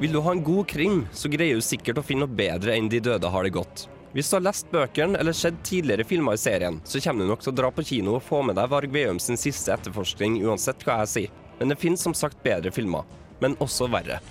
Vil 0.00 0.12
du 0.12 0.20
ha 0.20 0.32
en 0.32 0.44
god 0.44 0.64
krim, 0.68 1.02
så 1.12 1.28
greier 1.28 1.58
du 1.58 1.60
sikkert 1.60 1.98
å 2.00 2.02
finne 2.02 2.24
noe 2.24 2.32
bedre 2.32 2.72
enn 2.72 2.86
De 2.88 3.02
døde 3.04 3.28
har 3.28 3.44
det 3.44 3.52
godt. 3.52 3.82
Hvis 4.16 4.30
du 4.30 4.38
har 4.38 4.46
lest 4.46 4.70
bøkene 4.72 5.18
eller 5.20 5.36
sett 5.36 5.58
tidligere 5.62 6.06
filmer 6.08 6.38
i 6.38 6.40
serien, 6.40 6.78
så 6.88 7.02
kommer 7.04 7.26
du 7.26 7.28
nok 7.28 7.44
til 7.44 7.52
å 7.52 7.58
dra 7.58 7.68
på 7.68 7.84
kino 7.84 8.14
og 8.16 8.24
få 8.24 8.40
med 8.48 8.56
deg 8.56 8.70
Varg 8.72 8.94
Veum 8.94 9.20
sin 9.20 9.36
siste 9.36 9.74
etterforskning 9.74 10.38
uansett 10.40 10.80
hva 10.86 11.02
jeg 11.02 11.10
sier. 11.12 11.36
Men 11.60 11.74
det 11.74 11.78
finnes 11.82 12.00
som 12.00 12.16
sagt 12.16 12.40
bedre 12.40 12.72
filmer. 12.72 13.04
Men 13.44 13.58
også 13.60 13.90
verre. 13.92 14.22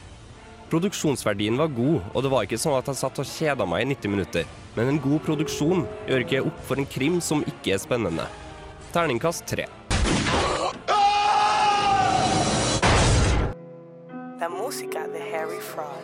Produksjonsverdien 0.73 1.61
var 1.61 1.69
god, 1.77 2.01
og 2.15 2.25
det 2.25 2.33
var 2.33 2.49
ikke 2.49 2.59
sånn 2.65 2.79
at 2.79 2.89
jeg 2.89 3.01
satt 3.03 3.21
og 3.21 3.29
kjeda 3.29 3.69
meg 3.69 3.85
i 3.85 3.91
90 3.93 4.15
minutter. 4.15 4.51
Men 4.73 4.89
en 4.89 5.01
god 5.05 5.21
produksjon 5.29 5.85
gjør 6.09 6.25
ikke 6.25 6.45
opp 6.49 6.65
for 6.65 6.81
en 6.81 6.89
krim 6.97 7.21
som 7.21 7.45
ikke 7.45 7.77
er 7.77 7.85
spennende. 7.85 8.25
Terningkast 8.89 9.45
tre. 9.45 9.69
Det 14.39 14.47
er 14.47 14.53
musikk, 14.55 14.93
de 15.13 15.28
Harry 15.39 15.59
Fraud. 15.61 16.03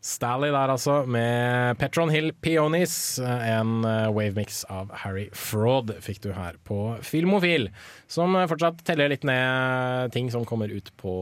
Stally 0.00 0.48
der 0.52 0.72
altså, 0.72 0.94
med 1.08 1.76
Petron 1.80 2.08
Hill 2.12 2.30
Peonies. 2.32 3.18
En 3.20 3.84
eh, 3.84 4.08
wavemix 4.08 4.62
av 4.72 4.88
Harry 5.02 5.26
Fraud 5.36 5.92
fikk 6.04 6.22
du 6.24 6.30
her 6.32 6.56
på 6.64 6.78
Filmofil. 7.04 7.68
Som 8.08 8.36
fortsatt 8.48 8.80
teller 8.88 9.12
litt 9.12 9.28
ned 9.28 10.16
ting 10.16 10.32
som 10.32 10.48
kommer 10.48 10.72
ut 10.72 10.88
på 11.00 11.14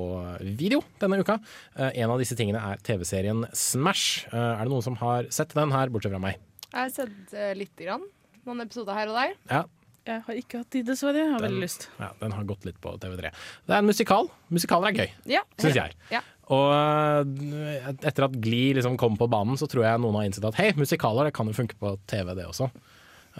video 0.46 0.84
denne 1.02 1.18
uka. 1.18 1.40
Eh, 1.74 1.90
En 2.04 2.14
av 2.14 2.22
disse 2.22 2.38
tingene 2.38 2.62
er 2.62 2.82
TV-serien 2.86 3.42
Smash. 3.50 4.28
Eh, 4.30 4.38
Er 4.38 4.62
det 4.62 4.70
noen 4.70 4.86
som 4.86 5.02
har 5.02 5.26
sett 5.34 5.54
den 5.58 5.74
her, 5.74 5.90
bortsett 5.90 6.14
fra 6.14 6.22
meg? 6.22 6.38
Jeg 6.70 6.78
har 6.78 6.94
sett 6.94 7.34
uh, 7.34 7.52
lite 7.58 7.90
grann. 7.90 8.06
Noen 8.46 8.62
episoder 8.64 8.94
her 9.02 9.10
og 9.10 9.18
der. 9.18 9.38
Ja, 9.50 9.66
Jeg 10.06 10.22
har 10.26 10.34
ikke 10.34 10.58
hatt 10.62 10.70
tid, 10.74 10.86
dessverre. 10.88 11.20
Jeg 11.22 11.30
har 11.30 11.38
Den- 11.38 11.50
veldig 11.52 11.62
lyst. 11.62 11.88
ja, 12.00 12.08
den 12.20 12.32
har 12.32 12.44
gått 12.44 12.64
litt 12.66 12.80
på 12.80 12.98
TV3. 12.98 13.30
Det 13.30 13.70
er 13.70 13.78
en 13.78 13.86
musikal. 13.86 14.30
Musikaler 14.50 14.88
er 14.88 14.92
gøy, 14.98 15.10
Ja. 15.26 15.42
syns 15.58 15.74
jeg. 15.78 15.92
Ja. 16.10 16.20
Og 16.50 16.72
øh, 16.74 17.94
etter 18.02 18.24
at 18.24 18.32
Glee 18.42 18.74
liksom 18.74 18.98
kom 18.98 19.16
på 19.16 19.28
banen, 19.30 19.54
så 19.56 19.68
tror 19.70 19.84
jeg 19.86 20.00
noen 20.02 20.14
har 20.18 20.24
innsett 20.26 20.44
at 20.44 20.54
hei, 20.58 20.72
musikaler 20.72 21.24
det 21.30 21.34
kan 21.34 21.46
jo 21.46 21.52
funke 21.54 21.74
på 21.78 21.94
TV, 22.10 22.34
det 22.34 22.44
også. 22.46 22.70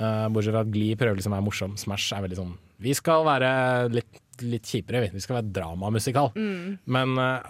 Uh, 0.01 0.29
bortsett 0.33 0.55
fra 0.55 0.61
at 0.65 0.71
Glee 0.73 0.95
prøver 0.97 1.17
liksom 1.19 1.35
å 1.35 1.37
være 1.37 1.45
morsom. 1.51 1.75
Smash 1.77 2.15
er 2.17 2.23
veldig 2.25 2.39
sånn 2.39 2.55
Vi 2.81 2.95
skal 2.95 3.25
være 3.27 3.91
litt, 3.93 4.21
litt 4.41 4.63
kjipere, 4.65 5.03
vi. 5.05 5.11
Vi 5.19 5.21
skal 5.21 5.43
være 5.43 5.53
dramamusikal. 5.53 6.33
Mm. 6.35 6.79
Men 6.87 7.19
uh, 7.19 7.43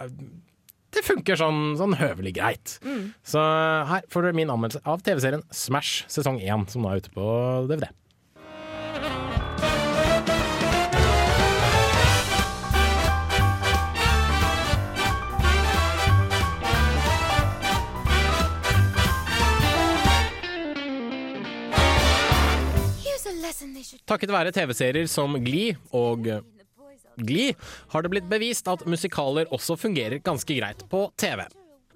det 0.91 1.05
funker 1.05 1.37
sånn, 1.39 1.77
sånn 1.79 1.95
høvelig 1.95 2.33
greit. 2.35 2.79
Mm. 2.83 3.13
Så 3.23 3.39
her 3.87 4.01
får 4.11 4.27
du 4.27 4.33
min 4.33 4.49
anmeldelse 4.51 4.81
av 4.85 5.01
TV-serien 5.01 5.41
Smash 5.55 6.03
sesong 6.11 6.41
1, 6.43 6.67
som 6.73 6.81
nå 6.83 6.91
er 6.91 6.99
ute 7.01 7.13
på 7.15 7.23
DVD. 7.71 7.87
Takket 24.09 24.33
være 24.33 24.53
TV-serier 24.55 25.09
som 25.11 25.37
Glee 25.43 25.77
og 25.95 26.27
Glee 27.17 27.53
har 27.93 28.01
det 28.01 28.09
blitt 28.13 28.29
bevist 28.29 28.67
at 28.71 28.85
musikaler 28.89 29.49
også 29.53 29.77
fungerer 29.77 30.23
ganske 30.25 30.55
greit 30.57 30.81
på 30.89 31.05
TV. 31.19 31.43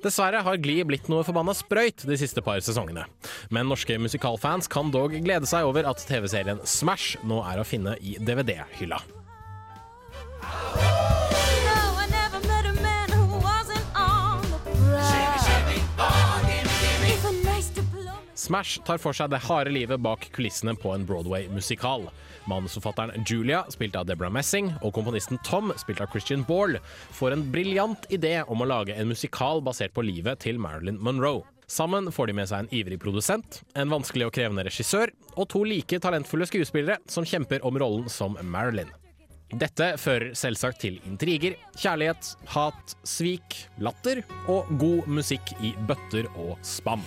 Dessverre 0.03 0.43
har 0.45 0.59
Glee 0.61 0.85
blitt 0.85 1.07
noe 1.09 1.25
forbanna 1.25 1.55
sprøyt 1.57 2.05
de 2.05 2.17
siste 2.21 2.43
par 2.45 2.61
sesongene. 2.61 3.07
Men 3.49 3.69
norske 3.71 3.97
musikalfans 3.97 4.69
kan 4.69 4.93
dog 4.93 5.15
glede 5.17 5.49
seg 5.49 5.65
over 5.65 5.89
at 5.89 6.03
TV-serien 6.05 6.61
Smash 6.69 7.17
nå 7.25 7.41
er 7.49 7.61
å 7.61 7.65
finne 7.67 7.97
i 7.97 8.17
DVD-hylla. 8.21 9.01
Smash 18.47 18.79
tar 18.87 18.99
for 19.03 19.11
seg 19.11 19.27
det 19.33 19.41
harde 19.43 19.73
livet 19.75 19.99
bak 19.99 20.29
kulissene 20.31 20.71
på 20.79 20.93
en 20.95 21.03
Broadway-musikal. 21.07 22.05
Manusforfatteren 22.47 23.25
Julia, 23.27 23.65
spilt 23.73 23.97
av 23.99 24.05
Deborah 24.07 24.31
Messing, 24.31 24.69
og 24.79 24.93
komponisten 24.95 25.41
Tom, 25.43 25.73
spilt 25.75 25.99
av 25.99 26.13
Christian 26.13 26.45
Ball, 26.47 26.77
får 27.17 27.35
en 27.35 27.43
briljant 27.51 28.07
idé 28.07 28.37
om 28.47 28.63
å 28.63 28.67
lage 28.69 28.95
en 28.95 29.11
musikal 29.11 29.59
basert 29.65 29.91
på 29.91 30.05
livet 30.07 30.39
til 30.45 30.61
Marilyn 30.63 30.99
Monroe. 31.03 31.43
Sammen 31.67 32.07
får 32.15 32.29
de 32.29 32.37
med 32.37 32.47
seg 32.47 32.63
en 32.63 32.71
ivrig 32.71 33.01
produsent, 33.03 33.59
en 33.75 33.91
vanskelig 33.91 34.29
og 34.29 34.37
krevende 34.37 34.63
regissør 34.63 35.11
og 35.33 35.49
to 35.51 35.65
like 35.67 35.99
talentfulle 35.99 36.47
skuespillere 36.47 37.01
som 37.11 37.27
kjemper 37.27 37.67
om 37.67 37.75
rollen 37.83 38.07
som 38.07 38.39
Marilyn. 38.47 38.93
Dette 39.51 39.93
fører 39.99 40.31
selvsagt 40.35 40.79
til 40.85 41.01
intriger, 41.07 41.59
kjærlighet, 41.75 42.31
hat, 42.55 42.95
svik, 43.07 43.59
latter 43.83 44.23
og 44.47 44.71
god 44.79 45.11
musikk 45.19 45.51
i 45.59 45.75
bøtter 45.87 46.31
og 46.39 46.55
spann. 46.67 47.03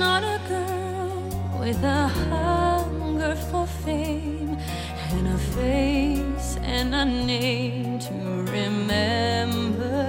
Not 0.00 0.24
a 0.24 0.40
girl 0.48 1.60
with 1.60 1.84
a 1.84 2.08
hunger 2.08 3.36
for 3.50 3.66
fame 3.84 4.56
and 5.12 5.28
a 5.28 5.38
face 5.52 6.56
and 6.64 6.94
a 6.94 7.04
name 7.04 7.98
to 7.98 8.14
remember. 8.50 10.00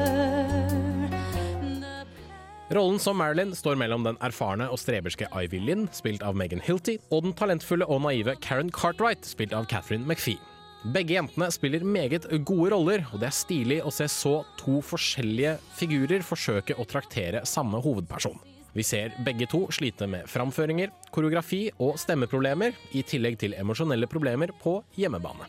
Rollen 2.72 3.00
som 3.00 3.18
Marilyn 3.18 3.52
står 3.56 3.76
mellom 3.76 4.06
den 4.08 4.16
erfarne 4.24 4.70
og 4.72 4.80
streberske 4.80 5.28
Ivy 5.28 5.60
Lynn, 5.60 5.90
spilt 5.92 6.24
av 6.24 6.40
Megan 6.40 6.64
Hilty, 6.64 6.96
og 7.12 7.26
den 7.26 7.36
talentfulle 7.36 7.84
og 7.84 8.00
naive 8.06 8.38
Karen 8.40 8.72
Cartwright, 8.72 9.28
spilt 9.28 9.52
av 9.52 9.68
Catherine 9.68 10.08
McPhee. 10.08 10.40
Begge 10.96 11.18
jentene 11.18 11.52
spiller 11.52 11.84
meget 11.84 12.30
gode 12.48 12.72
roller, 12.72 13.04
og 13.12 13.20
det 13.20 13.28
er 13.28 13.36
stilig 13.36 13.82
å 13.84 13.92
se 13.92 14.08
så 14.08 14.38
to 14.62 14.80
forskjellige 14.88 15.58
figurer 15.82 16.24
forsøke 16.24 16.80
å 16.80 16.88
traktere 16.88 17.44
samme 17.44 17.84
hovedperson. 17.84 18.40
Vi 18.74 18.84
ser 18.84 19.12
begge 19.26 19.46
to 19.52 19.66
slite 19.72 20.08
med 20.08 20.28
framføringer, 20.32 20.92
koreografi 21.12 21.70
og 21.80 22.00
stemmeproblemer, 22.00 22.72
i 22.96 23.02
tillegg 23.04 23.40
til 23.40 23.56
emosjonelle 23.60 24.08
problemer 24.08 24.54
på 24.64 24.84
hjemmebane. 24.96 25.48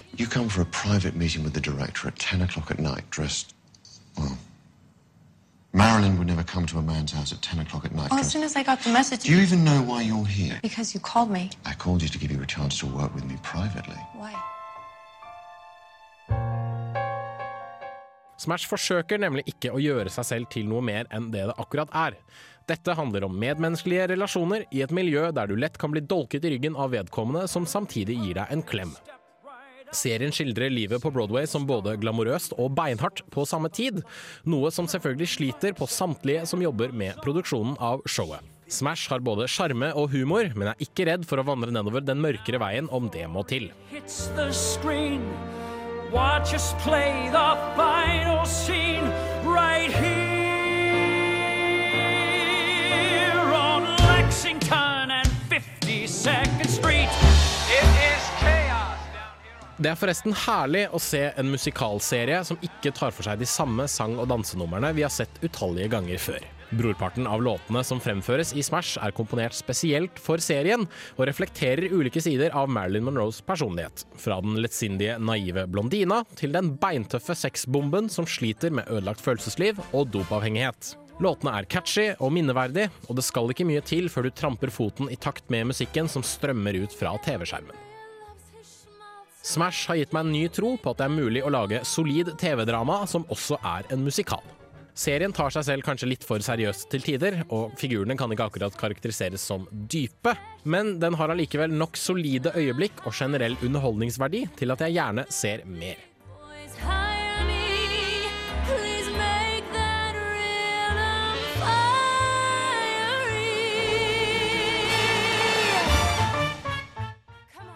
Marilyn 5.74 6.18
would 6.18 6.26
never 6.26 6.42
come 6.42 6.66
to 6.66 6.78
a 6.78 6.82
man's 6.82 7.12
house 7.12 7.32
at 7.32 7.40
10 7.40 7.60
o'clock 7.60 7.86
at 7.86 7.92
night. 7.92 8.10
Well, 8.10 8.20
as 8.20 8.30
soon 8.30 8.44
as 8.44 8.56
I 8.56 8.62
got 8.62 8.80
the 8.80 8.92
message. 8.92 9.22
Do 9.22 9.32
you 9.32 9.40
even 9.40 9.64
know 9.64 9.80
why 9.80 10.02
you're 10.02 10.26
here? 10.26 10.58
Because 10.60 10.92
you 10.94 11.00
called 11.00 11.30
me. 11.30 11.48
I 11.64 11.72
called 11.72 12.02
you 12.02 12.08
to 12.08 12.18
give 12.18 12.30
you 12.30 12.42
a 12.42 12.46
chance 12.46 12.78
to 12.80 12.86
work 12.86 13.14
with 13.14 13.24
me 13.24 13.36
privately. 13.42 13.96
Why? 14.14 14.34
Smash 18.36 18.66
forsøker 18.68 19.20
nemlig 19.22 19.44
ikke 19.46 19.70
å 19.70 19.80
gjøre 19.80 20.10
seg 20.10 20.26
selv 20.26 20.48
til 20.50 20.66
noe 20.68 20.82
mer 20.84 21.06
enn 21.14 21.30
det 21.32 21.46
det 21.48 21.54
akkurat 21.62 21.92
er. 21.94 22.16
Dette 22.68 22.94
handler 22.94 23.24
om 23.26 23.38
medmenneskelige 23.38 24.10
relasjoner 24.12 24.66
i 24.70 24.82
et 24.84 24.92
miljø 24.94 25.30
der 25.34 25.50
du 25.50 25.56
lett 25.58 25.78
kan 25.80 25.90
bli 25.94 26.04
dolket 26.04 26.44
i 26.46 26.54
ryggen 26.54 26.78
av 26.78 26.92
vedkommende 26.94 27.48
som 27.50 27.66
samtidig 27.66 28.18
gir 28.20 28.38
deg 28.38 28.54
en 28.54 28.62
klem. 28.62 28.94
Serien 29.92 30.32
skildrer 30.32 30.72
livet 30.72 31.02
på 31.02 31.10
Broadway 31.12 31.46
som 31.48 31.66
både 31.68 31.98
glamorøst 32.00 32.54
og 32.56 32.72
beinhardt 32.76 33.20
på 33.34 33.44
samme 33.48 33.68
tid, 33.68 34.00
noe 34.48 34.70
som 34.72 34.88
selvfølgelig 34.88 35.28
sliter 35.34 35.76
på 35.76 35.88
samtlige 35.90 36.46
som 36.48 36.64
jobber 36.64 36.94
med 36.96 37.18
produksjonen 37.24 37.76
av 37.76 38.00
showet. 38.08 38.40
Smash 38.72 39.10
har 39.12 39.20
både 39.20 39.44
sjarme 39.52 39.90
og 39.92 40.14
humor, 40.14 40.48
men 40.56 40.70
er 40.70 40.80
ikke 40.80 41.04
redd 41.10 41.26
for 41.28 41.42
å 41.42 41.44
vandre 41.44 41.74
nedover 41.74 42.00
den 42.00 42.22
mørkere 42.24 42.62
veien 42.62 42.88
om 42.88 43.10
det 43.12 43.26
må 43.28 43.44
til. 43.44 43.68
Watch 46.12 46.52
us 46.52 46.74
play 46.84 47.30
the 47.32 47.56
final 47.74 48.44
scene 48.44 49.08
right 49.46 49.90
here 49.90 50.51
Det 59.82 59.90
er 59.90 59.98
forresten 59.98 60.34
herlig 60.44 60.84
å 60.94 60.98
se 61.02 61.20
en 61.34 61.48
musikalserie 61.50 62.42
som 62.46 62.58
ikke 62.62 62.92
tar 62.94 63.10
for 63.10 63.26
seg 63.26 63.40
de 63.40 63.48
samme 63.50 63.88
sang- 63.90 64.14
og 64.20 64.28
dansenumrene 64.30 64.92
vi 64.94 65.02
har 65.02 65.10
sett 65.10 65.40
utallige 65.42 65.90
ganger 65.96 66.22
før. 66.22 66.44
Brorparten 66.78 67.26
av 67.26 67.42
låtene 67.42 67.82
som 67.84 67.98
fremføres 68.00 68.52
i 68.54 68.62
Smash 68.62 69.00
er 69.02 69.14
komponert 69.16 69.56
spesielt 69.58 70.22
for 70.22 70.38
serien, 70.44 70.86
og 71.16 71.26
reflekterer 71.26 71.90
ulike 71.90 72.22
sider 72.22 72.54
av 72.54 72.70
Marilyn 72.70 73.08
Monroes 73.08 73.42
personlighet. 73.42 74.06
Fra 74.22 74.38
den 74.44 74.60
lettsindige, 74.62 75.18
naive 75.18 75.66
blondina 75.66 76.22
til 76.38 76.54
den 76.54 76.76
beintøffe 76.78 77.34
sexbomben 77.42 78.08
som 78.12 78.28
sliter 78.28 78.70
med 78.70 78.86
ødelagt 78.86 79.24
følelsesliv 79.24 79.82
og 79.90 80.12
dopavhengighet. 80.14 80.94
Låtene 81.22 81.58
er 81.58 81.66
catchy 81.66 82.12
og 82.20 82.30
minneverdig, 82.38 82.86
og 83.08 83.18
det 83.18 83.26
skal 83.26 83.50
ikke 83.50 83.66
mye 83.66 83.82
til 83.82 84.06
før 84.12 84.30
du 84.30 84.36
tramper 84.36 84.70
foten 84.70 85.10
i 85.10 85.18
takt 85.18 85.50
med 85.50 85.72
musikken 85.74 86.06
som 86.12 86.22
strømmer 86.22 86.84
ut 86.84 86.94
fra 86.94 87.18
TV-skjermen. 87.26 87.91
Smash 89.42 89.88
har 89.90 89.98
gitt 89.98 90.12
meg 90.14 90.22
en 90.22 90.32
ny 90.32 90.42
tro 90.54 90.76
på 90.78 90.92
at 90.92 91.00
det 91.00 91.06
er 91.08 91.14
mulig 91.16 91.40
å 91.42 91.50
lage 91.50 91.80
solid 91.86 92.30
TV-drama 92.38 93.00
som 93.10 93.24
også 93.26 93.58
er 93.58 93.88
en 93.90 94.04
musikal. 94.06 94.42
Serien 94.94 95.32
tar 95.34 95.50
seg 95.50 95.64
selv 95.66 95.86
kanskje 95.86 96.06
litt 96.10 96.24
for 96.26 96.42
seriøst 96.44 96.86
til 96.92 97.02
tider, 97.02 97.40
og 97.50 97.72
figurene 97.80 98.14
kan 98.20 98.30
ikke 98.30 98.46
akkurat 98.50 98.76
karakteriseres 98.78 99.42
som 99.42 99.64
dype, 99.72 100.36
men 100.62 100.98
den 101.02 101.16
har 101.18 101.32
allikevel 101.32 101.72
nok 101.74 101.98
solide 101.98 102.52
øyeblikk 102.54 103.02
og 103.08 103.16
generell 103.16 103.56
underholdningsverdi 103.64 104.44
til 104.60 104.76
at 104.76 104.84
jeg 104.84 104.98
gjerne 105.00 105.26
ser 105.32 105.66
mer. 105.66 105.98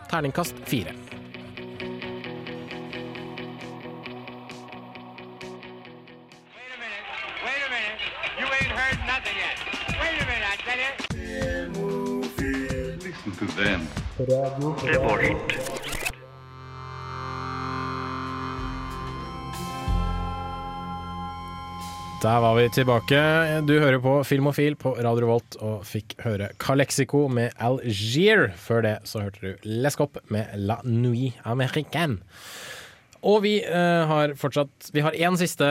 Terningkast 0.07 0.55
fire. 0.71 0.95
Listen 13.27 13.49
to. 13.49 13.65
Der 22.23 22.39
var 22.41 22.55
vi 22.55 22.69
tilbake. 22.69 23.19
Du 23.67 23.81
hører 23.81 23.99
på 23.99 24.13
Filmofil 24.25 24.77
på 24.79 24.95
Radio 24.95 25.27
Revolt 25.27 25.59
og 25.59 25.83
fikk 25.87 26.15
høre 26.23 26.53
Calexico 26.63 27.27
med 27.27 27.51
Algier. 27.59 28.53
Før 28.55 28.87
det 28.87 28.95
så 29.11 29.25
hørte 29.27 29.43
du 29.43 29.69
Lescop 29.83 30.23
med 30.31 30.47
La 30.55 30.79
Nuit 30.85 31.35
Américaine. 31.43 32.23
Og 33.27 33.43
vi 33.43 33.57
uh, 33.67 34.07
har 34.07 34.37
fortsatt 34.39 34.91
Vi 34.95 35.03
har 35.03 35.17
én 35.19 35.35
siste 35.41 35.67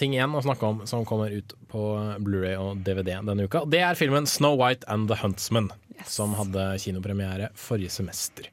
ting 0.00 0.12
igjen 0.12 0.34
å 0.36 0.42
snakke 0.44 0.68
om 0.68 0.82
som 0.90 1.06
kommer 1.08 1.32
ut 1.32 1.54
på 1.70 1.84
Blu-ray 2.20 2.58
og 2.60 2.84
DVD 2.84 3.16
denne 3.24 3.48
uka. 3.48 3.64
Det 3.64 3.80
er 3.86 3.96
filmen 3.96 4.28
Snow 4.28 4.58
White 4.60 4.84
and 4.90 5.08
the 5.08 5.16
Huntsman, 5.22 5.70
som 6.08 6.34
hadde 6.38 6.68
kinopremiere 6.82 7.50
forrige 7.58 7.90
semester. 7.90 8.48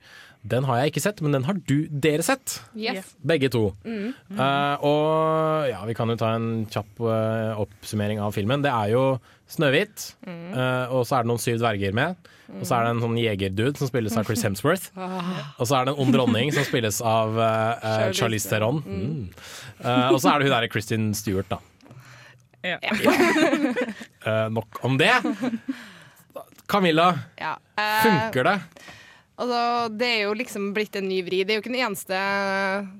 Den 0.47 0.63
har 0.63 0.77
jeg 0.79 0.93
ikke 0.93 1.01
sett, 1.03 1.19
men 1.25 1.33
den 1.35 1.43
har 1.43 1.57
du, 1.67 1.87
dere 1.91 2.23
sett. 2.23 2.59
Yes. 2.77 3.09
Begge 3.25 3.49
to. 3.51 3.73
Mm. 3.83 4.13
Eh, 4.31 4.85
og 4.85 5.67
ja, 5.67 5.81
vi 5.89 5.95
kan 5.97 6.07
jo 6.13 6.15
ta 6.21 6.29
en 6.37 6.65
kjapp 6.71 7.01
uh, 7.03 7.57
oppsummering 7.59 8.21
av 8.23 8.31
filmen. 8.37 8.63
Det 8.63 8.71
er 8.71 8.93
jo 8.93 9.07
Snøhvit, 9.47 10.13
Mm. 10.27 10.51
uh, 10.55 10.91
og 10.91 11.05
så 11.07 11.17
er 11.17 11.23
det 11.23 11.29
noen 11.31 11.39
syv 11.39 11.59
dverger 11.61 11.93
med. 11.95 12.15
Og 12.59 12.63
så 12.67 12.77
er 12.77 12.83
det 12.85 12.89
en 12.93 13.01
sånn 13.03 13.17
jegerdude 13.19 13.79
som 13.79 13.87
spilles 13.89 14.15
av 14.19 14.27
Chris 14.27 14.43
Hemsworth. 14.45 14.89
Ah. 14.95 15.51
Og 15.59 15.67
så 15.67 15.77
er 15.81 15.87
det 15.87 15.93
en 15.95 16.01
ond 16.05 16.15
dronning 16.15 16.51
som 16.55 16.63
spilles 16.67 16.99
av 17.03 17.35
Charlize 18.15 18.47
Theron. 18.51 18.79
Mm. 18.85 19.01
Mm. 19.03 19.23
Eh, 19.83 20.07
og 20.13 20.19
så 20.23 20.31
er 20.31 20.39
det 20.39 20.47
hun 20.47 20.55
derre 20.55 20.69
Kristin 20.71 21.09
Stewart, 21.17 21.51
da. 21.51 21.59
Ja. 22.63 22.79
Eh, 24.27 24.47
nok 24.51 24.79
om 24.83 24.97
det. 24.99 25.13
Camilla, 26.67 27.09
Ja. 27.39 27.55
Eh, 27.77 28.03
funker 28.03 28.43
det? 28.43 28.59
Altså, 29.37 29.89
det 29.93 30.07
er 30.07 30.21
jo 30.25 30.33
liksom 30.33 30.71
blitt 30.73 30.95
en 30.97 31.05
ny 31.07 31.19
vri. 31.21 31.43
Det 31.45 31.53
er 31.53 31.59
jo 31.59 31.61
ikke 31.61 31.73
den 31.75 31.83
eneste 31.85 32.17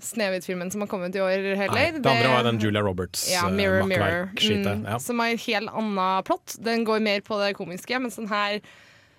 Snehvit-filmen 0.06 0.70
som 0.72 0.84
har 0.84 0.90
kommet 0.92 1.16
i 1.18 1.22
år 1.24 1.48
heller. 1.58 1.74
Nei, 1.74 1.88
det 1.96 2.06
andre 2.12 2.30
var 2.36 2.46
den 2.46 2.60
Julia 2.62 2.84
Roberts 2.86 3.24
ja, 3.32 3.48
eh, 3.48 3.56
Mirror, 3.58 3.88
Mirror. 3.90 4.30
Mm, 4.38 4.86
Ja. 4.86 5.00
Som 5.02 5.18
har 5.20 5.34
en 5.34 5.42
helt 5.42 5.70
annen 5.74 6.24
plott. 6.24 6.56
Den 6.62 6.86
går 6.86 7.02
mer 7.02 7.22
på 7.26 7.40
det 7.42 7.56
komiske, 7.58 7.98
mens 8.00 8.16
den 8.22 8.30
her 8.30 8.60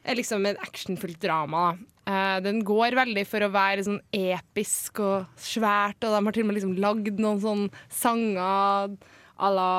er 0.04 0.14
liksom 0.14 0.46
et 0.46 0.58
actionfullt 0.62 1.18
drama. 1.18 1.76
Eh, 2.06 2.38
den 2.40 2.62
går 2.64 2.94
veldig 2.96 3.26
for 3.26 3.40
å 3.44 3.50
være 3.52 3.82
sånn 3.84 4.00
episk 4.14 5.00
og 5.02 5.26
svært, 5.36 5.98
og 6.06 6.14
de 6.14 6.24
har 6.24 6.32
til 6.32 6.46
og 6.46 6.52
med 6.52 6.60
liksom 6.60 6.76
lagd 6.78 7.18
noen 7.18 7.42
sånne 7.42 7.70
sanger 7.90 8.94
à 9.38 9.50
la 9.54 9.70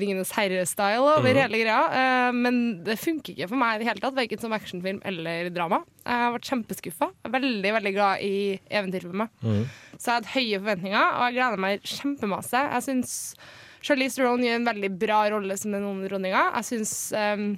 Ringenes 0.00 0.32
herre-style 0.32 1.04
over 1.04 1.28
mm. 1.34 1.40
hele 1.42 1.60
greia. 1.60 1.80
Eh, 2.00 2.30
men 2.36 2.60
det 2.86 2.96
funker 3.00 3.34
ikke 3.34 3.50
for 3.50 3.60
meg 3.60 3.76
i 3.76 3.82
det 3.82 3.90
hele 3.90 4.02
tatt, 4.02 4.16
verken 4.16 4.40
som 4.40 4.54
actionfilm 4.56 5.02
eller 5.06 5.50
drama. 5.54 5.82
Jeg 6.06 6.22
har 6.22 6.32
vært 6.36 6.48
kjempeskuffa. 6.50 7.10
Veldig, 7.36 7.74
veldig 7.76 7.92
glad 7.96 8.24
i 8.24 8.34
eventyrfilmer. 8.70 9.30
Mm. 9.44 9.62
Så 9.96 10.08
jeg 10.08 10.14
hadde 10.14 10.34
høye 10.34 10.62
forventninger, 10.62 11.06
og 11.12 11.26
jeg 11.26 11.36
gleder 11.36 11.64
meg 11.66 11.92
kjempemasse. 11.92 12.64
Jeg 12.72 12.86
syns 12.88 13.14
Charlize 13.86 14.18
Theron 14.18 14.42
gjør 14.42 14.58
en 14.62 14.70
veldig 14.70 14.92
bra 14.98 15.20
rolle 15.36 15.58
som 15.60 15.76
den 15.76 15.86
onde 15.86 16.08
dronninga. 16.10 16.48
Jeg 16.56 16.70
syns 16.70 16.96
um, 17.12 17.52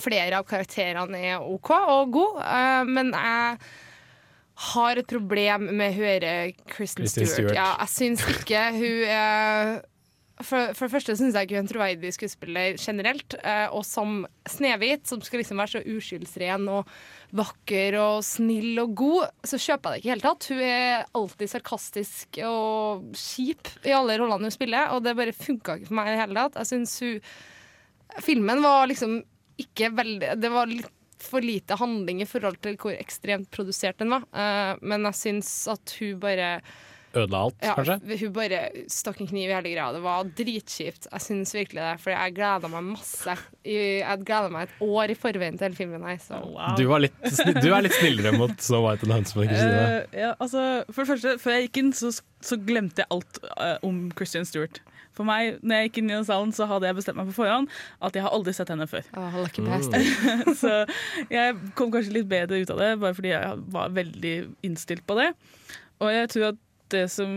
flere 0.00 0.40
av 0.40 0.48
karakterene 0.48 1.20
er 1.34 1.44
OK 1.44 1.70
og 1.76 2.16
gode, 2.16 2.42
uh, 2.42 2.88
men 2.88 3.12
jeg 3.14 3.60
har 4.70 5.00
et 5.00 5.08
problem 5.08 5.70
med 5.70 5.92
å 5.92 5.96
høre 5.96 6.32
Kristen 6.68 7.08
Stewart. 7.08 7.32
Stewart. 7.32 7.56
Ja, 7.56 7.70
jeg 7.80 7.92
syns 7.94 8.24
ikke 8.28 8.66
hun 8.76 9.06
er 9.08 9.78
for, 10.46 10.72
for 10.76 10.86
det 10.86 10.94
første 10.94 11.16
syns 11.18 11.36
jeg 11.36 11.46
ikke 11.46 11.56
hun 11.56 11.60
er 11.60 11.64
en 11.66 11.70
troverdig 11.70 12.12
skuespiller 12.16 12.78
generelt. 12.80 13.36
eh, 13.42 13.66
og 13.74 13.84
som 13.86 14.24
Snehvit, 14.48 15.06
som 15.08 15.22
skal 15.24 15.42
liksom 15.42 15.60
være 15.60 15.74
så 15.74 15.82
uskyldsren 15.96 16.68
og 16.72 16.90
vakker 17.36 17.96
og 18.00 18.24
snill 18.26 18.80
og 18.82 18.94
god, 18.98 19.28
så 19.46 19.60
kjøper 19.60 19.94
jeg 19.94 19.96
det 19.96 20.00
ikke 20.00 20.08
i 20.08 20.14
hele 20.14 20.26
tatt. 20.26 20.48
Hun 20.50 20.62
er 20.66 21.04
alltid 21.20 21.52
sarkastisk 21.54 22.40
og 22.48 23.10
kjip 23.16 23.72
i 23.86 23.96
alle 23.96 24.18
rollene 24.20 24.50
hun 24.50 24.56
spiller, 24.56 24.94
og 24.94 25.04
det 25.04 25.16
bare 25.18 25.36
funka 25.36 25.78
ikke 25.78 25.90
for 25.90 26.00
meg 26.00 26.10
i 26.10 26.14
det 26.16 26.22
hele 26.24 26.46
tatt. 26.46 26.60
Jeg 26.62 26.72
synes 26.74 26.96
hun 27.04 27.20
Filmen 28.24 28.58
var 28.58 28.88
liksom 28.90 29.20
ikke 29.60 29.92
veldig 29.94 30.32
Det 30.40 30.48
var 30.50 30.66
litt 30.66 30.96
for 31.20 31.44
lite 31.44 31.76
handling 31.76 32.22
i 32.24 32.28
forhold 32.28 32.56
til 32.64 32.78
hvor 32.80 32.96
ekstremt 32.96 33.50
produsert 33.52 34.00
den 34.00 34.12
var. 34.14 34.24
Eh, 34.32 34.80
men 34.80 35.04
jeg 35.10 35.18
syns 35.18 35.50
at 35.70 35.94
hun 36.00 36.20
bare 36.22 36.54
Ødela 37.10 37.38
alt, 37.48 37.56
ja, 37.64 37.74
kanskje? 37.74 37.96
Hun 38.20 38.34
bare 38.36 38.58
stakk 38.92 39.18
en 39.22 39.30
kniv 39.30 39.48
i 39.48 39.54
hele 39.54 39.72
greia. 39.72 39.88
Det 39.96 40.02
var 40.04 40.28
dritkjipt. 40.38 41.08
Jeg 41.10 41.24
syns 41.24 41.54
virkelig 41.56 41.82
det, 41.82 41.94
for 42.04 42.14
jeg 42.14 42.34
gleda 42.36 42.70
meg 42.70 42.86
masse. 42.92 43.34
Jeg 43.66 44.22
gleda 44.22 44.52
meg 44.54 44.68
et 44.68 44.84
år 44.86 45.10
i 45.10 45.16
forveien 45.18 45.58
til 45.58 45.66
hele 45.66 45.78
filmen 45.80 46.06
her. 46.06 46.20
Så. 46.22 46.38
Du, 46.78 46.84
var 46.90 47.02
litt, 47.02 47.16
du 47.58 47.68
er 47.72 47.82
litt 47.86 47.96
snillere 47.98 48.36
mot 48.38 48.54
Snow 48.62 48.86
White 48.86 49.02
and 49.02 49.10
the 49.10 49.18
Huntsman, 49.18 49.50
Kristine. 49.50 49.80
Uh, 49.80 50.20
ja, 50.22 50.30
altså, 50.38 50.68
for 50.92 51.02
det 51.02 51.10
første, 51.16 51.34
før 51.42 51.56
jeg 51.56 51.66
gikk 51.66 51.82
inn, 51.82 51.90
så, 51.98 52.12
så 52.46 52.60
glemte 52.70 53.02
jeg 53.02 53.10
alt 53.16 53.42
uh, 53.56 53.74
om 53.86 54.06
Christian 54.14 54.46
Stewart. 54.46 54.78
For 55.16 55.26
meg, 55.26 55.58
når 55.66 55.82
jeg 55.82 55.90
gikk 55.90 56.00
inn 56.00 56.12
i 56.12 56.14
den 56.14 56.30
salen, 56.30 56.54
så 56.54 56.70
hadde 56.70 56.86
jeg 56.86 56.96
bestemt 57.00 57.18
meg 57.18 57.28
på 57.32 57.40
forhånd 57.40 57.66
at 58.06 58.14
jeg 58.16 58.22
har 58.24 58.32
aldri 58.36 58.54
sett 58.56 58.70
henne 58.70 58.86
før. 58.88 59.02
lucky 59.42 59.60
Mm. 59.60 60.54
så 60.62 60.86
jeg 61.28 61.58
kom 61.76 61.90
kanskje 61.92 62.14
litt 62.14 62.30
bedre 62.30 62.62
ut 62.62 62.70
av 62.72 62.78
det, 62.80 62.94
bare 63.02 63.16
fordi 63.18 63.34
jeg 63.34 63.58
var 63.74 63.92
veldig 63.98 64.34
innstilt 64.66 65.02
på 65.06 65.18
det. 65.18 65.32
Og 66.00 66.12
jeg 66.14 66.30
tror 66.32 66.52
at 66.54 66.60
det 66.90 67.06
som 67.10 67.30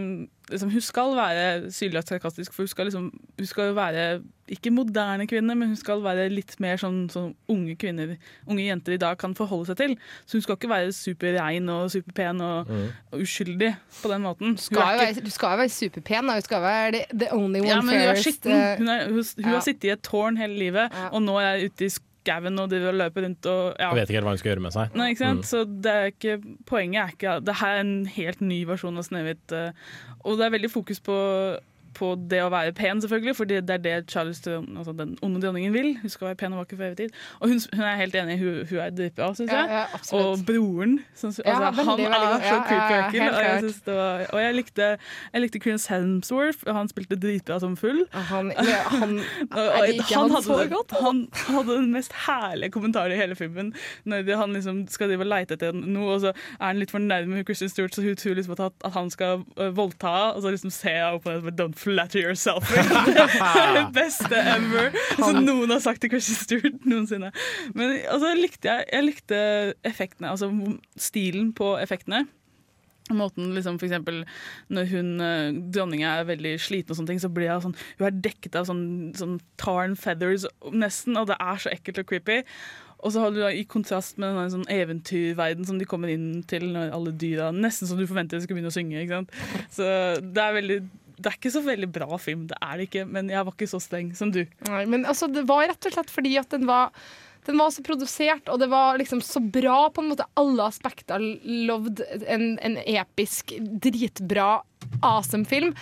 liksom, 0.52 0.70
Hun 0.74 0.82
skal 0.82 1.16
være 1.16 1.72
sylagt 1.72 2.08
sarkastisk, 2.12 2.54
for 2.54 2.64
hun 2.64 2.68
skal 2.72 2.86
liksom 2.90 3.12
Hun 3.40 3.46
skal 3.50 3.76
være 3.78 4.22
ikke 4.54 4.72
moderne 4.76 5.24
kvinne, 5.28 5.56
men 5.56 5.70
hun 5.72 5.78
skal 5.80 6.02
være 6.04 6.26
litt 6.30 6.58
mer 6.60 6.76
sånn 6.78 7.06
som 7.10 7.30
unge 7.50 7.78
kvinner, 7.80 8.18
unge 8.46 8.66
jenter 8.66 8.94
i 8.94 9.00
dag 9.00 9.16
kan 9.18 9.32
forholde 9.34 9.70
seg 9.72 9.78
til. 9.80 9.94
Så 10.28 10.36
hun 10.36 10.44
skal 10.44 10.58
ikke 10.60 10.70
være 10.70 10.92
superrein 10.94 11.70
og 11.72 11.88
superpen 11.94 12.42
og, 12.44 12.68
Mm. 12.68 12.90
og 13.14 13.22
uskyldig 13.24 13.72
på 14.02 14.12
den 14.12 14.22
måten. 14.22 14.56
Du 14.60 14.62
skal, 14.62 14.82
jo 14.84 15.00
være, 15.00 15.24
du 15.24 15.30
skal 15.32 15.56
jo 15.56 15.58
være 15.64 15.70
superpen. 15.70 16.28
Da. 16.28 16.36
Du 16.36 16.42
skal 16.50 16.62
være 16.62 16.92
the, 16.92 17.04
the 17.24 17.30
only 17.34 17.60
one 17.64 17.70
Ja, 17.72 17.82
men 17.82 17.96
hun 17.96 18.10
er 18.12 18.16
skitten. 18.22 18.52
eh, 18.52 18.78
Hun, 18.78 18.88
er, 18.90 19.06
hun, 19.08 19.24
hun 19.24 19.44
ja. 19.46 19.50
har 19.56 19.60
sittet 19.62 19.84
i 19.88 19.94
et 19.96 20.02
tårn 20.04 20.38
hele 20.38 20.60
livet, 20.60 20.92
og 21.12 21.22
nå 21.24 21.38
er 21.40 21.54
jeg 21.56 21.72
ute 21.72 21.86
i 21.88 21.90
skauen 22.24 22.58
og 22.64 22.72
driver 22.72 22.94
og 22.94 23.00
løper 23.04 23.26
rundt 23.28 23.50
og 23.52 23.62
ja. 23.78 23.90
Jeg 23.92 24.00
vet 24.00 24.10
ikke 24.10 24.18
helt 24.22 24.28
hva 24.30 24.34
hun 24.34 24.42
skal 24.42 24.52
gjøre 24.54 24.64
med 24.66 24.76
seg. 24.78 24.96
Nei, 24.98 25.10
ikke 25.14 25.24
sant? 25.26 25.44
Mm. 25.44 25.50
Så 25.52 25.64
det 25.84 25.94
er 25.94 26.10
ikke, 26.14 26.38
poenget 26.72 27.02
er 27.04 27.14
ikke 27.18 27.36
Det 27.44 27.56
her 27.62 27.76
er 27.78 27.84
en 27.84 27.94
helt 28.18 28.42
ny 28.42 28.64
versjon 28.70 28.98
av 28.98 29.06
Snehvit. 29.08 29.52
eh, 29.52 29.72
Og 30.24 30.40
det 30.40 30.48
er 30.48 30.56
veldig 30.58 30.72
fokus 30.72 31.04
på, 31.04 31.18
på 31.96 32.14
det 32.30 32.42
å 32.44 32.50
være 32.54 32.74
pen, 32.78 33.02
selvfølgelig, 33.04 33.36
for 33.38 33.50
det 33.50 33.62
er 33.70 33.82
det 33.84 33.96
Charles, 34.12 34.42
altså 34.48 34.94
den 34.98 35.18
onde 35.22 35.42
dronningen 35.44 35.74
vil. 35.74 35.98
Hun 36.02 36.10
skal 36.10 36.32
være 36.32 36.40
pen 36.42 36.56
og 36.56 36.64
vakker 36.64 36.80
for 36.80 36.88
evig 36.88 36.98
tid. 36.98 37.18
Og 37.40 37.52
hun, 37.52 37.62
hun 37.74 37.86
er 37.88 38.00
helt 38.00 38.16
enig, 38.16 38.38
hun, 38.40 38.60
hun 38.70 38.82
er 38.84 38.94
dritbra, 38.98 39.30
syns 39.38 39.52
jeg. 39.52 39.70
ja, 39.70 39.84
ja, 39.84 40.02
og 40.20 40.44
broren. 40.48 41.00
Som, 41.16 41.28
altså, 41.28 41.44
Ja, 41.46 41.72
han 41.72 41.88
veldig 41.88 42.08
er 42.08 42.48
så 42.48 42.60
creepy 42.68 43.22
og 43.24 43.42
jeg, 43.44 43.60
synes 43.60 43.82
var, 43.86 44.26
og 44.34 44.42
jeg 44.42 44.56
likte, 44.56 44.90
jeg 45.34 45.42
likte 45.42 45.60
Chris 45.64 45.88
Hemsworth, 45.92 46.66
han 46.68 46.90
spilte 46.92 47.20
dritbra 47.20 47.60
som 47.60 47.78
full. 47.78 48.04
Han, 48.34 48.52
han, 48.58 49.20
hadde. 50.32 50.80
Han 51.04 51.28
den 51.68 51.92
mest 51.94 52.14
herlige 52.26 52.72
kommentaren 52.72 53.12
i 53.12 53.16
hele 53.16 53.36
filmen. 53.36 53.74
Når 54.10 54.36
han 54.38 54.54
liksom 54.54 54.88
skal 54.90 55.12
drive 55.12 55.26
og 55.26 55.30
leite 55.30 55.58
etter 55.58 55.76
noe, 55.76 56.16
og 56.16 56.22
så 56.24 56.32
er 56.34 56.66
han 56.66 56.80
litt 56.82 56.94
for 56.94 57.04
nærme 57.04 57.44
Christian 57.44 57.70
Stewart, 57.70 57.96
så 57.96 58.02
hun 58.02 58.16
tror 58.20 58.38
liksom 58.38 58.56
at, 58.58 58.72
at 58.86 58.96
han 58.96 59.10
skal 59.14 59.44
øh, 59.58 59.78
voldta 59.78 60.14
og 60.32 60.42
så 60.42 60.54
liksom 60.54 60.74
ser 60.74 60.98
jeg 60.98 61.18
opp 61.18 61.24
på 61.24 61.32
det 61.32 61.42
som 61.42 61.56
Don't 61.62 61.80
flatter 61.84 62.24
yourself. 62.24 62.70
det 62.74 63.26
er 63.28 63.74
det 63.80 63.88
beste 63.96 64.44
ever 64.56 64.94
som 65.18 65.42
noen 65.44 65.74
har 65.76 65.84
sagt 65.84 66.04
til 66.04 66.14
Christian 66.14 66.40
Stewart 66.40 66.88
noensinne. 66.88 67.34
Men 67.76 67.98
altså, 68.02 68.34
likte 68.40 68.72
jeg, 68.72 68.88
jeg 68.92 69.10
likte 69.10 69.42
effektene, 69.88 70.32
altså 70.34 70.50
stilen 71.00 71.52
på 71.58 71.76
effektene. 71.82 72.26
Måten 73.12 73.52
liksom 73.52 73.76
for 73.82 73.90
eksempel 73.90 74.22
Når 74.72 74.86
hun, 74.94 75.10
eh, 75.20 75.50
dronninga 75.76 76.14
er 76.22 76.30
veldig 76.30 76.54
sliten, 76.56 76.94
og 76.94 76.96
sånne 76.96 77.12
ting, 77.12 77.20
så 77.20 77.28
blir 77.28 77.52
hun 77.52 77.66
sånn 77.66 77.76
Hun 78.00 78.08
er 78.08 78.22
dekket 78.30 78.56
av 78.56 78.70
sånn, 78.70 78.86
sånn 79.18 79.42
tar 79.60 79.84
and 79.90 80.00
feathers 80.00 80.48
nesten, 80.72 81.18
og 81.20 81.28
det 81.28 81.36
er 81.40 81.60
så 81.60 81.74
ekkelt 81.74 82.00
og 82.00 82.08
creepy. 82.08 82.40
Og 83.04 83.12
så 83.12 83.20
har 83.20 83.34
du 83.36 83.42
da 83.42 83.52
i 83.52 83.66
kontrast 83.68 84.16
med 84.22 84.32
den 84.38 84.52
sånn 84.54 84.70
eventyrverden 84.72 85.68
som 85.68 85.80
de 85.80 85.88
kommer 85.90 86.12
inn 86.14 86.44
til 86.48 86.70
når 86.72 86.94
alle 86.96 87.12
dyra 87.20 87.50
Nesten 87.52 87.90
som 87.90 88.00
du 88.00 88.06
forventer 88.08 88.40
de 88.40 88.46
skal 88.46 88.56
begynne 88.56 88.72
å 88.72 88.76
synge. 88.76 89.02
Ikke 89.02 89.20
sant? 89.20 89.34
Så 89.76 89.88
det 90.24 90.44
er 90.44 90.56
veldig 90.56 90.78
det 91.18 91.30
er 91.30 91.38
ikke 91.38 91.54
så 91.54 91.62
veldig 91.66 91.90
bra 91.94 92.18
film, 92.22 92.48
det 92.50 92.58
er 92.62 92.80
det 92.80 92.88
ikke, 92.90 93.06
men 93.10 93.30
jeg 93.32 93.46
var 93.46 93.56
ikke 93.56 93.70
så 93.70 93.82
streng 93.84 94.14
som 94.18 94.32
du. 94.34 94.42
Nei, 94.70 94.84
men 94.90 95.06
altså, 95.10 95.30
det 95.32 95.46
var 95.50 95.68
rett 95.70 95.90
og 95.90 95.96
slett 95.96 96.14
fordi 96.14 96.36
at 96.42 96.54
den 96.54 96.68
var 96.70 96.94
den 97.44 97.60
var 97.60 97.74
så 97.76 97.84
produsert, 97.84 98.48
og 98.48 98.62
det 98.62 98.70
var 98.72 98.96
liksom 99.00 99.20
så 99.20 99.42
bra 99.44 99.90
på 99.92 100.00
en 100.00 100.14
måte 100.14 100.28
alle 100.40 100.64
aspekter. 100.64 101.20
Loved 101.68 102.00
en, 102.24 102.54
en 102.64 102.78
episk, 102.80 103.52
dritbra, 103.84 104.62
awesome 105.04 105.44
film. 105.50 105.74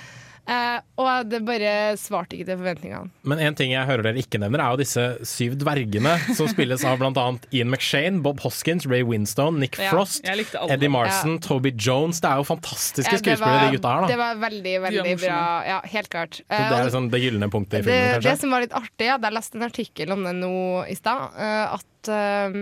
Eh, 0.49 0.79
og 0.99 1.29
det 1.29 1.39
bare 1.45 1.73
svarte 2.01 2.35
ikke 2.35 2.47
til 2.49 2.57
forventningene. 2.59 3.11
Men 3.29 3.41
en 3.45 3.55
ting 3.57 3.71
jeg 3.75 3.85
hører 3.87 4.07
dere 4.09 4.21
ikke 4.23 4.39
nevner, 4.41 4.63
er 4.63 4.73
jo 4.73 4.79
disse 4.81 5.03
syv 5.29 5.53
dvergene, 5.61 6.15
som 6.37 6.49
spilles 6.49 6.83
av 6.87 6.97
bl.a. 7.01 7.25
Ian 7.53 7.69
McShane, 7.71 8.23
Bob 8.25 8.41
Hoskins, 8.43 8.87
Ray 8.89 9.05
Winstone, 9.07 9.61
Nick 9.61 9.77
Ja, 9.79 9.91
Frost. 9.93 10.25
Eddie 10.25 10.89
Marson, 10.91 11.37
Ja. 11.37 11.43
Toby 11.45 11.73
Jones. 11.77 12.19
Det 12.23 12.31
er 12.31 12.41
jo 12.41 12.47
fantastiske 12.49 13.13
ja, 13.15 13.21
skuespillere, 13.21 13.69
de 13.69 13.77
gutta 13.77 13.93
her. 13.95 14.07
Det 14.11 14.19
var 14.21 14.41
veldig, 14.41 14.75
veldig 14.87 15.15
bra. 15.21 15.39
Ja, 15.69 15.79
helt 15.93 16.09
klart. 16.13 16.41
Så 16.41 16.47
Eh, 16.51 16.69
det 16.69 16.77
er 16.79 16.89
liksom 16.89 17.09
det 17.11 17.21
gylne 17.21 17.49
punktet 17.51 17.79
i 17.79 17.83
filmen, 17.85 18.01
det 18.01 18.23
kanskje? 18.25 18.39
som 18.41 18.51
var 18.51 18.61
litt 18.65 18.73
artig, 18.75 19.07
jeg 19.07 19.19
leste 19.21 19.35
lest 19.37 19.55
en 19.55 19.63
artikkel 19.67 20.11
om 20.15 20.23
det 20.27 20.33
nå 20.37 20.53
i 20.89 20.95
stad, 20.97 21.31
eh, 21.37 21.75
at 21.77 22.11
eh, 22.11 22.57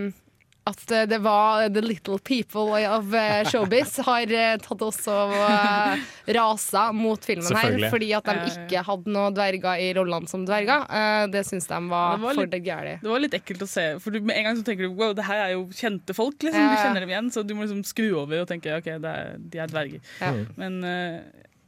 at 0.70 0.94
eh, 0.96 1.04
det 1.10 1.18
var 1.24 1.66
The 1.74 1.82
Little 1.84 2.18
People 2.24 2.78
of 2.88 3.14
eh, 3.16 3.42
Showbiz 3.50 3.96
har 4.06 4.32
eh, 4.32 4.54
tatt 4.62 4.84
også 4.86 5.16
uh, 5.34 6.04
rasa 6.36 6.86
mot 6.96 7.24
filmen 7.26 7.56
her, 7.58 7.76
fordi 7.92 8.10
at 8.16 8.30
de 8.30 8.52
ikke 8.54 8.84
hadde 8.86 9.12
noen 9.14 9.36
dverger 9.36 9.82
i 9.84 9.90
rollene 9.98 10.30
som 10.30 10.46
dverger. 10.48 10.86
Eh, 10.86 11.26
det 11.34 11.44
syns 11.48 11.68
de 11.70 11.80
var, 11.90 12.16
Det 12.16 12.24
var 12.26 12.38
for 12.38 12.42
litt- 12.46 12.54
det 12.54 12.62
gærent. 12.66 13.04
Det 13.04 13.12
var 13.12 13.24
litt 13.26 13.36
ekkelt 13.40 13.66
å 13.66 13.70
se, 13.70 13.86
for 14.00 14.14
du, 14.14 14.20
med 14.22 14.38
en 14.40 14.48
gang 14.50 14.58
så 14.60 14.66
tenker 14.70 14.88
du 14.88 14.96
wow, 14.98 15.12
det 15.16 15.26
her 15.28 15.44
er 15.48 15.54
jo 15.56 15.66
kjente 15.74 16.16
folk. 16.16 16.38
Liksom. 16.40 16.70
Du 16.72 16.80
kjenner 16.80 17.04
dem 17.06 17.14
igjen, 17.14 17.30
så 17.34 17.44
du 17.46 17.54
må 17.58 17.66
liksom 17.66 17.84
skru 17.86 18.08
over 18.22 18.42
og 18.44 18.50
tenke 18.50 18.78
ok, 18.78 18.90
det 19.02 19.14
er, 19.14 19.36
de 19.52 19.62
er 19.62 19.70
dverger. 19.70 20.02
Ja. 20.22 20.32
Mm. 20.36 20.44
Men 20.60 20.80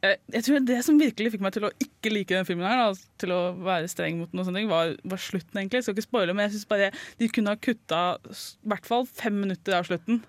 jeg, 0.03 0.17
jeg 0.35 0.43
tror 0.45 0.65
det 0.67 0.77
som 0.85 0.99
virkelig 0.99 1.31
fikk 1.33 1.43
meg 1.45 1.53
til 1.55 1.65
å 1.69 1.71
ikke 1.85 2.11
like 2.11 2.35
den 2.35 2.45
filmen, 2.49 2.67
her 2.67 2.81
da, 2.83 2.89
til 3.23 3.31
å 3.35 3.39
være 3.63 3.87
streng 3.91 4.19
mot 4.19 4.29
den, 4.33 4.41
og 4.43 4.47
sånne 4.49 4.61
ting, 4.61 4.69
var, 4.71 4.93
var 5.07 5.21
slutten. 5.23 5.55
egentlig. 5.61 5.79
Jeg 5.79 5.87
skal 5.87 5.95
ikke 5.97 6.05
spoile, 6.09 6.35
men 6.35 6.45
jeg 6.49 6.57
synes 6.57 6.69
bare 6.73 6.91
de 7.21 7.31
kunne 7.31 7.53
ha 7.55 7.59
kutta 7.63 8.03
i 8.27 8.69
hvert 8.73 8.89
fall 8.89 9.07
fem 9.09 9.39
minutter 9.45 9.77
av 9.79 9.87
slutten. 9.87 10.21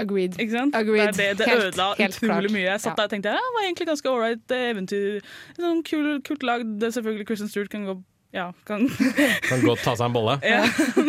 Agreed. 0.00 0.36
Ikke 0.40 0.54
sant? 0.54 0.76
Agreed. 0.78 1.10
Det, 1.18 1.24
er 1.26 1.34
det, 1.34 1.38
det 1.42 1.48
Helt- 1.50 1.64
ødela 1.74 1.88
helt 1.98 2.14
utrolig 2.16 2.48
klart. 2.48 2.54
mye. 2.54 2.66
Jeg 2.70 2.80
satt 2.80 2.92
Ja. 2.92 2.96
der 3.02 3.08
og 3.08 3.10
tenkte 3.12 3.32
ja, 3.34 3.40
det 3.44 3.54
var 3.56 3.64
egentlig 3.66 3.88
ganske 3.90 4.12
ålreit 4.14 4.54
eventyr. 4.56 5.32
Sånn 5.58 5.82
kul, 5.84 6.06
kult 6.24 6.46
lagd. 6.46 6.70
Det 6.80 6.88
er 6.88 6.94
Selvfølgelig 6.96 7.26
Christian 7.28 7.50
Stewart 7.52 7.72
kan 7.74 7.84
gå 7.90 7.96
ja, 8.32 8.44
kan 8.64 8.84
Kan 9.50 9.64
godt 9.66 9.80
ta 9.82 9.96
seg 9.98 10.06
en 10.06 10.14
bolle. 10.14 10.36
ja. 10.46 10.60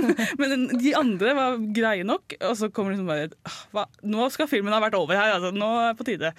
Men 0.41 0.65
de 0.81 0.93
andre 0.97 1.35
var 1.37 1.59
greie 1.77 2.03
nok, 2.07 2.33
og 2.41 2.55
så 2.57 2.71
kommer 2.73 2.91
det 2.91 2.97
liksom 2.97 3.11
bare 3.11 3.29
«Ah, 3.45 3.59
hva? 3.77 3.83
Nå 4.09 4.25
skal 4.33 4.49
filmen 4.49 4.73
ha 4.73 4.79
vært 4.81 4.97
over 4.97 5.13
her, 5.19 5.35
altså. 5.37 5.51
Nå 5.53 5.69
er 5.83 5.91
det 5.93 5.99
på 6.01 6.07
tide. 6.09 6.31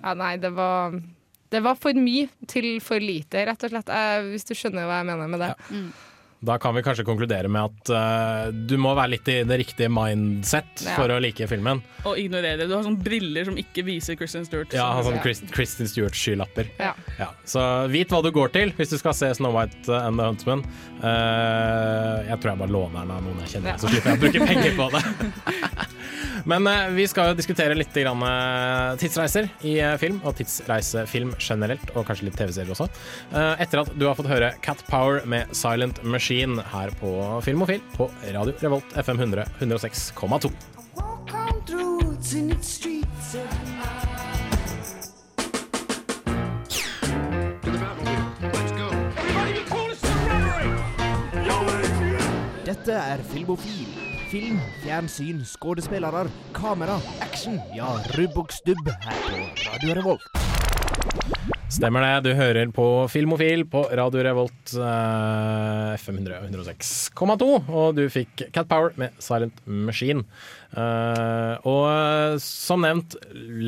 Ja, 0.00 0.14
nei, 0.16 0.36
det 0.40 0.50
var 0.56 0.96
det 1.50 1.60
var 1.64 1.74
for 1.74 1.96
mye 1.98 2.28
til 2.48 2.76
for 2.84 3.02
lite, 3.02 3.42
rett 3.48 3.64
og 3.66 3.72
slett. 3.72 3.88
Eh, 3.90 4.28
hvis 4.30 4.46
du 4.46 4.52
skjønner 4.54 4.86
hva 4.86 5.00
jeg 5.00 5.08
mener 5.08 5.30
med 5.32 5.42
det. 5.42 5.50
Da 6.40 6.54
kan 6.58 6.72
vi 6.74 6.80
kanskje 6.82 7.04
konkludere 7.04 7.50
med 7.52 7.66
at 7.68 7.90
uh, 7.92 8.46
du 8.50 8.78
må 8.80 8.94
være 8.96 9.12
litt 9.12 9.26
i 9.28 9.34
det 9.44 9.58
riktige 9.60 9.90
mindset 9.92 10.84
Ja. 10.86 10.94
for 10.96 11.12
å 11.12 11.18
like 11.20 11.44
filmen. 11.50 11.82
Og 12.08 12.16
ignorere 12.16 12.56
det. 12.62 12.68
Du 12.70 12.72
har 12.78 12.86
sånne 12.86 13.02
briller 13.04 13.44
som 13.44 13.58
ikke 13.60 13.84
viser 13.84 14.16
Kristen 14.16 14.46
Stewart. 14.48 14.72
Ja, 14.72 14.86
ha 14.96 15.02
Så- 15.04 15.10
sånn 15.12 15.20
Chris, 15.52 15.74
Stewart-skylapper. 15.92 16.70
Ja. 16.80 16.94
Ja. 17.18 17.28
Så 17.44 17.60
vit 17.92 18.08
hva 18.08 18.22
du 18.24 18.30
går 18.32 18.52
til 18.56 18.72
hvis 18.78 18.88
du 18.88 18.96
skal 18.96 19.12
se 19.12 19.28
Snow 19.36 19.52
White 19.52 19.92
and 19.92 20.16
the 20.18 20.24
Huntsman. 20.30 20.64
Uh, 21.02 22.24
jeg 22.30 22.40
tror 22.40 22.54
jeg 22.54 22.58
bare 22.64 22.72
låner 22.72 23.00
den 23.04 23.10
av 23.18 23.22
noen 23.28 23.44
jeg 23.44 23.52
kjenner, 23.58 23.74
Ja. 23.74 23.76
så 23.76 23.92
slipper 23.92 24.14
jeg 24.14 24.18
å 24.18 24.24
bruke 24.24 24.46
penger 24.54 24.76
på 24.80 24.90
det. 24.96 25.86
Men 26.48 26.64
eh, 26.66 26.86
vi 26.96 27.04
skal 27.06 27.28
jo 27.28 27.34
diskutere 27.36 27.74
litt 27.76 27.92
grann, 27.92 28.22
eh, 28.24 28.96
tidsreiser 28.96 29.50
i 29.68 29.74
eh, 29.84 29.96
film, 30.00 30.22
og 30.24 30.38
tidsreisefilm 30.38 31.34
generelt, 31.36 31.90
og 31.92 32.06
kanskje 32.08 32.30
litt 32.30 32.38
TV-serier 32.40 32.72
også. 32.72 32.86
Eh, 33.28 33.60
etter 33.60 33.82
at 33.82 33.90
du 33.98 34.06
har 34.08 34.16
fått 34.16 34.30
høre 34.30 34.54
Cat 34.64 34.80
Power 34.88 35.20
med 35.28 35.52
Silent 35.52 36.00
Machine 36.02 36.29
her 36.30 36.90
på 37.00 37.40
Filmofil 37.42 37.80
på 37.96 38.06
Radio 38.32 38.52
Revolt 38.60 38.92
FM 39.04 39.18
100 39.18 39.44
106,2. 39.58 40.50
Come 41.26 41.60
through 41.66 42.14
its 42.14 42.68
streets 42.68 43.36
Dette 52.64 52.92
er 52.92 53.18
Filmofil. 53.32 53.88
Film, 54.30 54.60
fjernsyn, 54.84 55.44
skuespillere, 55.44 56.28
kamera, 56.54 57.00
action. 57.20 57.58
Ja, 57.74 57.90
rubb 58.18 58.38
og 58.38 58.52
stubb 58.52 58.86
her 59.02 59.24
på 59.26 59.42
Radio 59.66 59.98
Revolt. 59.98 61.59
Stemmer 61.70 62.02
det, 62.02 62.24
du 62.26 62.34
hører 62.34 62.66
på 62.74 62.84
Filmofil 63.12 63.60
på 63.70 63.84
Radio 63.94 64.24
Revolt 64.26 64.72
eh, 64.74 65.92
FM 65.94 66.16
106,2, 66.26 67.46
og 67.62 67.92
du 67.94 68.00
fikk 68.10 68.42
Cat 68.50 68.66
Power 68.66 68.96
med 68.98 69.14
Silent 69.22 69.60
Machine. 69.70 70.24
Eh, 70.74 71.68
og 71.70 71.84
eh, 71.86 72.34
som 72.42 72.82
nevnt 72.82 73.14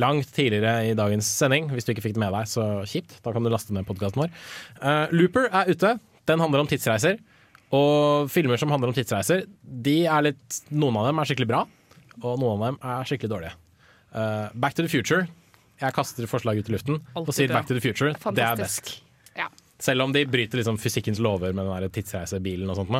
langt 0.02 0.32
tidligere 0.34 0.88
i 0.88 0.96
dagens 0.98 1.28
sending, 1.30 1.68
hvis 1.70 1.86
du 1.86 1.92
ikke 1.92 2.02
fikk 2.08 2.16
det 2.16 2.24
med 2.24 2.34
deg, 2.34 2.50
så 2.50 2.64
kjipt, 2.90 3.20
da 3.22 3.34
kan 3.36 3.46
du 3.46 3.52
laste 3.52 3.76
ned 3.76 3.86
podkasten 3.86 4.24
vår. 4.24 4.32
Eh, 4.82 5.14
Looper 5.14 5.46
er 5.52 5.70
ute. 5.70 5.92
Den 6.26 6.42
handler 6.42 6.64
om 6.64 6.70
tidsreiser. 6.72 7.20
Og 7.70 8.26
filmer 8.34 8.58
som 8.58 8.74
handler 8.74 8.90
om 8.90 8.96
tidsreiser, 8.96 9.44
de 9.62 10.00
er 10.10 10.26
litt, 10.26 10.58
noen 10.74 10.98
av 10.98 11.06
dem 11.06 11.22
er 11.22 11.30
skikkelig 11.30 11.52
bra, 11.54 11.62
og 12.18 12.34
noen 12.34 12.58
av 12.58 12.66
dem 12.66 12.82
er 12.82 13.06
skikkelig 13.08 13.30
dårlige. 13.30 13.54
Back 14.58 14.74
to 14.74 14.82
the 14.82 14.90
Future. 14.90 15.22
Jeg 15.82 15.96
kaster 15.96 16.28
forslag 16.30 16.60
ut 16.62 16.70
i 16.70 16.76
luften 16.76 17.00
og 17.18 17.32
sier. 17.34 17.52
Back 17.52 17.68
to 17.68 17.74
the 17.78 17.82
Future. 17.84 18.14
Det 18.14 18.44
er 18.46 18.60
best. 18.60 18.94
Ja. 19.38 19.48
Selv 19.82 20.04
om 20.04 20.12
de 20.14 20.22
bryter 20.30 20.60
liksom 20.60 20.76
fysikkens 20.78 21.18
lover 21.18 21.54
med 21.56 21.66
den 21.66 21.90
tidsreisebilen 21.96 22.70
og 22.70 22.78
sånt. 22.78 22.92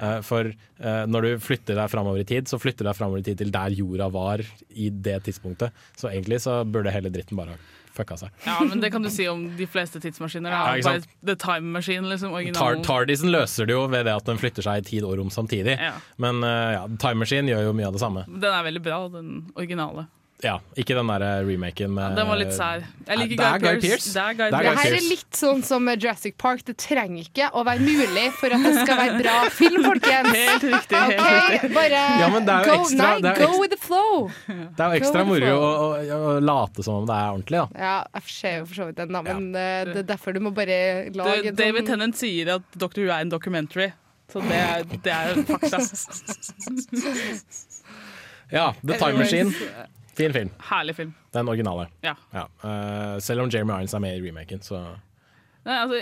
Eh, 0.00 0.20
For 0.24 0.48
eh, 0.48 1.02
når 1.10 1.26
du 1.26 1.32
flytter 1.44 1.76
deg 1.76 1.90
framover 1.92 2.22
i 2.22 2.28
tid, 2.28 2.48
så 2.48 2.56
flytter 2.60 2.86
du 2.86 2.88
deg 2.88 2.96
framover 2.96 3.20
i 3.20 3.26
tid 3.28 3.42
til 3.42 3.52
der 3.52 3.76
jorda 3.76 4.08
var 4.14 4.40
i 4.72 4.88
det 4.88 5.18
tidspunktet. 5.28 5.76
Så 6.00 6.08
egentlig 6.08 6.40
så 6.40 6.62
burde 6.64 6.94
hele 6.94 7.12
dritten 7.12 7.36
bare 7.36 7.58
ha 7.58 7.60
fucka 7.90 8.16
seg. 8.16 8.30
Ja, 8.46 8.56
men 8.64 8.80
det 8.80 8.92
kan 8.94 9.02
du 9.02 9.10
si 9.12 9.26
om 9.28 9.42
de 9.58 9.66
fleste 9.68 10.00
tidsmaskiner. 10.00 10.52
Ja, 10.54 10.76
sant? 10.86 11.08
Bare 11.10 11.26
The 11.26 11.36
Time 11.42 11.72
Machine, 11.74 12.06
liksom. 12.08 12.32
Tar 12.56 12.78
Tardisen 12.86 13.32
løser 13.34 13.68
det 13.68 13.74
jo 13.76 13.84
ved 13.90 14.06
det 14.08 14.14
at 14.14 14.30
den 14.30 14.40
flytter 14.40 14.64
seg 14.64 14.80
i 14.80 14.86
tid 14.92 15.06
og 15.08 15.18
rom 15.20 15.32
samtidig. 15.34 15.76
Ja. 15.76 15.96
Men 16.22 16.40
eh, 16.46 16.76
ja, 16.78 16.86
Time 17.02 17.24
Machine 17.24 17.50
gjør 17.52 17.68
jo 17.68 17.76
mye 17.76 17.90
av 17.90 17.98
det 17.98 18.02
samme. 18.04 18.24
Den 18.30 18.48
er 18.54 18.64
veldig 18.70 18.84
bra, 18.86 19.02
den 19.12 19.34
originale. 19.58 20.06
Ja, 20.40 20.54
ikke 20.78 20.94
den 20.96 21.10
der 21.10 21.44
remaken 21.44 21.92
med 21.92 22.14
Den 22.16 22.28
var 22.30 22.38
litt 22.40 22.52
sær. 22.56 22.82
Jeg 23.06 23.18
liker 23.20 23.36
Det 23.40 23.46
er 23.46 23.58
Guy 23.60 23.74
Guy 23.74 23.80
Pearce. 23.84 24.12
Det 24.14 24.36
Det 24.38 24.46
er 24.46 24.50
Det 24.50 24.72
her 24.78 24.94
er 24.96 25.04
litt 25.08 25.36
sånn 25.36 25.60
som 25.66 25.90
Jurassic 25.92 26.36
Park. 26.40 26.62
Det 26.64 26.76
trenger 26.80 27.26
ikke 27.26 27.50
å 27.52 27.64
være 27.66 27.84
mulig 27.84 28.26
for 28.38 28.54
at 28.56 28.64
det 28.64 28.72
skal 28.78 29.00
være 29.02 29.18
bra 29.20 29.34
film, 29.52 29.84
folkens. 29.84 30.30
Helt 30.40 30.64
riktig, 30.64 30.96
helt 30.96 31.20
okay, 31.20 31.50
riktig. 31.56 31.72
Bare 31.76 32.02
Ja, 32.22 32.28
men 32.32 32.48
det 32.48 32.54
er 32.56 32.64
jo 32.64 32.72
go, 32.72 32.78
ekstra- 32.86 33.02
nei, 33.02 33.20
det 33.20 33.30
er 33.34 33.44
go 33.44 33.60
with 33.60 33.74
the 33.74 33.80
flow. 33.80 34.30
Det 34.48 34.86
er 34.86 34.94
jo 34.94 35.00
ekstra 35.02 35.24
moro 35.28 35.52
å, 35.56 35.70
å, 35.70 36.20
å 36.32 36.34
late 36.44 36.86
som 36.86 37.00
om 37.02 37.08
det 37.10 37.16
er 37.20 37.28
ordentlig, 37.34 37.60
da. 37.60 37.84
Ja, 37.86 37.96
jeg 38.20 38.36
ser 38.40 38.58
jo 38.60 38.66
for 38.70 38.80
så 38.80 38.88
vidt 38.90 39.00
den, 39.02 39.12
da, 39.16 39.22
men 39.26 39.50
eh, 39.54 39.84
det 39.92 39.98
er 40.04 40.08
derfor 40.14 40.36
du 40.36 40.40
må 40.44 40.54
bare 40.56 40.80
lage 41.12 41.42
Du, 41.42 41.48
en 41.52 41.60
David 41.60 41.84
sånn 41.84 41.92
Tennant 41.94 42.20
sier 42.20 42.54
at 42.56 42.64
Dr. 42.76 43.04
Who 43.04 43.10
er 43.10 43.20
en 43.26 43.32
documentary. 43.32 43.92
Så 44.30 44.40
det 44.46 44.58
er, 44.62 44.84
det 45.04 45.10
er 45.10 45.40
fakta. 45.48 45.80
Ja, 48.50 48.74
The 48.82 48.98
Time 48.98 49.18
Machine. 49.18 49.50
Fin 50.20 50.34
film. 50.36 50.50
Herlig 50.70 50.96
film. 51.00 51.12
Den 51.34 51.48
originale. 51.52 51.88
Ja. 52.04 52.14
Eh, 52.36 53.18
selv 53.24 53.44
om 53.46 53.52
Jeremy 53.52 53.78
Irons 53.80 53.94
er 53.96 54.04
med 54.04 54.18
i 54.18 54.24
remaken, 54.28 54.62
så 54.64 54.80
Nei, 55.66 55.76
altså, 55.76 56.00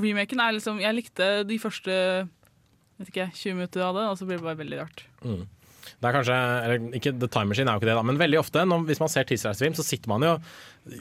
remaken 0.00 0.40
er 0.40 0.54
liksom 0.56 0.78
Jeg 0.80 0.96
likte 0.96 1.26
de 1.48 1.58
første 1.60 1.94
vet 2.98 3.12
ikke, 3.12 3.28
20 3.36 3.54
minutter 3.60 3.84
av 3.84 3.94
det, 3.98 4.08
og 4.10 4.18
så 4.18 4.26
blir 4.26 4.40
det 4.40 4.46
bare 4.48 4.58
veldig 4.64 4.80
rart. 4.82 5.04
mm. 5.22 5.46
Det 5.98 6.04
er 6.04 6.12
kanskje, 6.14 6.34
eller 6.36 6.82
ikke 6.98 7.10
The 7.18 7.28
Time 7.32 7.48
Machine 7.50 7.70
er 7.70 7.74
jo 7.78 7.80
ikke 7.80 7.88
det, 7.88 7.94
da, 7.96 8.02
men 8.06 8.18
veldig 8.20 8.38
ofte 8.38 8.62
når, 8.68 8.82
hvis 8.90 9.00
man 9.00 9.08
ser 9.10 9.24
tidsreisefilm, 9.26 9.74
så 9.78 9.84
sitter 9.86 10.10
man 10.12 10.26
jo 10.26 10.32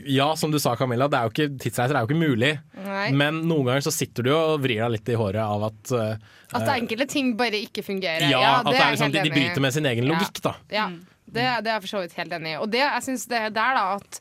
Ja, 0.10 0.30
som 0.39 0.54
du 0.54 0.58
sa, 0.64 0.76
Camilla, 0.80 1.10
det 1.12 1.20
er 1.20 1.28
jo 1.28 1.34
ikke, 1.34 1.48
tidsreiser 1.66 1.98
er 1.98 2.06
jo 2.06 2.10
ikke 2.10 2.18
mulig. 2.22 2.54
Nei. 2.86 3.10
Men 3.16 3.41
noen 3.50 3.68
ganger 3.68 3.84
så 3.86 3.93
sitter 3.93 4.26
du 4.26 4.32
jo 4.32 4.38
og 4.54 4.64
vrir 4.64 4.80
deg 4.86 4.93
litt 4.95 5.12
i 5.12 5.18
håret 5.20 5.43
av 5.43 5.68
at 5.70 5.91
uh, 5.93 6.32
At 6.56 6.72
enkelte 6.78 7.08
ting 7.12 7.34
bare 7.39 7.60
ikke 7.68 7.84
fungerer. 7.86 8.26
Ja, 8.32 8.62
at 8.62 8.70
det 8.72 8.78
er 8.80 8.86
er 8.86 8.95
liksom, 8.95 9.12
helt 9.12 9.20
de, 9.20 9.28
de 9.28 9.36
bryter 9.36 9.66
med 9.68 9.76
sin 9.78 9.91
egen 9.91 10.08
Ja. 10.08 10.12
logikk, 10.14 10.41
da. 10.48 10.56
Ja, 10.74 10.88
det, 11.28 11.47
det 11.63 11.71
er 11.71 11.73
jeg 11.75 11.86
for 11.86 11.93
så 11.95 12.03
vidt 12.03 12.19
helt 12.19 12.36
enig 12.38 12.53
i. 12.55 12.59
Og 12.61 12.69
det, 12.71 12.84
jeg 12.84 13.03
synes 13.07 13.25
det 13.32 13.39
er 13.39 13.55
der 13.55 13.78
da 13.78 13.86
at, 13.97 14.19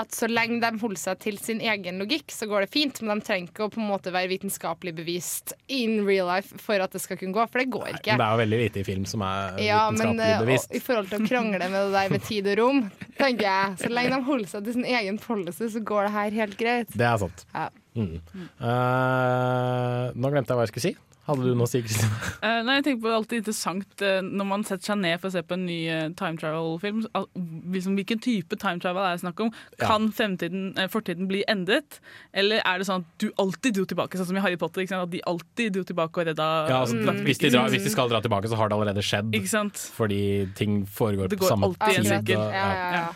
at 0.00 0.14
så 0.14 0.28
lenge 0.30 0.60
de 0.62 0.70
holder 0.80 1.00
seg 1.00 1.20
til 1.22 1.38
sin 1.42 1.60
egen 1.62 1.98
logikk, 2.02 2.30
så 2.32 2.46
går 2.50 2.64
det 2.64 2.70
fint. 2.74 3.00
Men 3.02 3.20
de 3.20 3.26
trenger 3.26 3.50
ikke 3.50 3.66
å 3.66 3.72
på 3.74 3.82
en 3.82 3.88
måte 3.90 4.12
være 4.14 4.30
vitenskapelig 4.32 4.94
bevist 4.96 5.54
in 5.66 6.00
real 6.06 6.30
life 6.30 6.56
for 6.62 6.82
at 6.82 6.94
det 6.94 7.02
skal 7.02 7.18
kunne 7.20 7.34
gå, 7.36 7.46
for 7.50 7.62
det 7.62 7.68
går 7.74 7.88
ikke. 7.96 8.14
Nei, 8.14 8.18
det 8.20 8.26
er 8.26 8.36
jo 8.36 8.42
veldig 8.44 8.60
lite 8.62 8.82
i 8.82 8.86
film 8.86 9.06
som 9.10 9.24
er 9.26 9.58
Ja, 9.64 9.82
men 9.90 10.14
vitenskapelig 10.14 10.34
eh, 10.34 10.44
bevisst. 10.46 10.70
og, 10.70 10.76
i 10.78 10.84
forhold 10.88 11.10
til 11.12 11.22
å 11.24 11.30
krangle 11.32 11.70
med 11.74 11.78
det 11.80 11.94
der 11.98 12.14
med 12.14 12.28
tid 12.30 12.50
og 12.52 12.60
rom, 12.62 12.82
tenker 13.18 13.48
jeg 13.48 13.80
Så 13.84 13.90
lenge 13.92 14.14
de 14.14 14.28
holder 14.30 14.52
seg 14.54 14.68
til 14.68 14.78
sin 14.78 14.86
egen 14.94 15.18
policy, 15.22 15.70
så 15.74 15.82
går 15.92 16.08
det 16.08 16.14
her 16.18 16.38
helt 16.42 16.60
greit. 16.60 16.94
Det 16.94 17.08
er 17.10 17.18
sant. 17.26 17.46
Ja. 17.54 17.68
Mm. 17.94 18.16
Uh, 18.58 20.10
nå 20.18 20.30
glemte 20.34 20.50
jeg 20.50 20.58
hva 20.58 20.64
jeg 20.66 20.72
skulle 20.74 20.88
si. 20.88 20.94
Hadde 21.24 21.40
du 21.46 21.54
noe 21.56 21.64
å 21.64 21.70
si, 21.70 21.80
Kristine? 21.80 22.10
Uh, 22.44 22.60
nei, 22.66 22.74
jeg 22.76 22.84
tenker 22.84 23.00
på 23.00 23.08
det 23.08 23.12
er 23.14 23.18
alltid 23.18 23.38
interessant 23.40 24.02
uh, 24.04 24.18
når 24.20 24.46
man 24.50 24.64
setter 24.68 24.90
seg 24.90 24.98
ned 25.00 25.20
for 25.22 25.30
å 25.30 25.32
se 25.32 25.42
på 25.48 25.56
en 25.56 25.62
ny 25.64 25.78
uh, 25.88 26.02
time 26.18 26.36
travel-film. 26.36 26.98
Liksom, 27.72 27.94
hvilken 27.96 28.20
type 28.20 28.58
time 28.60 28.82
travel 28.84 29.06
er 29.08 29.16
det 29.16 29.22
snakk 29.24 29.40
om? 29.40 29.48
Ja. 29.78 29.86
Kan 29.88 30.10
fremtiden, 30.12 30.66
eh, 30.76 30.90
fortiden 30.92 31.26
bli 31.30 31.40
endret? 31.48 31.96
Eller 32.36 32.60
er 32.68 32.78
det 32.82 32.88
sånn 32.90 33.06
at 33.06 33.16
du 33.24 33.30
alltid 33.40 33.78
dro 33.78 33.86
tilbake, 33.88 34.20
sånn 34.20 34.28
som 34.28 34.36
i 34.36 34.44
Harry 34.44 34.60
Potter? 34.60 34.84
Ikke 34.84 34.92
sant? 34.98 35.08
At 35.08 35.14
de 35.16 35.22
alltid 35.32 35.72
dro 35.78 35.86
tilbake 35.88 36.20
og 36.20 36.28
redda 36.28 36.50
Ja, 36.68 36.82
altså, 36.84 37.00
Mm. 37.00 37.24
hvis, 37.24 37.38
de 37.40 37.50
drar, 37.56 37.68
hvis 37.72 37.84
de 37.88 37.90
skal 37.96 38.08
dra 38.12 38.20
tilbake, 38.20 38.48
så 38.52 38.56
har 38.60 38.68
det 38.68 38.76
allerede 38.76 39.00
skjedd. 39.04 39.32
Ikke 39.32 39.48
sant? 39.48 39.80
Fordi 39.96 40.20
ting 40.54 40.84
foregår 40.86 41.28
Det 41.32 41.38
på 41.40 41.46
går 41.48 41.54
samme 41.56 41.72
alltid 41.72 41.88
i 41.88 41.96
en 41.96 42.02
tid. 42.04 42.12
sirkel. 42.12 42.36
og- 42.44 42.52
Ja, 42.52 42.68
ja, 42.74 42.92
ja. 43.00 43.08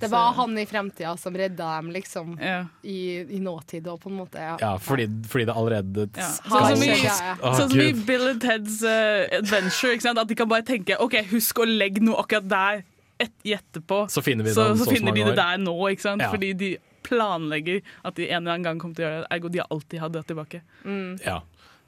Det 0.00 0.08
var 0.12 0.32
han 0.36 0.58
i 0.58 0.66
fremtida 0.66 1.16
som 1.16 1.36
redda 1.36 1.68
dem, 1.76 1.90
liksom. 1.94 2.34
I, 2.82 2.98
I 3.36 3.40
nåtid 3.40 3.88
og 3.88 4.00
på 4.02 4.10
en 4.12 4.16
måte. 4.20 4.42
Ja. 4.42 4.56
Ja, 4.60 4.72
fordi, 4.78 5.08
fordi 5.28 5.48
det 5.48 5.56
allerede 5.56 6.08
Ja. 6.16 6.28
Sånn 6.38 6.68
som 6.76 6.84
i, 6.84 6.92
Ja, 7.02 7.36
ja. 7.42 7.66
Gud. 7.72 8.04
Bill 8.06 8.28
and 8.28 8.42
Teds 8.44 8.82
uh, 8.84 9.24
Adventure. 9.38 9.96
Ikke 9.96 10.06
sant? 10.08 10.20
At 10.20 10.28
de 10.30 10.38
kan 10.38 10.50
bare 10.50 10.66
tenke 10.66 10.98
OK, 11.00 11.18
husk 11.32 11.62
å 11.62 11.68
legge 11.68 12.02
noe 12.04 12.20
akkurat 12.22 12.48
der 12.48 12.82
etterpå. 13.22 14.06
Så 14.10 14.22
finner 14.22 14.44
vi 14.44 14.54
så, 14.54 14.72
så 14.76 14.84
så 14.84 14.90
finner 14.90 15.14
de 15.14 15.24
det 15.30 15.36
der 15.38 15.60
nå, 15.62 15.74
ikke 15.92 16.08
sant? 16.08 16.22
Ja. 16.24 16.30
fordi 16.32 16.52
de 16.58 16.72
planlegger 17.06 17.82
at 18.06 18.16
de 18.16 18.28
en 18.28 18.42
eller 18.42 18.56
annen 18.56 18.66
gang 18.66 18.80
kommer 18.82 18.98
til 18.98 19.04
å 19.04 19.08
gjøre 19.08 19.20
det. 19.24 19.30
Ergo 19.36 19.50
de 19.52 19.62
alltid 19.64 20.02
har 20.02 20.12
det 20.14 20.22
tilbake. 20.30 20.62
Mm. 20.84 21.18
Ja. 21.24 21.40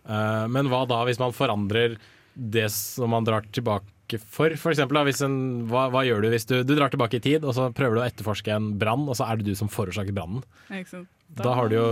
Uh, 0.04 0.44
men 0.52 0.68
hva 0.72 0.84
da 0.88 1.00
hvis 1.08 1.20
man 1.22 1.34
forandrer 1.34 1.96
det 2.34 2.66
som 2.74 3.12
man 3.14 3.26
drar 3.26 3.46
tilbake 3.54 3.93
for? 4.28 4.50
For 4.60 4.70
eksempel, 4.70 4.94
da, 4.94 5.26
en, 5.26 5.66
hva, 5.70 5.86
hva 5.90 6.02
gjør 6.06 6.22
du 6.22 6.28
hvis 6.30 6.46
du, 6.46 6.62
du 6.64 6.74
drar 6.76 6.90
tilbake 6.92 7.16
i 7.16 7.20
tid, 7.24 7.44
og 7.44 7.54
så 7.56 7.70
prøver 7.74 7.94
du 7.96 8.00
å 8.02 8.06
etterforske 8.08 8.52
en 8.54 8.78
brann, 8.78 9.08
og 9.08 9.16
så 9.16 9.26
er 9.30 9.36
det 9.40 9.46
du 9.46 9.54
som 9.54 9.68
forårsaker 9.68 10.12
brannen? 10.14 10.42
Da. 10.68 11.42
Da, 11.42 11.54
har 11.56 11.68
du 11.68 11.74
jo, 11.74 11.86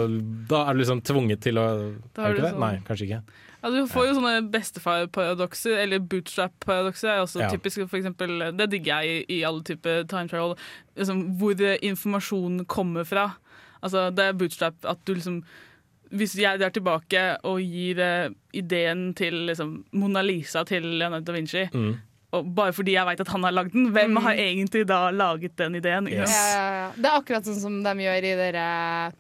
da 0.47 0.67
er 0.69 0.75
du 0.77 0.83
liksom 0.85 1.01
tvunget 1.03 1.41
til 1.43 1.57
å 1.59 1.65
Da 2.15 2.29
Er 2.29 2.35
du 2.35 2.39
ikke 2.39 2.43
det? 2.45 2.53
sånn- 2.53 2.61
Nei, 2.61 2.75
kanskje 2.87 3.07
ikke. 3.09 3.23
Ja, 3.63 3.71
du 3.71 3.87
får 3.87 4.07
jo 4.09 4.15
sånne 4.21 4.51
bestefar-paradokser, 4.51 5.77
eller 5.83 5.99
bootstrap-paradokser. 6.01 7.09
er 7.09 7.21
også 7.23 7.41
Ja. 7.41 7.49
typisk, 7.51 7.89
for 7.89 7.97
eksempel, 7.99 8.57
Det 8.57 8.71
digger 8.71 9.03
jeg 9.03 9.27
i, 9.29 9.39
i 9.41 9.45
alle 9.45 9.63
typer 9.63 10.05
time 10.07 10.29
travel. 10.29 10.57
Liksom, 10.97 11.39
hvor 11.39 11.55
informasjonen 11.83 12.67
kommer 12.67 13.05
fra. 13.07 13.33
Altså, 13.83 14.15
det 14.15 14.25
er 14.25 14.33
bootstrap 14.33 14.75
at 14.85 15.05
du 15.05 15.15
liksom 15.15 15.43
Hvis 16.13 16.35
jeg 16.37 16.61
er 16.61 16.73
tilbake 16.75 17.21
og 17.49 17.61
gir 17.65 17.99
uh, 17.99 18.31
ideen 18.53 19.15
til 19.17 19.33
liksom, 19.49 19.85
Mona 19.93 20.23
Lisa 20.23 20.65
til 20.69 20.83
Leonardo 20.85 21.33
da 21.33 21.33
Vinci 21.39 21.67
Mm. 21.73 21.95
og 22.33 22.55
Bare 22.55 22.73
fordi 22.73 22.93
jeg 22.95 23.07
veit 23.07 23.21
at 23.21 23.29
han 23.29 23.45
har 23.45 23.53
lagd 23.53 23.73
den, 23.73 23.91
hvem 23.93 24.17
har 24.25 24.33
egentlig 24.35 24.87
da 24.89 25.11
laget 25.11 25.57
den 25.59 25.75
ideen? 25.75 26.09
Yes. 26.09 26.31
Ja, 26.31 26.49
ja, 26.57 26.73
ja. 26.83 26.89
Det 26.97 27.07
er 27.07 27.19
akkurat 27.21 27.45
sånn 27.49 27.61
som 27.61 27.83
de 27.83 27.95
gjør 28.05 28.25
i 28.25 28.35
dere 28.37 29.13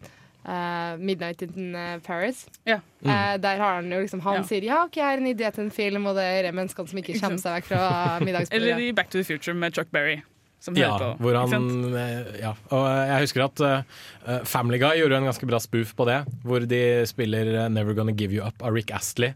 Uh, 0.43 0.99
Midnight 0.99 1.43
in 1.43 1.74
eh, 1.78 2.01
Paris. 2.03 2.49
Ja. 2.66 2.80
Uh, 3.05 3.36
der 3.38 3.61
har 3.62 3.76
han 3.76 3.93
jo 3.93 4.01
liksom 4.01 4.20
Han 4.20 4.34
Ja. 4.34 4.43
sier 4.43 4.61
'ja, 4.62 4.84
OK, 4.84 4.97
jeg 4.97 5.05
har 5.05 5.16
en 5.16 5.26
idé 5.26 5.51
til 5.55 5.64
en 5.64 5.70
film', 5.70 6.07
og 6.09 6.16
det 6.16 6.24
er 6.24 6.51
menneskene 6.53 6.88
som 6.88 6.99
ikke 6.99 7.20
kommer 7.20 7.38
seg 7.38 7.62
vekk 7.62 7.64
fra 7.64 8.18
Eller 8.51 8.78
i 8.78 8.90
Back 8.93 9.11
to 9.11 9.18
the 9.18 9.24
Future 9.24 9.55
med 9.55 9.72
Chuck 9.72 9.86
Berry. 9.93 10.20
Som 10.63 10.77
Ja, 10.79 10.93
hører 10.93 11.17
på. 11.17 11.25
hvor 11.25 11.35
han, 11.41 11.95
eh, 11.99 12.37
ja. 12.39 12.53
Og 12.71 12.85
eh, 12.87 13.09
jeg 13.11 13.25
husker 13.25 13.43
at 13.49 13.63
uh, 13.67 14.45
Family 14.47 14.79
Guy 14.79 15.01
gjorde 15.01 15.17
en 15.19 15.27
ganske 15.27 15.49
bra 15.51 15.59
spoof 15.59 15.91
på 15.99 16.07
det, 16.07 16.21
hvor 16.47 16.63
de 16.71 17.03
spiller 17.11 17.51
'Never 17.69 17.97
Gonna 17.99 18.13
Give 18.15 18.31
You 18.37 18.47
Up' 18.47 18.63
av 18.63 18.73
Rick 18.73 18.93
Astley. 18.95 19.33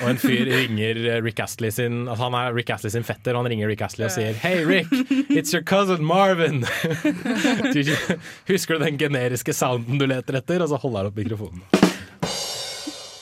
Og 0.00 0.08
en 0.08 0.16
fyr 0.16 0.48
ringer 0.56 1.20
Rick 1.22 1.38
Astley 1.44 1.70
sin 1.70 2.06
altså 2.08 2.30
Han 2.30 2.34
er 2.40 2.54
Rick 2.56 2.70
Astley 2.72 2.90
sin 2.96 3.04
fetter, 3.04 3.36
og 3.36 3.44
han 3.44 3.52
ringer 3.52 3.68
Rick 3.68 3.82
Astley 3.84 4.06
og 4.08 4.14
sier 4.16 4.32
'Hey 4.32 4.64
Rick, 4.64 4.88
it's 5.28 5.52
your 5.52 5.62
cousin 5.62 6.00
Marvin'. 6.00 6.64
Husker 8.48 8.78
du 8.78 8.84
den 8.86 8.96
generiske 8.98 9.52
sounden 9.52 9.98
du 10.00 10.06
leter 10.06 10.40
etter? 10.40 10.62
Og 10.64 10.72
så 10.72 10.80
holder 10.80 11.04
han 11.04 11.12
opp 11.12 11.20
mikrofonen. 11.20 11.79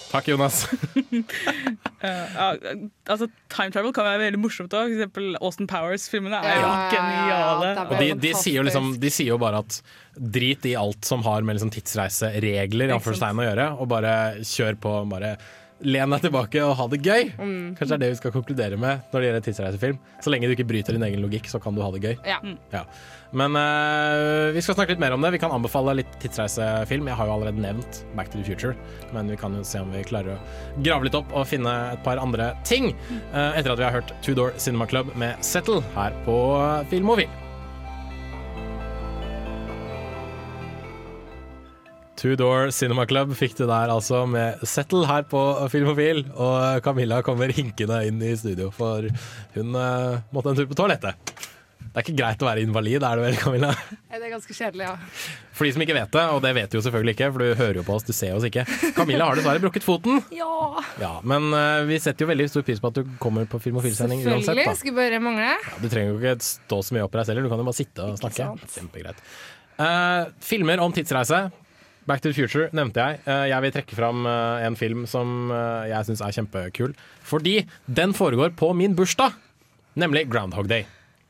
Takk, 0.09 0.29
Jonas. 0.33 0.63
uh, 2.05 2.39
altså, 3.09 3.29
time 3.53 3.73
travel 3.75 3.93
kan 3.97 4.07
være 4.07 4.23
veldig 4.25 4.41
morsomt 4.41 4.73
òg. 4.73 4.89
For 4.89 4.97
eksempel 4.97 5.39
Austin 5.45 5.69
Powers-filmene 5.71 6.41
er 6.41 6.57
jo 6.57 6.65
ja, 6.65 6.73
ja, 6.73 6.89
geniale. 6.95 7.69
det 7.69 7.83
er 7.83 7.93
Og 7.93 8.03
de, 8.03 8.11
de, 8.25 8.35
sier 8.41 8.61
jo 8.61 8.67
liksom, 8.69 8.91
de 9.03 9.13
sier 9.13 9.33
jo 9.35 9.41
bare 9.43 9.63
at 9.65 9.81
drit 10.39 10.65
i 10.67 10.75
alt 10.81 11.05
som 11.07 11.23
har 11.27 11.45
med 11.47 11.59
liksom 11.59 11.73
tidsreiseregler 11.75 12.97
å 12.97 13.01
gjøre, 13.01 13.71
og 13.77 13.91
bare 13.93 14.15
kjør 14.47 14.81
på. 14.83 14.99
bare 15.13 15.37
Len 15.87 16.11
deg 16.11 16.25
tilbake 16.25 16.63
og 16.67 16.75
ha 16.75 16.87
det 16.91 16.99
gøy. 17.07 17.29
Mm. 17.39 17.77
Kanskje 17.79 17.93
det 17.93 17.97
er 17.97 18.03
det 18.03 18.11
vi 18.15 18.19
skal 18.19 18.35
konkludere 18.35 18.79
med 18.81 19.05
når 19.13 19.21
det 19.21 19.29
gjelder 19.29 19.45
tidsreisefilm. 19.47 20.01
Så 20.25 20.33
lenge 20.33 20.51
du 20.51 20.55
ikke 20.57 20.67
bryter 20.67 20.97
din 20.97 21.07
egen 21.07 21.23
logikk, 21.23 21.47
så 21.51 21.61
kan 21.63 21.77
du 21.77 21.85
ha 21.85 21.91
det 21.95 22.03
gøy. 22.03 22.17
Ja. 22.27 22.41
Ja. 22.75 22.83
Men 23.31 23.55
uh, 23.55 24.51
vi 24.57 24.63
skal 24.65 24.75
snakke 24.75 24.97
litt 24.97 25.03
mer 25.03 25.15
om 25.15 25.23
det. 25.23 25.35
Vi 25.37 25.43
kan 25.43 25.55
anbefale 25.55 25.95
litt 26.01 26.19
tidsreisefilm. 26.23 27.11
Jeg 27.13 27.21
har 27.21 27.31
jo 27.31 27.37
allerede 27.39 27.63
nevnt 27.63 28.03
Back 28.19 28.33
to 28.33 28.41
the 28.41 28.47
Future, 28.47 28.75
men 29.15 29.31
vi 29.31 29.39
kan 29.39 29.55
jo 29.55 29.65
se 29.67 29.83
om 29.85 29.93
vi 29.95 30.03
klarer 30.09 30.35
å 30.35 30.83
grave 30.83 31.07
litt 31.07 31.19
opp 31.19 31.31
og 31.31 31.47
finne 31.51 31.75
et 31.95 32.03
par 32.07 32.19
andre 32.23 32.53
ting. 32.69 32.91
Uh, 33.31 33.53
etter 33.53 33.75
at 33.75 33.79
vi 33.79 33.87
har 33.87 34.01
hørt 34.01 34.17
Two 34.27 34.35
Door 34.39 34.57
Cinema 34.59 34.89
Club 34.91 35.15
med 35.21 35.39
Settle 35.47 35.85
her 35.95 36.17
på 36.27 36.41
Filmofil. 36.91 37.31
Two 42.19 42.35
Door 42.35 42.73
Cinema 42.75 43.05
Club 43.07 43.31
fikk 43.39 43.53
du 43.61 43.65
der 43.69 43.93
altså 43.95 44.25
med 44.27 44.59
Settle 44.67 45.05
her 45.07 45.23
på 45.31 45.39
Filmofil. 45.71 46.25
Og 46.35 46.81
Camilla 46.83 47.21
kommer 47.23 47.53
hinkende 47.55 48.01
inn 48.09 48.19
i 48.27 48.33
studio, 48.39 48.73
for 48.75 49.07
hun 49.55 49.77
uh, 49.79 50.19
måtte 50.35 50.51
en 50.51 50.59
tur 50.59 50.67
på 50.67 50.79
toalettet. 50.81 51.15
Det 51.89 51.95
er 51.95 52.05
ikke 52.05 52.19
greit 52.19 52.43
å 52.43 52.47
være 52.49 52.63
invalid, 52.67 53.05
er 53.07 53.17
det 53.21 53.23
vel, 53.25 53.37
Camilla? 53.41 53.71
Det 54.11 54.19
er 54.19 54.33
ganske 54.33 54.55
kjedelig, 54.55 54.89
ja. 54.91 54.97
For 55.57 55.67
de 55.67 55.71
som 55.77 55.83
ikke 55.87 55.95
vet 55.97 56.11
det, 56.15 56.25
og 56.35 56.43
det 56.45 56.51
vet 56.59 56.71
du 56.71 56.77
jo 56.77 56.83
selvfølgelig 56.85 57.15
ikke, 57.17 57.29
for 57.35 57.43
du 57.45 57.61
hører 57.63 57.79
jo 57.81 57.85
på 57.87 57.95
oss, 57.97 58.05
du 58.07 58.13
ser 58.15 58.35
oss 58.37 58.45
ikke. 58.51 58.65
Camilla 58.99 59.29
har 59.31 59.39
dessverre 59.39 59.63
brukket 59.63 59.87
foten. 59.87 60.19
Ja, 60.35 60.51
Ja, 61.01 61.13
Men 61.23 61.49
uh, 61.55 61.87
vi 61.89 62.01
setter 62.03 62.27
jo 62.27 62.33
veldig 62.33 62.49
stor 62.51 62.67
pris 62.67 62.83
på 62.83 62.91
at 62.91 62.99
du 62.99 63.15
kommer 63.23 63.47
på 63.51 63.63
Filmofil-sending 63.63 64.21
uansett. 64.27 64.51
selvfølgelig. 64.51 64.83
Skulle 64.83 64.99
bare 64.99 65.23
mangle. 65.23 65.55
Ja, 65.55 65.79
du 65.81 65.87
trenger 65.89 66.13
jo 66.13 66.19
ikke 66.21 66.35
stå 66.51 66.83
så 66.83 66.99
mye 66.99 67.07
opp 67.07 67.15
i 67.15 67.23
deg 67.23 67.31
selv, 67.31 67.47
du 67.47 67.55
kan 67.55 67.63
jo 67.63 67.71
bare 67.71 67.79
sitte 67.79 68.11
og 68.11 68.19
snakke. 68.21 68.51
Kjempegreit. 68.75 69.25
Uh, 69.79 70.35
filmer 70.45 70.83
om 70.83 70.95
tidsreise. 70.99 71.47
Back 72.09 72.23
to 72.25 72.31
the 72.31 72.37
Future 72.39 72.71
nevnte 72.73 73.03
jeg. 73.05 73.21
Eh, 73.29 73.45
jeg 73.53 73.65
vil 73.67 73.73
trekke 73.75 73.97
fram 73.99 74.25
eh, 74.29 74.67
en 74.67 74.77
film 74.81 75.05
som 75.11 75.51
eh, 75.53 75.91
jeg 75.93 76.09
syns 76.09 76.23
er 76.25 76.35
kjempekul. 76.39 76.95
Fordi 77.29 77.59
den 78.01 78.15
foregår 78.17 78.55
på 78.57 78.71
min 78.79 78.95
bursdag, 78.97 79.35
nemlig 80.01 80.25
Groundhog 80.33 80.69
Day. 80.71 80.87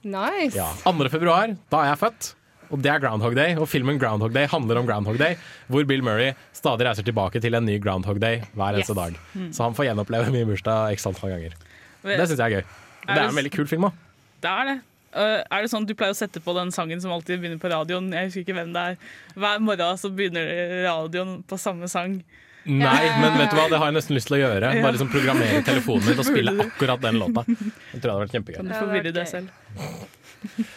Nice. 0.06 0.54
Ja, 0.54 0.68
2. 0.86 1.08
februar, 1.10 1.56
da 1.72 1.80
er 1.82 1.90
jeg 1.92 2.00
født. 2.04 2.28
Og 2.68 2.82
det 2.84 2.90
er 2.92 3.00
Groundhog 3.00 3.32
Day, 3.34 3.54
og 3.56 3.64
filmen 3.72 3.96
Groundhog 3.98 4.34
Day 4.36 4.46
handler 4.52 4.78
om 4.82 4.86
Groundhog 4.86 5.16
Day, 5.18 5.38
hvor 5.72 5.86
Bill 5.88 6.02
Murray 6.04 6.34
stadig 6.54 6.84
reiser 6.86 7.06
tilbake 7.06 7.40
til 7.40 7.56
en 7.56 7.64
ny 7.66 7.78
Groundhog 7.80 8.20
Day 8.20 8.42
hver 8.52 8.76
eneste 8.76 8.92
Yes. 8.92 8.98
dag. 9.00 9.16
Så 9.56 9.64
han 9.64 9.74
får 9.78 9.88
gjenoppleve 9.88 10.30
min 10.34 10.46
bursdag 10.50 10.92
x 10.98 11.08
antall 11.08 11.32
ganger. 11.32 11.56
Det 12.04 12.26
syns 12.28 12.38
jeg 12.38 12.44
er 12.44 12.60
gøy. 12.60 12.68
Det 13.08 13.16
er 13.16 13.24
en 13.30 13.38
veldig 13.40 13.52
kul 13.56 13.66
film 13.70 13.88
òg. 13.88 13.96
Det 14.44 14.52
er 14.52 14.68
det. 14.68 14.76
Øh, 15.16 15.38
er 15.40 15.64
det 15.64 15.70
sånn 15.72 15.86
Du 15.88 15.94
pleier 15.96 16.12
å 16.12 16.18
sette 16.18 16.40
på 16.44 16.52
den 16.56 16.72
sangen 16.74 17.00
som 17.00 17.14
alltid 17.14 17.40
begynner 17.40 17.60
på 17.62 17.70
radioen. 17.72 18.10
Jeg 18.12 18.28
husker 18.28 18.44
ikke 18.44 18.58
hvem 18.58 18.74
det 18.74 18.82
er. 18.92 18.98
Hver 19.38 19.62
morgen 19.64 20.00
så 20.00 20.10
begynner 20.12 20.50
radioen 20.84 21.38
på 21.48 21.60
samme 21.60 21.88
sang. 21.88 22.20
Nei, 22.68 23.04
men 23.22 23.38
vet 23.38 23.48
du 23.48 23.56
hva, 23.56 23.68
det 23.72 23.78
har 23.80 23.88
jeg 23.88 23.96
nesten 23.96 24.16
lyst 24.18 24.28
til 24.28 24.36
å 24.36 24.40
gjøre. 24.42 24.72
Bare 24.82 24.92
liksom 24.92 25.08
programmere 25.12 25.62
telefonen 25.64 26.04
min 26.10 26.20
og 26.20 26.26
spille 26.28 26.52
akkurat 26.66 27.00
den 27.06 27.20
låta. 27.22 27.44
Jeg 27.94 28.02
tror 28.02 28.02
det 28.02 28.10
hadde 28.10 28.24
vært 28.26 28.34
kjempegøy. 28.36 28.58
Kan 28.58 28.68
du 28.68 28.74
forvirre 28.76 29.14
deg 29.16 29.30
selv? 29.30 29.48
Uh, 29.78 30.66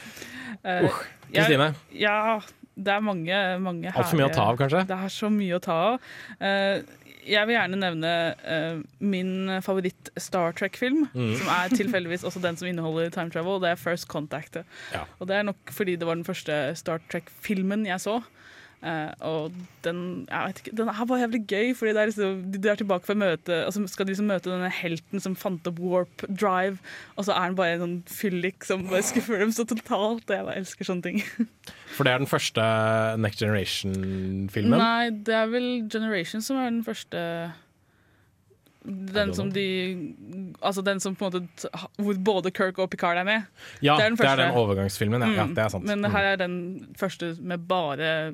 Uh, 0.61 0.85
Kristine? 1.31 1.71
Ja, 1.97 2.37
det 2.83 2.93
er 2.95 3.03
mange, 3.05 3.37
mange 3.63 3.91
Altfor 3.93 4.17
mye 4.19 4.29
å 4.29 4.33
ta 4.35 4.47
av, 4.51 4.57
kanskje? 4.59 4.81
Det 4.89 4.97
er 4.97 5.13
så 5.13 5.29
mye 5.33 5.57
å 5.57 5.61
ta 5.63 5.77
av. 5.91 6.09
Uh, 6.41 6.81
jeg 7.21 7.45
vil 7.45 7.53
gjerne 7.53 7.77
nevne 7.77 8.11
uh, 8.41 8.79
min 9.05 9.33
favoritt 9.61 10.09
Star 10.17 10.55
Trek-film, 10.57 11.03
Mm. 11.13 11.35
som 11.37 11.51
er 11.53 11.69
tilfeldigvis 11.77 12.23
også 12.25 12.41
den 12.41 12.57
som 12.57 12.67
inneholder 12.69 13.11
time 13.13 13.29
travel. 13.33 13.59
Det 13.61 13.69
er 13.75 13.81
First 13.81 14.07
Contact. 14.09 14.57
Ja. 14.93 15.03
Og 15.19 15.29
det 15.29 15.37
er 15.37 15.45
nok 15.51 15.73
fordi 15.73 15.95
det 16.01 16.07
var 16.09 16.17
den 16.17 16.25
første 16.25 16.61
Star 16.79 17.03
Trek-filmen 17.13 17.85
jeg 17.85 18.01
så. 18.01 18.19
Eh, 18.81 19.11
og 19.29 19.53
den, 19.85 20.25
jeg 20.25 20.47
vet 20.47 20.59
ikke, 20.63 20.71
den 20.79 20.87
er 20.89 21.05
bare 21.05 21.19
jævlig 21.21 21.41
gøy, 21.51 21.67
fordi 21.77 21.91
det 21.93 22.01
er 22.01 22.09
liksom, 22.09 22.39
de 22.55 22.69
er 22.71 22.79
tilbake 22.79 23.05
for 23.05 23.13
å 23.13 23.21
møte 23.21 23.59
altså 23.67 23.83
skal 23.91 24.07
de 24.07 24.13
liksom 24.15 24.25
møte 24.31 24.49
denne 24.49 24.71
helten 24.73 25.21
som 25.21 25.35
fant 25.37 25.67
opp 25.69 25.77
warp 25.85 26.23
drive, 26.27 26.79
og 27.13 27.27
så 27.27 27.35
er 27.35 27.43
han 27.45 27.57
bare 27.59 27.75
en 27.75 27.83
sånn 27.83 27.97
fyllik 28.09 28.65
som 28.65 28.87
bare 28.89 29.03
skuffer 29.05 29.37
dem 29.43 29.53
så 29.53 29.67
totalt. 29.69 30.25
Og 30.25 30.33
jeg 30.33 30.47
bare 30.47 30.57
elsker 30.63 30.89
sånne 30.89 31.05
ting. 31.05 31.21
For 31.95 32.07
det 32.07 32.15
er 32.15 32.23
den 32.23 32.31
første 32.31 32.65
Next 33.21 33.43
Generation-filmen. 33.43 34.79
Nei, 34.81 35.09
det 35.29 35.35
er 35.35 35.51
vel 35.53 35.69
Generation 35.91 36.41
som 36.41 36.57
er 36.57 36.71
den 36.71 36.81
første 36.87 37.21
den 38.81 39.29
som 39.37 39.51
de 39.53 39.63
Altså 40.65 40.81
den 40.81 40.97
som 40.99 41.13
på 41.15 41.27
en 41.27 41.35
måte 41.35 41.69
Hvor 42.01 42.17
både 42.25 42.49
Kirk 42.51 42.79
og 42.81 42.89
Picard 42.89 43.19
er 43.21 43.23
med. 43.27 43.43
Ja, 43.85 43.93
det 43.99 44.05
er 44.05 44.09
den, 44.09 44.17
det 44.17 44.25
er 44.31 44.39
den 44.41 44.55
overgangsfilmen. 44.57 45.21
Ja, 45.21 45.29
ja, 45.35 45.45
Mm, 45.45 45.53
det 45.55 45.63
er 45.63 45.69
sant. 45.69 45.85
Men 45.85 45.99
Mm. 46.01 46.11
her 46.11 46.23
er 46.31 46.35
den 46.41 46.55
første 46.97 47.35
med 47.39 47.67
bare 47.67 48.33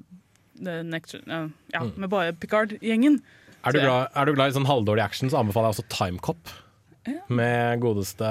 next, 0.60 1.14
ja, 1.28 1.49
ja, 1.74 1.80
Mm. 1.82 1.93
med 1.97 2.10
bare 2.10 2.34
Picard-gjengen. 2.34 3.22
Er 3.66 3.72
du, 3.74 3.80
glad, 3.80 4.08
er 4.16 4.26
du 4.26 4.34
glad 4.34 4.49
i 4.53 4.55
sånn 4.60 4.66
halvdårlig 4.70 5.03
action, 5.03 5.30
så 5.30 5.39
anbefaler 5.41 5.74
jeg 5.74 5.78
også 5.84 5.89
Timecop. 5.89 6.53
Med 7.30 7.80
godeste 7.80 8.28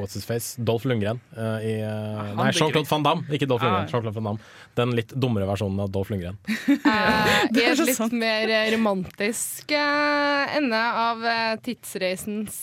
What's 0.00 0.14
his 0.14 0.24
face? 0.24 0.56
Dolph 0.56 0.84
Lundgren. 0.88 1.20
Uh, 1.36 1.58
i, 1.60 1.72
uh, 1.84 2.32
nei, 2.38 2.50
Jean-Claude 2.50 2.88
Van 2.88 3.02
Damme. 3.04 3.24
Ikke 3.28 3.46
Dolph 3.48 3.62
Ah, 3.62 3.68
Lundgren. 3.68 3.90
Jean-Claude 3.92 4.14
Van 4.16 4.24
Damme. 4.24 4.38
Den 4.78 4.94
litt 4.96 5.12
dummere 5.12 5.46
versjonen 5.48 5.82
av 5.84 5.90
Dolph 5.92 6.12
Lundgren. 6.12 6.38
Uh, 6.82 7.46
I 7.52 7.64
en 7.68 7.78
litt 7.86 7.96
sant. 7.96 8.14
mer 8.16 8.50
eh, 8.50 8.68
romantisk 8.72 9.70
uh, 9.74 10.56
ende 10.56 10.78
av 10.78 11.20
uh, 11.22 11.54
tidsreisens 11.62 12.56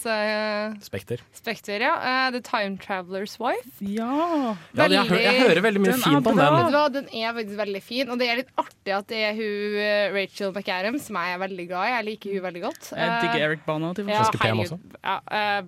Spekter. 0.84 1.22
spekter, 1.36 1.84
ja. 1.84 1.94
The 2.34 2.42
Time 2.46 2.78
Traveler's 2.82 3.38
Wife. 3.42 3.78
Ja! 3.84 4.56
Ja, 4.76 4.88
jeg, 4.88 5.06
hører, 5.10 5.24
jeg 5.24 5.44
hører 5.44 5.64
veldig 5.66 5.84
mye 5.84 5.96
fint 6.02 6.30
om 6.32 6.40
den. 6.40 6.74
Hva, 6.74 6.84
Den 6.94 7.10
er 7.14 7.34
faktisk 7.38 7.62
veldig 7.62 7.84
fin, 7.86 8.12
og 8.12 8.22
det 8.22 8.30
er 8.30 8.42
litt 8.42 8.52
artig 8.60 8.96
at 8.98 9.10
det 9.12 9.24
er 9.30 9.40
hun 9.40 9.80
Rachel 10.16 10.54
McAdams, 10.54 11.08
som 11.10 11.20
jeg 11.20 11.38
er 11.38 11.42
veldig 11.46 11.68
glad 11.72 11.88
i. 11.88 11.96
Jeg 11.96 12.08
liker 12.10 12.36
hun 12.36 12.46
veldig 12.50 12.64
godt. 12.68 12.92
Jeg 12.94 13.16
digger 13.26 13.48
Eric 13.50 13.66
Bana. 13.68 13.94
Til 13.98 14.12
ja, 14.12 14.24
herregud. 14.44 14.66
også. 14.66 14.80
Ja, 15.00 15.18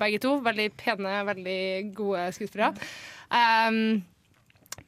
begge 0.02 0.22
to. 0.26 0.38
Veldig 0.46 0.70
pene, 0.80 1.18
veldig 1.32 1.60
gode 1.98 2.30
skuespillere. 2.38 2.74
Um, 3.32 4.02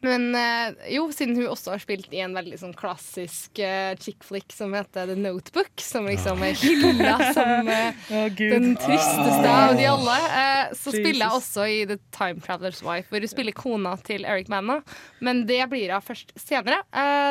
men 0.03 0.35
eh, 0.35 0.73
jo, 0.97 1.05
siden 1.15 1.37
hun 1.37 1.47
også 1.53 1.73
har 1.73 1.81
spilt 1.81 2.11
i 2.11 2.19
en 2.23 2.35
veldig 2.35 2.57
sånn 2.59 2.73
klassisk 2.75 3.61
uh, 3.63 3.93
chick 4.01 4.25
flick 4.27 4.51
som 4.51 4.73
heter 4.75 5.07
The 5.07 5.15
Notebook, 5.15 5.71
som 5.79 6.09
liksom 6.09 6.43
er 6.43 6.57
hylla 6.59 7.13
som 7.35 7.69
eh, 7.77 8.03
den 8.37 8.73
tristeste 8.81 9.53
av 9.53 9.77
de 9.79 9.87
alle, 9.87 10.17
uh, 10.33 10.73
så 10.75 10.91
spiller 10.91 11.23
jeg 11.23 11.39
også 11.39 11.67
i 11.71 11.79
The 11.89 11.99
Time 12.15 12.43
Traveler's 12.43 12.83
Wife, 12.83 13.07
hvor 13.13 13.23
hun 13.23 13.31
spiller 13.31 13.55
kona 13.55 13.95
til 14.03 14.27
Eric 14.27 14.51
Bana. 14.51 14.81
Men 15.23 15.45
det 15.47 15.61
blir 15.71 15.95
hun 15.95 16.03
først 16.03 16.35
senere. 16.39 16.81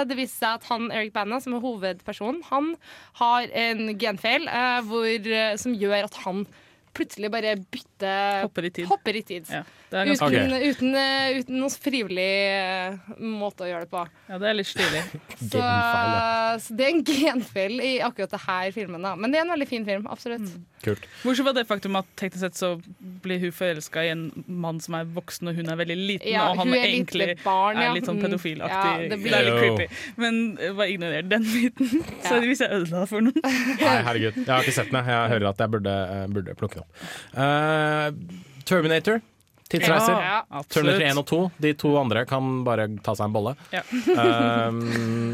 Det 0.08 0.16
viser 0.16 0.38
seg 0.38 0.58
at 0.62 0.68
han 0.70 0.88
Eric 0.94 1.12
Bana, 1.14 1.38
som 1.44 1.56
er 1.56 1.64
hovedpersonen, 1.64 2.40
han 2.48 2.72
har 3.20 3.52
en 3.52 3.92
genfeil 4.00 4.48
som 5.60 5.76
gjør 5.76 6.08
at 6.08 6.20
han 6.24 6.46
plutselig 6.96 7.30
bare 7.32 7.54
bytte 7.72 8.10
Hopper 8.42 8.66
i 8.68 8.70
tid. 8.74 8.86
Hopper 8.90 9.16
i 9.16 9.22
tid. 9.22 9.46
Ja, 9.50 9.62
det 9.92 9.98
er 10.02 10.10
ganske 10.10 10.28
uten, 10.32 10.54
uten, 10.70 10.94
eh, 10.98 11.38
uten 11.40 11.58
noen 11.60 11.74
frivillig 11.84 12.26
eh, 12.52 12.98
måte 13.22 13.64
å 13.66 13.70
gjøre 13.70 13.86
det 13.86 13.90
på. 13.92 14.02
Ja, 14.28 14.38
det 14.42 14.50
er 14.50 14.58
litt 14.58 14.70
stilig. 14.70 15.02
Så, 15.52 15.62
så 16.64 16.76
det 16.78 16.86
er 16.86 16.92
en 16.92 17.02
genfeil 17.06 17.80
i 17.82 17.92
akkurat 18.04 18.32
det 18.34 18.42
her 18.46 18.70
filmen. 18.74 19.02
Da. 19.04 19.14
Men 19.18 19.32
det 19.34 19.40
er 19.40 19.46
en 19.46 19.54
veldig 19.54 19.68
fin 19.70 19.86
film. 19.88 20.06
Absolutt. 20.12 20.46
Kult. 20.82 21.04
Bortsett 21.22 21.46
fra 21.46 21.54
det 21.54 21.64
faktum 21.68 21.98
at 22.00 22.08
teknisk 22.18 22.42
sett 22.42 22.58
så 22.58 22.72
blir 23.22 23.38
hun 23.42 23.52
forelska 23.54 24.02
i 24.02 24.10
en 24.14 24.24
mann 24.46 24.80
som 24.82 24.96
er 24.98 25.06
voksen, 25.14 25.50
og 25.52 25.58
hun 25.58 25.70
er 25.70 25.78
veldig 25.78 25.96
liten, 25.98 26.30
Ja, 26.32 26.48
og 26.50 26.58
han 26.62 26.72
er 26.74 26.88
egentlig 26.88 27.28
barn, 27.44 27.78
ja. 27.78 27.90
er 27.90 27.96
litt 27.98 28.08
sånn 28.08 28.18
Mm. 28.22 28.26
pedofilaktig. 28.26 28.90
Ja, 28.92 29.08
det 29.10 29.18
det, 29.22 29.32
er 29.34 29.46
litt 29.46 29.60
creepy. 29.62 29.86
Men 30.22 30.40
eh, 30.58 30.72
bare 30.78 30.88
ignorer 30.92 31.22
den 31.30 31.46
biten. 31.46 32.02
Så 32.26 32.40
hvis 32.42 32.60
jeg 32.62 32.70
ødela 32.82 33.06
for 33.10 33.24
noen. 33.24 33.38
Nei, 33.42 33.94
herregud. 34.08 34.40
Jeg 34.42 34.50
har 34.50 34.62
ikke 34.66 34.74
sett 34.78 34.90
den. 34.92 34.98
jeg. 35.02 35.14
Jeg 35.14 35.32
hører 35.36 35.48
at 35.52 35.62
jeg 35.62 35.72
burde, 35.76 35.94
burde 36.34 36.54
plukke 36.58 36.81
den 36.81 36.81
opp. 36.82 37.04
Uh, 37.36 38.42
Terminator. 38.68 39.20
Tidsreiser. 39.72 40.12
Ja, 40.20 40.40
ja, 40.52 40.60
Terminator 40.68 41.06
1 41.08 41.18
og 41.22 41.26
2. 41.30 41.36
De 41.64 41.70
to 41.80 41.94
andre 41.96 42.26
kan 42.28 42.58
bare 42.66 42.90
ta 43.04 43.14
seg 43.16 43.30
en 43.30 43.32
bolle. 43.36 43.54
Ja. 43.72 43.80
Um, 44.68 44.82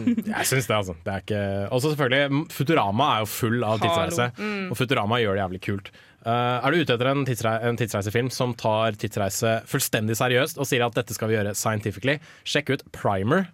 jeg 0.15 0.47
syns 0.47 0.69
det, 0.71 0.77
altså. 0.77 0.95
Det 1.03 1.11
er 1.15 1.25
ikke 1.25 1.41
Også 1.75 1.91
selvfølgelig, 1.95 2.45
Futurama 2.55 3.09
er 3.17 3.25
jo 3.25 3.31
full 3.33 3.65
av 3.67 3.81
tidsreise, 3.83 4.29
Mm. 4.39 4.69
og 4.71 4.79
Futurama 4.79 5.19
gjør 5.25 5.35
det 5.35 5.43
jævlig 5.43 5.61
kult. 5.67 5.91
Uh, 6.23 6.59
er 6.63 6.71
du 6.75 6.83
ute 6.85 6.95
etter 6.95 7.09
en, 7.11 7.25
tidsre 7.27 7.53
en 7.67 7.79
tidsreisefilm 7.79 8.29
som 8.35 8.55
tar 8.59 8.95
tidsreise 9.01 9.57
fullstendig 9.71 10.17
seriøst 10.19 10.59
og 10.61 10.67
sier 10.71 10.85
at 10.87 10.95
dette 10.99 11.15
skal 11.17 11.31
vi 11.31 11.39
gjøre 11.39 11.55
scientifically, 11.59 12.19
sjekk 12.47 12.75
ut 12.77 12.85
Primer. 12.95 13.49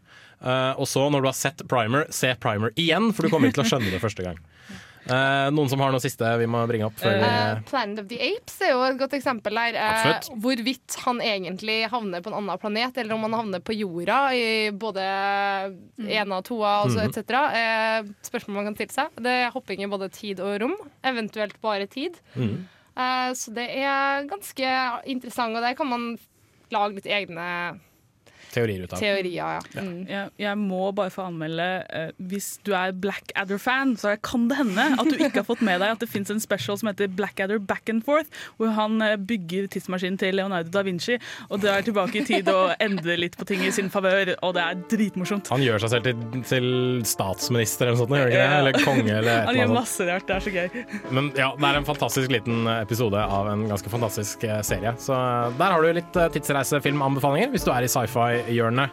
Uh, 0.44 0.74
og 0.76 0.84
så, 0.90 1.06
når 1.08 1.24
du 1.24 1.28
har 1.30 1.38
sett 1.38 1.64
Primer, 1.70 2.08
se 2.12 2.34
Primer 2.44 2.74
igjen, 2.76 3.08
for 3.16 3.24
du 3.24 3.32
kommer 3.32 3.48
ikke 3.48 3.62
til 3.62 3.64
å 3.64 3.70
skjønne 3.72 3.94
det 3.94 4.02
første 4.04 4.26
gang. 4.26 4.40
Uh, 5.04 5.50
noen 5.52 5.68
som 5.68 5.80
har 5.84 5.90
noe 5.92 6.00
siste 6.00 6.24
vi 6.40 6.46
må 6.48 6.62
bringe 6.70 6.86
opp? 6.88 6.96
Før 6.96 7.18
uh, 7.20 7.24
vi 7.58 7.64
Planet 7.68 7.98
of 8.00 8.06
the 8.08 8.18
Apes 8.24 8.56
er 8.64 8.70
jo 8.72 8.82
et 8.86 8.98
godt 8.98 9.16
eksempel 9.18 9.52
der. 9.60 9.76
Eh, 9.76 10.28
hvorvidt 10.40 10.96
han 11.04 11.20
egentlig 11.20 11.78
havner 11.92 12.22
på 12.24 12.32
en 12.32 12.38
annen 12.40 12.58
planet, 12.62 12.96
eller 13.02 13.14
om 13.18 13.26
han 13.28 13.36
havner 13.36 13.60
på 13.64 13.76
jorda 13.76 14.18
i 14.36 14.46
både 14.72 15.04
ena, 16.08 16.40
toa 16.42 16.72
altså, 16.84 17.02
Mhm. 17.04 17.10
etc. 17.10 17.40
Eh, 17.54 18.12
spørsmål 18.30 18.54
man 18.60 18.64
kan 18.70 18.76
stille 18.78 18.92
seg. 18.96 19.10
Det 19.20 19.34
er 19.44 19.50
hopping 19.54 19.82
i 19.84 19.90
både 19.90 20.08
tid 20.12 20.40
og 20.40 20.60
rom, 20.62 20.76
eventuelt 21.04 21.60
bare 21.60 21.86
tid. 21.86 22.16
Mm. 22.36 22.64
Eh, 22.96 23.30
så 23.34 23.52
det 23.54 23.68
er 23.76 24.24
ganske 24.30 24.74
interessant, 25.06 25.56
og 25.56 25.62
der 25.62 25.74
kan 25.74 25.86
man 25.90 26.18
lage 26.72 26.94
litt 26.96 27.06
egne 27.10 27.80
teorier 28.54 28.84
ut 28.84 28.94
av 28.94 29.02
teorier. 29.02 29.34
Ja. 29.34 29.82
Mm. 29.82 30.04
Jeg, 30.08 30.32
jeg 30.44 30.60
må 30.60 30.88
bare 30.96 31.12
få 31.12 31.26
anmelde 31.28 31.66
uh, 31.88 32.10
Hvis 32.30 32.54
du 32.66 32.72
er 32.76 32.94
Blackadder-fan, 32.96 33.96
så 34.00 34.14
kan 34.24 34.48
det 34.50 34.58
hende 34.60 34.86
at 34.94 35.10
du 35.10 35.16
ikke 35.18 35.42
har 35.42 35.48
fått 35.48 35.64
med 35.64 35.82
deg 35.82 35.96
at 35.96 36.02
det 36.02 36.10
fins 36.10 36.30
en 36.32 36.42
special 36.42 36.78
som 36.80 36.90
heter 36.90 37.10
Blackadder 37.12 37.60
Back 37.62 37.90
and 37.92 38.04
Forth, 38.06 38.30
hvor 38.58 38.72
han 38.76 39.02
eh, 39.04 39.16
bygger 39.18 39.68
tidsmaskinen 39.72 40.18
til 40.20 40.36
Leonardo 40.38 40.70
da 40.74 40.84
Vinci 40.86 41.16
og 41.48 41.60
drar 41.62 41.84
tilbake 41.86 42.20
i 42.20 42.24
tid 42.26 42.48
og 42.52 42.74
endrer 42.82 43.20
litt 43.20 43.36
på 43.38 43.46
ting 43.48 43.62
i 43.66 43.72
sin 43.74 43.90
favør, 43.92 44.34
og 44.44 44.54
det 44.56 44.64
er 44.64 44.80
dritmorsomt. 44.90 45.50
Han 45.54 45.64
gjør 45.64 45.84
seg 45.84 45.94
selv 45.94 46.08
til, 46.08 46.42
til 46.48 46.68
statsminister 47.08 47.88
eller 47.88 47.98
noe 47.98 48.04
sånt, 48.04 48.16
gjør 48.16 48.24
han 48.24 48.32
ikke 48.32 48.40
det? 48.40 48.48
Ja. 48.48 48.60
Eller 48.60 48.78
konge 48.84 49.18
eller 49.18 49.32
et 49.34 49.50
Han 49.50 49.60
gjør 49.60 49.74
masse 49.74 50.08
rart, 50.08 50.26
det 50.28 50.36
er 50.36 50.46
så 50.46 50.54
gøy. 50.54 50.84
Men 51.14 51.30
ja, 51.38 51.50
det 51.58 51.70
er 51.70 51.80
en 51.80 51.88
fantastisk 51.88 52.34
liten 52.34 52.68
episode 52.74 53.24
av 53.38 53.50
en 53.52 53.66
ganske 53.70 53.92
fantastisk 53.92 54.44
eh, 54.48 54.60
serie. 54.66 54.94
Så 55.00 55.14
eh, 55.16 55.54
der 55.58 55.74
har 55.74 55.82
du 55.84 55.98
litt 55.98 56.18
eh, 56.20 56.30
tidsreisefilmanbefalinger 56.34 57.52
hvis 57.54 57.66
du 57.66 57.72
er 57.74 57.86
i 57.86 57.90
sci-fi-hjørnet 58.44 58.90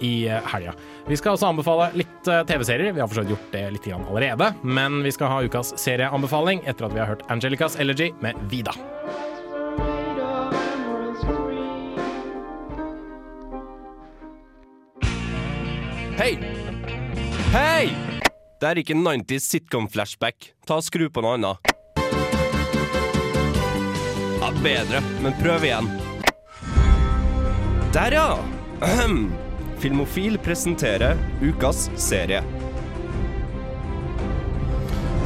i 0.00 0.28
eh, 0.28 0.40
helga. 0.46 0.72
Vi 1.06 1.16
skal 1.16 1.34
også 1.34 1.50
anbefale 1.50 1.90
litt 1.94 2.28
eh, 2.28 2.42
TV-serier. 2.46 2.92
Vi 2.92 3.00
har 3.00 3.08
for 3.08 3.24
gjort 3.24 3.52
det 3.52 3.70
litt 3.70 3.86
allerede. 3.92 4.52
Men 4.62 5.02
vi 5.02 5.12
skal 5.12 5.28
ha 5.28 5.42
ukas 5.42 5.74
serieanbefaling 5.76 6.62
etter 6.66 6.86
at 6.86 6.94
vi 6.94 7.00
har 7.00 7.06
hørt 7.06 7.24
Angelicas 7.30 7.76
Elegy 7.76 8.12
med 8.20 8.34
Vida. 8.50 8.72
Hei! 16.20 16.36
Hei! 17.54 17.90
Det 18.60 18.68
er 18.68 18.78
ikke 18.82 18.94
90s 18.94 19.46
sitcom-flashback. 19.48 20.52
Ta 20.68 20.76
og 20.76 20.84
Skru 20.84 21.08
på 21.08 21.24
noe 21.24 21.38
annet. 21.38 21.70
Ja, 24.40 24.52
bedre, 24.60 25.00
men 25.24 25.36
prøv 25.40 25.64
igjen. 25.64 25.88
Der, 27.92 28.12
ja! 28.12 28.59
Ahem. 28.80 29.32
Filmofil 29.80 30.38
presenterer 30.38 31.16
ukas 31.42 31.90
serie. 31.96 32.42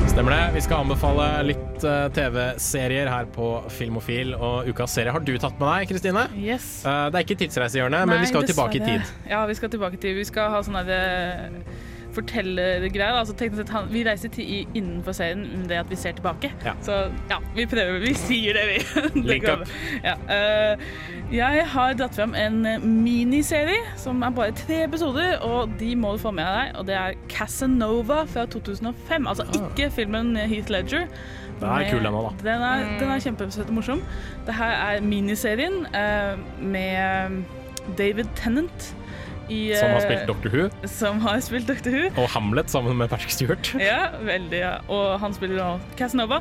Stemmer 0.08 0.30
det. 0.30 0.50
Vi 0.54 0.60
skal 0.62 0.84
anbefale 0.84 1.26
litt 1.42 1.84
eh, 1.84 2.04
TV-serier 2.14 3.10
her 3.10 3.26
på 3.34 3.48
Filmofil. 3.74 4.30
Og 4.34 4.68
ukas 4.70 4.94
serie 4.94 5.10
har 5.10 5.22
du 5.26 5.32
tatt 5.42 5.58
med 5.58 5.66
deg, 5.66 5.88
Kristine. 5.90 6.22
Yes. 6.38 6.68
Eh, 6.86 7.08
det 7.10 7.18
er 7.18 7.26
ikke 7.26 7.38
tidsreisehjørnet, 7.40 8.06
men 8.10 8.22
vi 8.22 8.30
skal 8.30 8.46
jo 8.46 8.52
tilbake 8.52 8.78
i 8.78 8.84
tid. 8.84 9.10
Ja, 9.30 9.42
vi 9.50 9.58
skal 9.58 9.74
tilbake 9.74 9.98
i 9.98 10.02
tid. 10.06 10.14
Vi 10.22 10.26
skal 10.30 10.54
ha 10.54 10.62
sånn 10.62 10.78
herre 10.78 11.00
fortellergreier. 12.14 13.18
Altså, 13.20 13.34
han, 13.70 13.88
vi 13.92 14.04
reiser 14.06 14.32
til 14.34 14.50
i, 14.56 14.60
innenfor 14.74 15.16
serien 15.16 15.44
med 15.60 15.68
det 15.70 15.80
at 15.82 15.90
vi 15.90 15.98
ser 15.98 16.16
tilbake. 16.18 16.52
Ja. 16.64 16.74
Så 16.84 16.98
ja, 17.30 17.40
vi 17.56 17.66
prøver. 17.70 17.98
Vi 18.04 18.14
sier 18.18 18.58
det, 18.58 18.64
vi. 18.70 18.78
Link 19.30 19.48
up. 19.50 19.66
Ja, 20.04 20.16
Uh, 20.24 20.80
jeg 21.34 21.64
har 21.68 21.94
dratt 21.98 22.16
fram 22.16 22.34
en 22.38 22.64
miniserie 22.82 23.80
som 24.00 24.22
er 24.24 24.32
bare 24.34 24.54
tre 24.56 24.84
episoder, 24.84 25.36
og 25.44 25.72
de 25.80 25.94
må 25.96 26.14
du 26.14 26.22
få 26.22 26.32
med 26.34 26.46
deg. 26.46 26.74
Og 26.78 26.86
det 26.88 26.96
er 26.98 27.18
Casanova 27.30 28.22
fra 28.30 28.46
2005. 28.50 29.26
Altså 29.30 29.46
ikke 29.52 29.90
filmen 29.94 30.36
Heath 30.36 30.72
Ledger. 30.72 31.08
Den 31.60 31.68
er 31.70 31.90
kul, 31.90 32.02
den 32.04 32.16
òg, 32.18 32.30
da. 32.30 32.50
Den 32.50 32.64
er, 32.66 32.84
den 33.00 33.12
er 33.14 33.22
kjempesøt 33.22 33.70
og 33.70 33.78
morsom. 33.78 34.02
Det 34.46 34.56
her 34.58 34.74
er 34.88 35.04
miniserien 35.04 35.84
uh, 35.94 36.34
med 36.60 37.44
David 37.98 38.32
Tennant. 38.36 38.94
I, 39.48 39.74
Som 39.76 39.90
har 39.90 39.98
eh, 40.00 40.04
spilt 40.06 40.26
Doctor 40.30 40.50
Who. 40.54 40.88
Som 40.88 41.20
har 41.20 41.40
spilt 41.44 41.68
Doctor 41.68 41.90
Who. 41.94 42.10
Og 42.22 42.28
Hamlet 42.34 42.70
sammen 42.72 42.96
med 42.96 43.10
Patrick 43.12 43.30
Stewart. 43.34 43.72
Ja, 43.80 44.08
veldig. 44.24 44.58
Ja. 44.60 44.72
Og 44.88 45.18
han 45.20 45.34
spiller 45.36 45.60
nå 45.60 45.68
Casanova. 45.98 46.40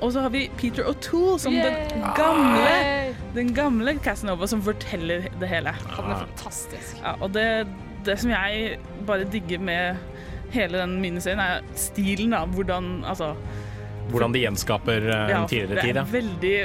Og 0.00 0.12
så 0.14 0.20
har 0.24 0.32
vi 0.34 0.46
Peter 0.60 0.84
O'Toole 0.88 1.38
som 1.42 1.52
den 1.54 2.04
gamle, 2.16 3.14
den 3.36 3.52
gamle 3.56 3.96
Casanova 4.04 4.46
som 4.50 4.62
forteller 4.64 5.28
det 5.40 5.48
hele. 5.50 5.74
Han 5.96 6.10
er 6.14 6.24
fantastisk. 6.26 6.96
Ja, 7.02 7.16
og 7.20 7.32
det, 7.36 7.66
det 8.06 8.18
som 8.22 8.30
jeg 8.32 8.78
bare 9.06 9.24
digger 9.30 9.60
med 9.60 10.00
hele 10.54 10.80
den 10.80 10.96
miniserien, 11.02 11.38
er 11.40 11.60
stilen. 11.78 12.32
da, 12.34 12.44
Hvordan 12.46 13.04
Altså 13.06 13.34
Hvordan 14.10 14.32
de 14.34 14.40
gjenskaper 14.42 15.04
en 15.04 15.28
ja, 15.30 15.42
en 15.42 15.48
tidligere 15.48 15.82
tid. 15.84 15.94
Det 15.94 16.00
Ja. 16.00 16.06
veldig 16.10 16.56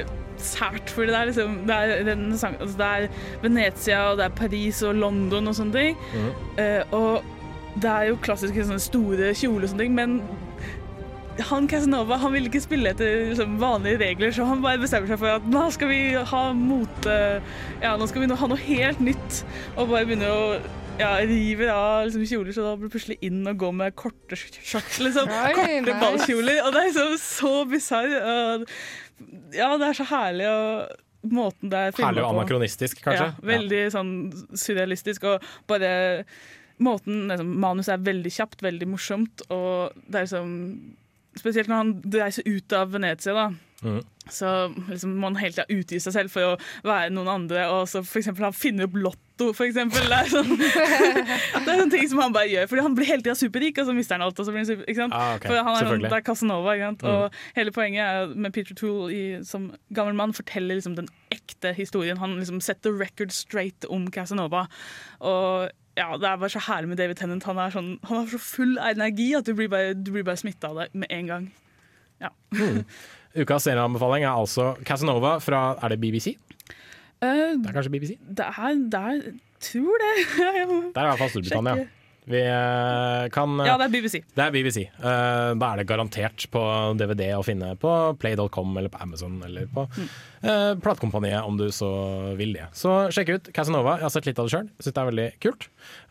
sært, 0.41 0.89
for 0.91 1.07
det 1.07 1.15
er 1.15 1.29
liksom 1.29 1.61
Det 1.67 1.75
er, 1.75 2.37
sang, 2.37 2.57
altså 2.59 2.77
det 2.77 2.89
er 2.89 3.07
Venezia, 3.43 4.01
og 4.11 4.19
det 4.19 4.25
er 4.25 4.35
Paris 4.37 4.81
og 4.85 4.95
London 4.95 5.47
og 5.47 5.55
sånne 5.55 5.73
ting. 5.73 6.03
Mm. 6.13 6.33
Uh, 6.59 6.99
og 6.99 7.31
det 7.81 7.91
er 7.91 8.09
jo 8.09 8.19
klassiske 8.23 8.67
sånne 8.67 8.83
store 8.83 9.33
kjoler 9.35 9.67
og 9.67 9.73
sånne 9.73 9.85
ting, 9.85 9.95
men 9.97 10.19
han 11.49 11.67
Casanova 11.67 12.15
han 12.21 12.31
ville 12.31 12.47
ikke 12.47 12.63
spille 12.63 12.93
etter 12.93 13.25
liksom, 13.31 13.57
vanlige 13.59 13.99
regler, 13.99 14.31
så 14.31 14.47
han 14.47 14.63
bare 14.63 14.79
bestemmer 14.79 15.11
seg 15.11 15.19
for 15.19 15.35
at 15.35 15.49
nå 15.51 15.65
skal 15.75 15.91
vi 15.91 15.99
ha 16.15 16.45
mote 16.55 17.19
Ja, 17.83 17.97
nå 17.99 18.07
skal 18.07 18.23
vi 18.23 18.31
ha 18.31 18.49
noe 18.51 18.65
helt 18.69 19.03
nytt, 19.03 19.43
og 19.75 19.91
bare 19.91 20.07
begynner 20.07 20.31
å 20.31 20.41
ja, 20.95 21.09
river 21.27 21.71
av 21.73 22.05
liksom, 22.07 22.23
kjoler, 22.29 22.55
så 22.55 22.63
da 22.63 22.75
blir 22.77 22.87
det 22.87 22.93
plutselig 22.93 23.17
inn 23.27 23.41
og 23.49 23.57
gå 23.59 23.71
med 23.75 23.95
korte 23.99 24.37
shorts, 24.39 25.01
liksom. 25.03 25.27
Oi, 25.27 25.49
korte 25.57 25.81
nice. 25.83 25.97
ballkjoler. 25.99 26.61
Og 26.63 26.71
det 26.71 26.81
er 26.81 26.87
liksom 26.87 27.17
så 27.19 27.53
bisarr. 27.67 28.15
Ja, 29.55 29.69
det 29.79 29.89
er 29.89 29.97
så 29.97 30.07
herlig 30.09 30.47
å 30.51 30.61
måten 31.31 31.71
det 31.71 31.79
er 31.79 31.95
filmet 31.95 32.11
Herlig 32.11 32.25
og 32.25 32.35
anakronistisk, 32.35 32.99
kanskje. 33.01 33.31
Ja, 33.31 33.47
veldig 33.49 33.81
sånn 33.93 34.11
surrealistisk, 34.61 35.25
og 35.29 35.45
bare 35.69 35.89
måten 36.83 37.25
liksom, 37.31 37.53
Manuset 37.63 37.95
er 37.95 38.05
veldig 38.05 38.33
kjapt, 38.35 38.61
veldig 38.65 38.89
morsomt, 38.91 39.45
og 39.49 39.95
det 40.05 40.21
er 40.21 40.27
liksom 40.29 40.53
Spesielt 41.35 41.67
når 41.67 41.81
han 41.81 41.89
reiser 42.13 42.45
ut 42.47 42.73
av 42.77 42.93
Venezia, 42.93 43.33
da. 43.35 43.49
Så 44.31 44.49
liksom, 44.89 45.11
må 45.19 45.29
han 45.29 45.37
hele 45.37 45.53
tida 45.53 45.65
utgi 45.69 45.99
seg 46.01 46.15
selv 46.15 46.33
for 46.33 46.55
å 46.55 46.87
være 46.87 47.11
noen 47.13 47.29
andre. 47.29 47.67
Og 47.75 47.85
så 47.89 48.01
for 48.05 48.21
eksempel, 48.21 48.47
han 48.47 48.55
finner 48.55 48.87
opp 48.87 48.95
Lotto, 48.97 49.51
for 49.53 49.67
eksempel. 49.67 50.07
Det 50.09 50.17
er, 50.17 50.31
sånn, 50.31 50.55
det 50.57 51.59
er 51.59 51.81
sånne 51.81 51.91
ting 51.93 52.07
som 52.09 52.23
han 52.23 52.33
bare 52.33 52.49
gjør. 52.49 52.69
Fordi 52.71 52.85
han 52.87 52.97
blir 52.97 53.09
hele 53.11 53.25
tida 53.25 53.35
superrik, 53.37 53.77
og 53.81 53.89
så 53.89 53.95
mister 53.97 54.17
han 54.17 54.25
alt. 54.25 54.39
Og 54.39 54.47
så 54.47 54.55
blir 54.55 54.63
han 54.63 54.69
super? 54.71 54.87
Ah, 55.11 55.35
okay. 55.35 55.51
For 55.51 55.59
han 55.59 55.77
er 55.77 55.89
sånn, 55.91 56.05
det 56.07 56.17
er 56.17 56.25
Casanova. 56.25 56.75
Mm. 56.79 56.99
Og 57.11 57.39
hele 57.59 57.75
poenget 57.75 58.03
er 58.05 58.35
med 58.47 58.55
Peter 58.55 58.77
Toole 58.79 59.09
i, 59.13 59.23
som 59.45 59.69
gammel 59.93 60.17
mann 60.17 60.33
forteller 60.37 60.79
liksom 60.79 60.97
den 60.97 61.11
ekte 61.35 61.75
historien. 61.77 62.21
Han 62.23 62.39
liksom 62.39 62.63
setter 62.65 62.95
record 62.97 63.35
straight 63.35 63.85
om 63.91 64.07
Casanova. 64.13 64.65
Og 65.21 65.67
ja, 65.95 66.09
det 66.19 66.27
er 66.27 66.39
bare 66.41 66.51
så 66.51 66.63
herlig 66.65 66.89
med 66.91 66.99
David 66.99 67.21
Tennant. 67.21 67.45
Han 67.47 67.61
er, 67.61 67.75
sånn, 67.75 67.93
han 68.09 68.23
er 68.23 68.33
så 68.33 68.41
full 68.41 68.73
av 68.79 68.97
energi 68.97 69.29
at 69.37 69.45
du 69.47 69.53
blir 69.55 69.69
bare, 69.71 69.93
du 69.93 70.11
blir 70.15 70.25
bare 70.27 70.41
smitta 70.41 70.73
av 70.73 70.81
det 70.81 70.89
med 70.97 71.13
en 71.13 71.29
gang. 71.29 71.45
Ja. 72.23 72.33
Mm. 72.55 72.81
Ukas 73.35 73.65
serieanbefaling 73.67 74.23
er 74.23 74.31
altså 74.35 74.71
Casanova 74.87 75.37
fra 75.43 75.65
Er 75.83 75.95
det 75.95 75.99
BBC? 76.03 76.35
Uh, 77.23 77.55
Det 77.59 77.69
er 77.69 77.75
kanskje 77.75 77.91
BBC? 77.95 78.15
det 78.27 78.45
er, 78.47 78.79
det 78.91 79.01
er 79.01 79.21
tror 79.65 80.01
det. 80.03 80.15
Det 80.95 80.99
er 80.99 81.05
i 81.05 81.09
hvert 81.11 81.21
fall 81.21 81.31
Storbritannia. 81.35 81.75
sjekke. 81.79 81.91
Vi 82.25 82.39
eh, 82.41 83.27
kan 83.29 83.51
eh, 83.61 83.67
Ja, 83.69 83.75
det 83.77 83.85
er 83.85 83.91
BBC. 83.93 84.19
Det 84.33 84.41
er 84.41 84.49
BBC. 84.53 84.79
Uh, 84.97 85.53
da 85.61 85.67
er 85.75 85.77
det 85.81 85.85
garantert 85.91 86.47
på 86.49 86.61
DVD 86.97 87.27
å 87.37 87.43
finne 87.45 87.75
på 87.77 87.91
play.com 88.17 88.71
eller 88.81 88.89
på 88.89 89.01
Amazon 89.05 89.35
eller 89.45 89.67
på 89.69 89.83
Mm. 89.95 90.07
eh, 90.41 90.71
platekompaniet 90.81 91.45
om 91.45 91.57
du 91.59 91.67
så 91.73 91.89
vil 92.39 92.55
det. 92.57 92.65
Så 92.73 92.95
sjekk 93.13 93.29
ut 93.35 93.51
Casanova. 93.53 93.99
Jeg 93.99 94.07
har 94.07 94.13
sett 94.15 94.25
litt 94.31 94.41
av 94.41 94.49
det 94.49 94.55
sjøl. 94.55 94.71
Syns 94.81 94.93
det 94.97 95.03
er 95.03 95.11
veldig 95.11 95.27
kult. 95.45 95.67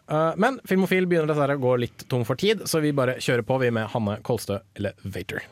Uh, 0.07 0.33
men 0.39 0.61
Filmofil 0.70 1.07
begynner 1.11 1.31
dessverre 1.35 1.59
å 1.59 1.62
gå 1.66 1.75
litt 1.83 2.07
tom 2.11 2.22
for 2.29 2.39
tid, 2.39 2.62
så 2.70 2.79
vi 2.85 2.95
bare 2.95 3.18
kjører 3.18 3.43
på 3.51 3.59
vi 3.64 3.70
med 3.75 3.91
Hanne 3.95 4.20
Kolstø 4.22 4.61
Elevator. 4.79 5.43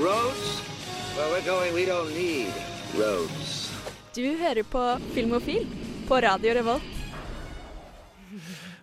Roads? 0.00 0.60
Where 1.16 1.30
we're 1.32 1.46
going, 1.46 1.72
we 1.74 1.86
don't 1.86 2.12
need 2.12 2.52
roads. 2.98 3.72
Du 4.14 4.36
hører 4.36 4.62
på 4.62 4.98
Filmofil 5.14 5.66
på 6.08 6.20
Radio 6.20 6.54
Revolt. 6.54 6.82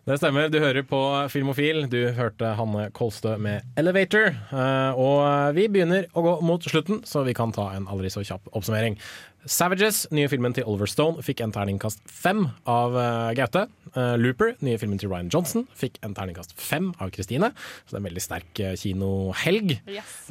Det 0.05 0.18
stemmer, 0.18 0.49
du 0.49 0.57
hører 0.59 0.82
på 0.84 0.99
Filmofil. 1.30 1.86
Du 1.89 1.99
hørte 2.18 2.55
Hanne 2.57 2.88
Kolstø 2.91 3.38
med 3.38 3.61
Elevator. 3.78 4.34
Eh, 4.34 4.97
og 4.99 5.53
vi 5.55 5.68
begynner 5.72 6.09
å 6.18 6.24
gå 6.26 6.34
mot 6.43 6.66
slutten, 6.66 7.03
så 7.05 7.22
vi 7.24 7.38
kan 7.38 7.53
ta 7.53 7.70
en 7.78 7.86
aldri 7.88 8.09
så 8.11 8.26
kjapp 8.26 8.49
oppsummering. 8.51 8.97
Savages, 9.44 10.06
nye 10.16 10.30
filmen 10.32 10.54
til 10.56 10.64
Oliver 10.70 10.88
Stone, 10.88 11.24
fikk 11.26 11.41
en 11.44 11.52
terningkast 11.52 12.00
fem 12.08 12.46
av 12.70 12.96
uh, 12.96 13.32
Gaute. 13.36 13.66
Uh, 13.94 14.16
Looper, 14.18 14.54
nye 14.64 14.80
filmen 14.80 15.00
til 15.02 15.12
Ryan 15.12 15.28
Johnson, 15.34 15.66
fikk 15.78 16.00
en 16.06 16.16
terningkast 16.16 16.56
fem 16.56 16.91
av 17.04 17.12
Kristine. 17.14 17.50
Så 17.84 17.91
det 17.91 17.98
er 17.98 18.02
en 18.02 18.08
veldig 18.08 18.24
sterk 18.24 18.62
uh, 18.64 18.72
kinohelg, 18.80 19.76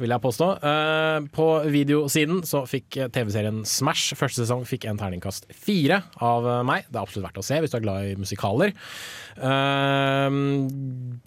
vil 0.01 0.15
jeg 0.15 0.23
påstå. 0.23 0.47
På 1.33 1.47
videosiden 1.69 2.41
så 2.47 2.63
fikk 2.69 2.97
TV-serien 3.13 3.61
Smash 3.69 4.17
første 4.17 4.41
sesong 4.41 4.65
fikk 4.67 4.87
en 4.89 4.99
terningkast 4.99 5.45
fire 5.53 6.01
av 6.23 6.47
meg. 6.65 6.87
Det 6.89 6.97
er 6.97 7.03
absolutt 7.03 7.27
verdt 7.27 7.41
å 7.43 7.45
se 7.45 7.59
hvis 7.61 7.73
du 7.73 7.77
er 7.77 7.85
glad 7.85 8.09
i 8.09 8.17
musikaler. 8.19 8.73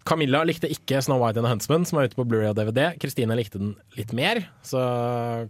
Camilla 0.07 0.43
likte 0.47 0.71
ikke 0.71 1.01
Snow 1.05 1.23
White 1.23 1.41
and 1.41 1.47
the 1.47 1.53
Huntsman, 1.53 1.87
som 1.89 2.01
er 2.01 2.11
ute 2.11 2.19
på 2.19 2.27
Blu-ray 2.29 2.51
og 2.51 2.59
DVD. 2.59 2.93
Kristine 3.03 3.39
likte 3.39 3.63
den 3.63 3.75
litt 3.99 4.13
mer, 4.17 4.45
så 4.67 4.83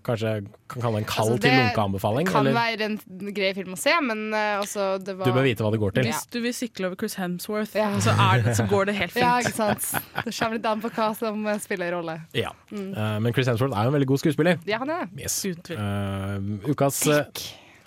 kanskje 0.06 0.38
kan 0.70 0.82
kalle 0.82 1.00
det 1.00 1.04
en 1.04 1.10
kald 1.10 1.26
Altså, 1.26 1.42
til 1.42 1.50
det 1.50 1.58
lunkeanbefaling. 1.60 2.25
Kan 2.30 2.46
eller- 2.46 2.56
være 2.56 2.88
en 2.90 3.32
grei 3.36 3.52
film 3.56 3.74
å 3.76 3.78
se, 3.80 3.94
men 4.04 4.22
uh, 4.34 4.62
også 4.62 4.86
det 5.04 5.16
var 5.18 5.28
Du 5.28 5.36
bør 5.36 5.46
vite 5.46 5.66
hva 5.66 5.72
det 5.74 5.80
går 5.82 5.96
til. 5.98 6.08
Hvis 6.10 6.24
du 6.32 6.40
vil 6.44 6.54
sikle 6.56 6.90
over 6.90 7.00
Chris 7.00 7.16
Hemsworth, 7.20 7.74
så, 8.04 8.14
er 8.14 8.46
det, 8.46 8.56
så 8.58 8.66
går 8.70 8.90
det 8.90 8.96
helt 9.00 9.14
fint. 9.14 9.24
Ja, 9.24 9.36
ikke 9.42 9.56
sant. 9.56 9.90
Det 10.24 10.32
kommer 10.36 10.58
litt 10.58 10.70
an 10.70 10.82
på 10.84 10.92
hva 10.96 11.10
som 11.18 11.46
eh, 11.46 11.60
spiller 11.62 11.94
rolle. 11.96 12.18
Ja. 12.36 12.54
Mm. 12.70 12.90
Uh, 12.96 13.18
men 13.24 13.36
Chris 13.36 13.50
Hemsworth 13.52 13.76
er 13.76 13.86
jo 13.86 13.94
en 13.94 13.98
veldig 13.98 14.10
god 14.14 14.24
skuespiller. 14.24 14.58
Ja, 14.68 14.80
han 14.82 14.90
er 14.90 15.06
det. 15.06 15.22
Yes. 15.26 15.38
Uh, 15.46 16.72
ukas 16.72 17.04
eh, 17.12 17.24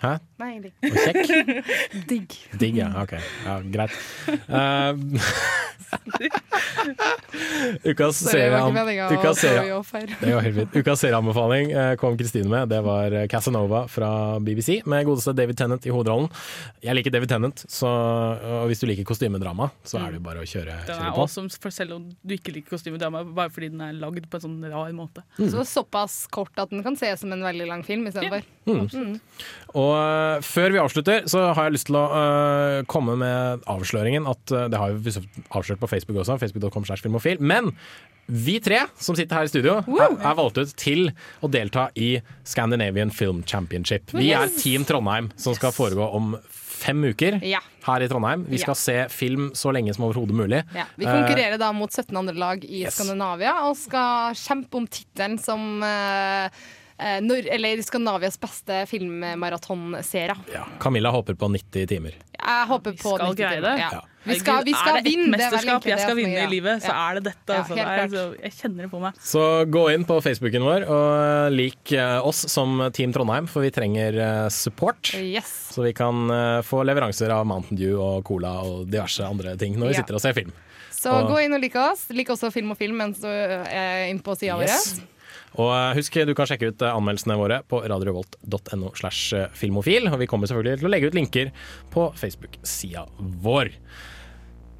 Hæ? 0.00 0.14
Nei, 0.40 0.54
digg. 0.64 0.72
Og 0.88 0.96
kjekk? 0.96 1.66
digg. 2.10 2.36
Digg, 2.60 2.78
ja. 2.80 2.88
OK. 3.02 3.12
Ja, 3.44 3.58
greit. 3.68 3.96
Eh, 4.32 5.26
ukas 7.84 8.20
serieanbefaling 11.00 11.70
eh, 11.72 11.94
kom 12.00 12.18
Kristine 12.18 12.48
med. 12.48 12.68
Det 12.68 12.80
var 12.84 13.12
eh, 13.12 13.26
Casanova 13.30 13.88
fra 13.88 14.40
BBC 14.40 14.80
med 14.84 15.06
godeste 15.08 15.32
David 15.36 15.58
Tennant 15.58 15.86
i 15.86 15.90
hovedrollen. 15.94 16.28
Jeg 16.84 16.94
liker 16.98 17.14
David 17.14 17.28
Tennant, 17.32 17.64
så 17.68 17.90
og 17.90 18.66
hvis 18.70 18.80
du 18.82 18.86
liker 18.88 19.06
kostymedrama, 19.08 19.70
så 19.86 19.98
er 20.00 20.12
det 20.12 20.20
jo 20.20 20.24
bare 20.24 20.42
å 20.42 20.48
kjøre, 20.48 20.76
Den 20.88 21.02
er 21.02 21.12
på. 21.14 21.24
awesome, 21.24 21.50
for 21.62 21.70
selv 21.74 21.96
om 21.98 22.08
du 22.10 22.34
ikke 22.36 22.52
liker 22.54 22.76
kostymedrama, 22.76 23.24
bare 23.36 23.52
fordi 23.52 23.68
den 23.72 23.82
er 23.84 23.96
lagd 23.98 24.28
på 24.30 24.38
en 24.38 24.44
sånn 24.46 24.58
rar 24.70 24.92
måte. 24.96 25.24
Så 25.38 25.64
såpass 25.68 26.22
kort 26.32 26.54
at 26.60 26.72
den 26.72 26.84
kan 26.86 26.96
ses 26.98 27.22
som 27.22 27.32
en 27.34 27.44
veldig 27.44 27.66
lang 27.68 27.82
film 27.86 28.06
istedenfor. 28.10 28.42
Mm. 28.70 28.86
Mm. 28.92 29.14
Og 29.78 29.92
øh, 29.96 30.42
før 30.44 30.74
vi 30.74 30.80
avslutter, 30.82 31.26
så 31.30 31.50
har 31.54 31.68
jeg 31.68 31.76
lyst 31.76 31.88
til 31.88 31.98
å 31.98 32.04
uh, 32.10 32.80
komme 32.90 33.16
med 33.18 33.64
avsløringen 33.70 34.26
at 34.30 34.52
uh, 34.54 34.66
Det 34.70 34.78
har 34.80 34.92
jo 34.92 35.14
avslørt 35.56 35.69
på 35.78 35.86
Facebook 35.90 36.18
også, 36.22 36.38
facebook.com 36.40 36.84
slash 36.84 37.02
filmofil. 37.02 37.38
Men 37.40 37.70
vi 38.26 38.60
tre 38.62 38.84
som 38.98 39.16
sitter 39.18 39.36
her 39.36 39.44
i 39.44 39.50
studio, 39.50 39.76
er, 39.82 40.16
er 40.18 40.34
valgt 40.38 40.58
ut 40.58 40.74
til 40.78 41.10
å 41.42 41.50
delta 41.50 41.88
i 41.98 42.20
Scandinavian 42.46 43.10
Film 43.10 43.42
Championship. 43.46 44.10
Vi 44.14 44.32
er 44.32 44.50
Team 44.58 44.84
Trondheim, 44.86 45.30
som 45.36 45.54
skal 45.54 45.74
foregå 45.74 46.06
om 46.14 46.36
fem 46.80 47.02
uker 47.04 47.40
Ja. 47.44 47.60
her 47.84 48.00
i 48.00 48.08
Trondheim. 48.08 48.46
Vi 48.48 48.58
skal 48.58 48.72
Ja. 48.72 48.74
se 48.74 49.08
film 49.12 49.50
så 49.52 49.72
lenge 49.72 49.94
som 49.94 50.04
overhodet 50.06 50.32
mulig. 50.34 50.64
Ja, 50.74 50.84
vi 50.96 51.04
Eh, 51.04 51.12
konkurrerer 51.12 51.58
da 51.58 51.72
mot 51.72 51.90
17 51.92 52.16
andre 52.16 52.34
lag 52.34 52.64
i 52.64 52.84
Yes. 52.84 52.94
Skandinavia 52.96 53.68
og 53.68 53.76
skal 53.76 54.32
kjempe 54.34 54.74
om 54.76 54.86
tittelen 54.86 55.38
som 55.38 55.82
uh, 55.82 56.48
eh, 56.98 57.20
Nor 57.20 57.42
eller 57.50 57.82
Skandinavias 57.82 58.38
beste 58.38 58.86
filmmaratonserie. 58.86 60.36
Camilla 60.78 61.10
håper 61.10 61.34
på 61.34 61.48
90 61.50 61.86
timer. 61.86 62.14
Jeg 62.40 62.56
Jeg 62.60 62.66
håper 62.70 62.92
på 63.00 63.12
skal 63.16 63.34
greie 63.36 63.60
det. 63.60 63.74
Ja. 63.78 64.00
Vi 64.20 64.34
skal, 64.36 64.64
vi 64.64 64.72
skal 64.76 64.96
er 64.98 65.02
det 65.02 65.12
ett 65.14 65.20
er 65.24 65.30
mesterskap 65.32 65.84
jeg 65.88 65.98
skal 65.98 66.16
vinne 66.18 66.42
i 66.42 66.48
livet, 66.50 66.82
så 66.84 66.88
Ja. 66.92 66.96
er 67.08 67.14
det 67.14 67.22
dette. 67.24 67.54
Ja, 67.54 67.62
altså. 67.62 67.72
er, 67.72 67.84
klart. 67.84 68.10
så, 68.10 68.24
jeg 68.42 68.52
kjenner 68.52 68.82
det 68.84 68.90
på 68.92 69.00
meg. 69.00 69.14
Så 69.24 69.44
gå 69.72 69.84
inn 69.94 70.04
på 70.04 70.18
Facebooken 70.20 70.62
vår 70.66 70.84
og 70.92 71.52
lik 71.56 71.92
eh, 71.96 72.18
oss 72.20 72.44
som 72.52 72.90
Team 72.92 73.12
Trondheim, 73.16 73.48
for 73.48 73.62
vi 73.64 73.70
trenger 73.70 74.18
eh, 74.20 74.48
support. 74.52 75.14
Yes. 75.16 75.72
Så 75.72 75.82
vi 75.86 75.92
kan 75.96 76.28
eh, 76.30 76.60
få 76.62 76.82
leveranser 76.84 77.32
av 77.32 77.46
Mountain 77.48 77.78
Dew 77.80 77.96
og 77.98 78.22
Cola 78.28 78.60
og 78.60 78.90
diverse 78.92 79.24
andre 79.24 79.56
ting 79.56 79.76
når 79.80 79.88
vi 79.88 79.94
Ja. 79.94 80.02
sitter 80.02 80.14
og 80.14 80.20
ser 80.20 80.34
film. 80.36 80.52
Så 80.92 81.08
Og- 81.16 81.30
gå 81.32 81.40
inn 81.46 81.54
og 81.56 81.60
lik 81.62 81.74
oss. 81.76 82.10
Lik 82.10 82.28
også 82.28 82.52
Film 82.52 82.72
og 82.72 82.76
Film 82.76 82.98
mens 83.00 83.20
du 83.20 83.26
er 83.26 84.10
inne 84.10 84.20
på 84.20 84.36
sida 84.36 84.56
vår. 84.60 84.68
Og 85.58 85.70
eh, 85.74 85.96
husk, 85.98 86.20
du 86.26 86.34
kan 86.36 86.48
sjekke 86.48 86.70
ut 86.70 86.84
eh, 86.84 86.94
anmeldelsene 86.94 87.38
våre 87.40 87.60
på 87.66 87.82
radiorevolt.no 87.82 88.92
slash 88.98 89.34
eh, 89.36 89.50
filmofil. 89.56 90.08
Og 90.12 90.20
vi 90.22 90.30
kommer 90.30 90.50
selvfølgelig 90.50 90.82
til 90.82 90.90
å 90.90 90.94
legge 90.94 91.10
ut 91.10 91.18
linker 91.18 91.52
på 91.94 92.10
Facebook-sida 92.20 93.06
vår. 93.42 93.74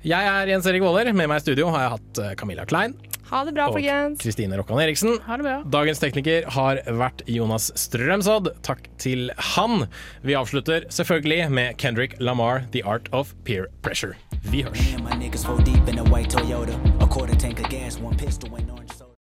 Jeg 0.07 0.33
er 0.33 0.49
Jens 0.49 0.67
Erik 0.71 0.85
Våler. 0.85 1.11
Med 1.13 1.29
meg 1.29 1.43
i 1.43 1.45
studio 1.45 1.69
har 1.75 1.83
jeg 1.85 1.97
hatt 1.99 2.21
Camilla 2.41 2.65
Klein 2.65 2.95
Ha 3.29 3.43
det 3.45 3.53
bra, 3.53 3.67
og 3.69 3.77
folkens. 3.77 4.23
Kristine 4.23 4.57
Rokkan 4.57 4.81
Eriksen. 4.81 5.19
Ha 5.27 5.37
det 5.37 5.45
bra. 5.45 5.59
Dagens 5.77 6.01
tekniker 6.01 6.49
har 6.57 6.81
vært 6.89 7.21
Jonas 7.29 7.69
Strømsodd. 7.79 8.49
Takk 8.65 8.89
til 9.03 9.29
han. 9.53 9.85
Vi 10.25 10.39
avslutter 10.39 10.89
selvfølgelig 10.89 11.51
med 11.53 11.77
Kendrick 11.83 12.17
Lamar, 12.19 12.65
'The 12.71 12.87
Art 12.89 13.13
of 13.13 13.35
Peer 13.45 13.69
Pressure'. 13.85 14.17
Vi 14.49 14.65
hørs. 14.65 14.81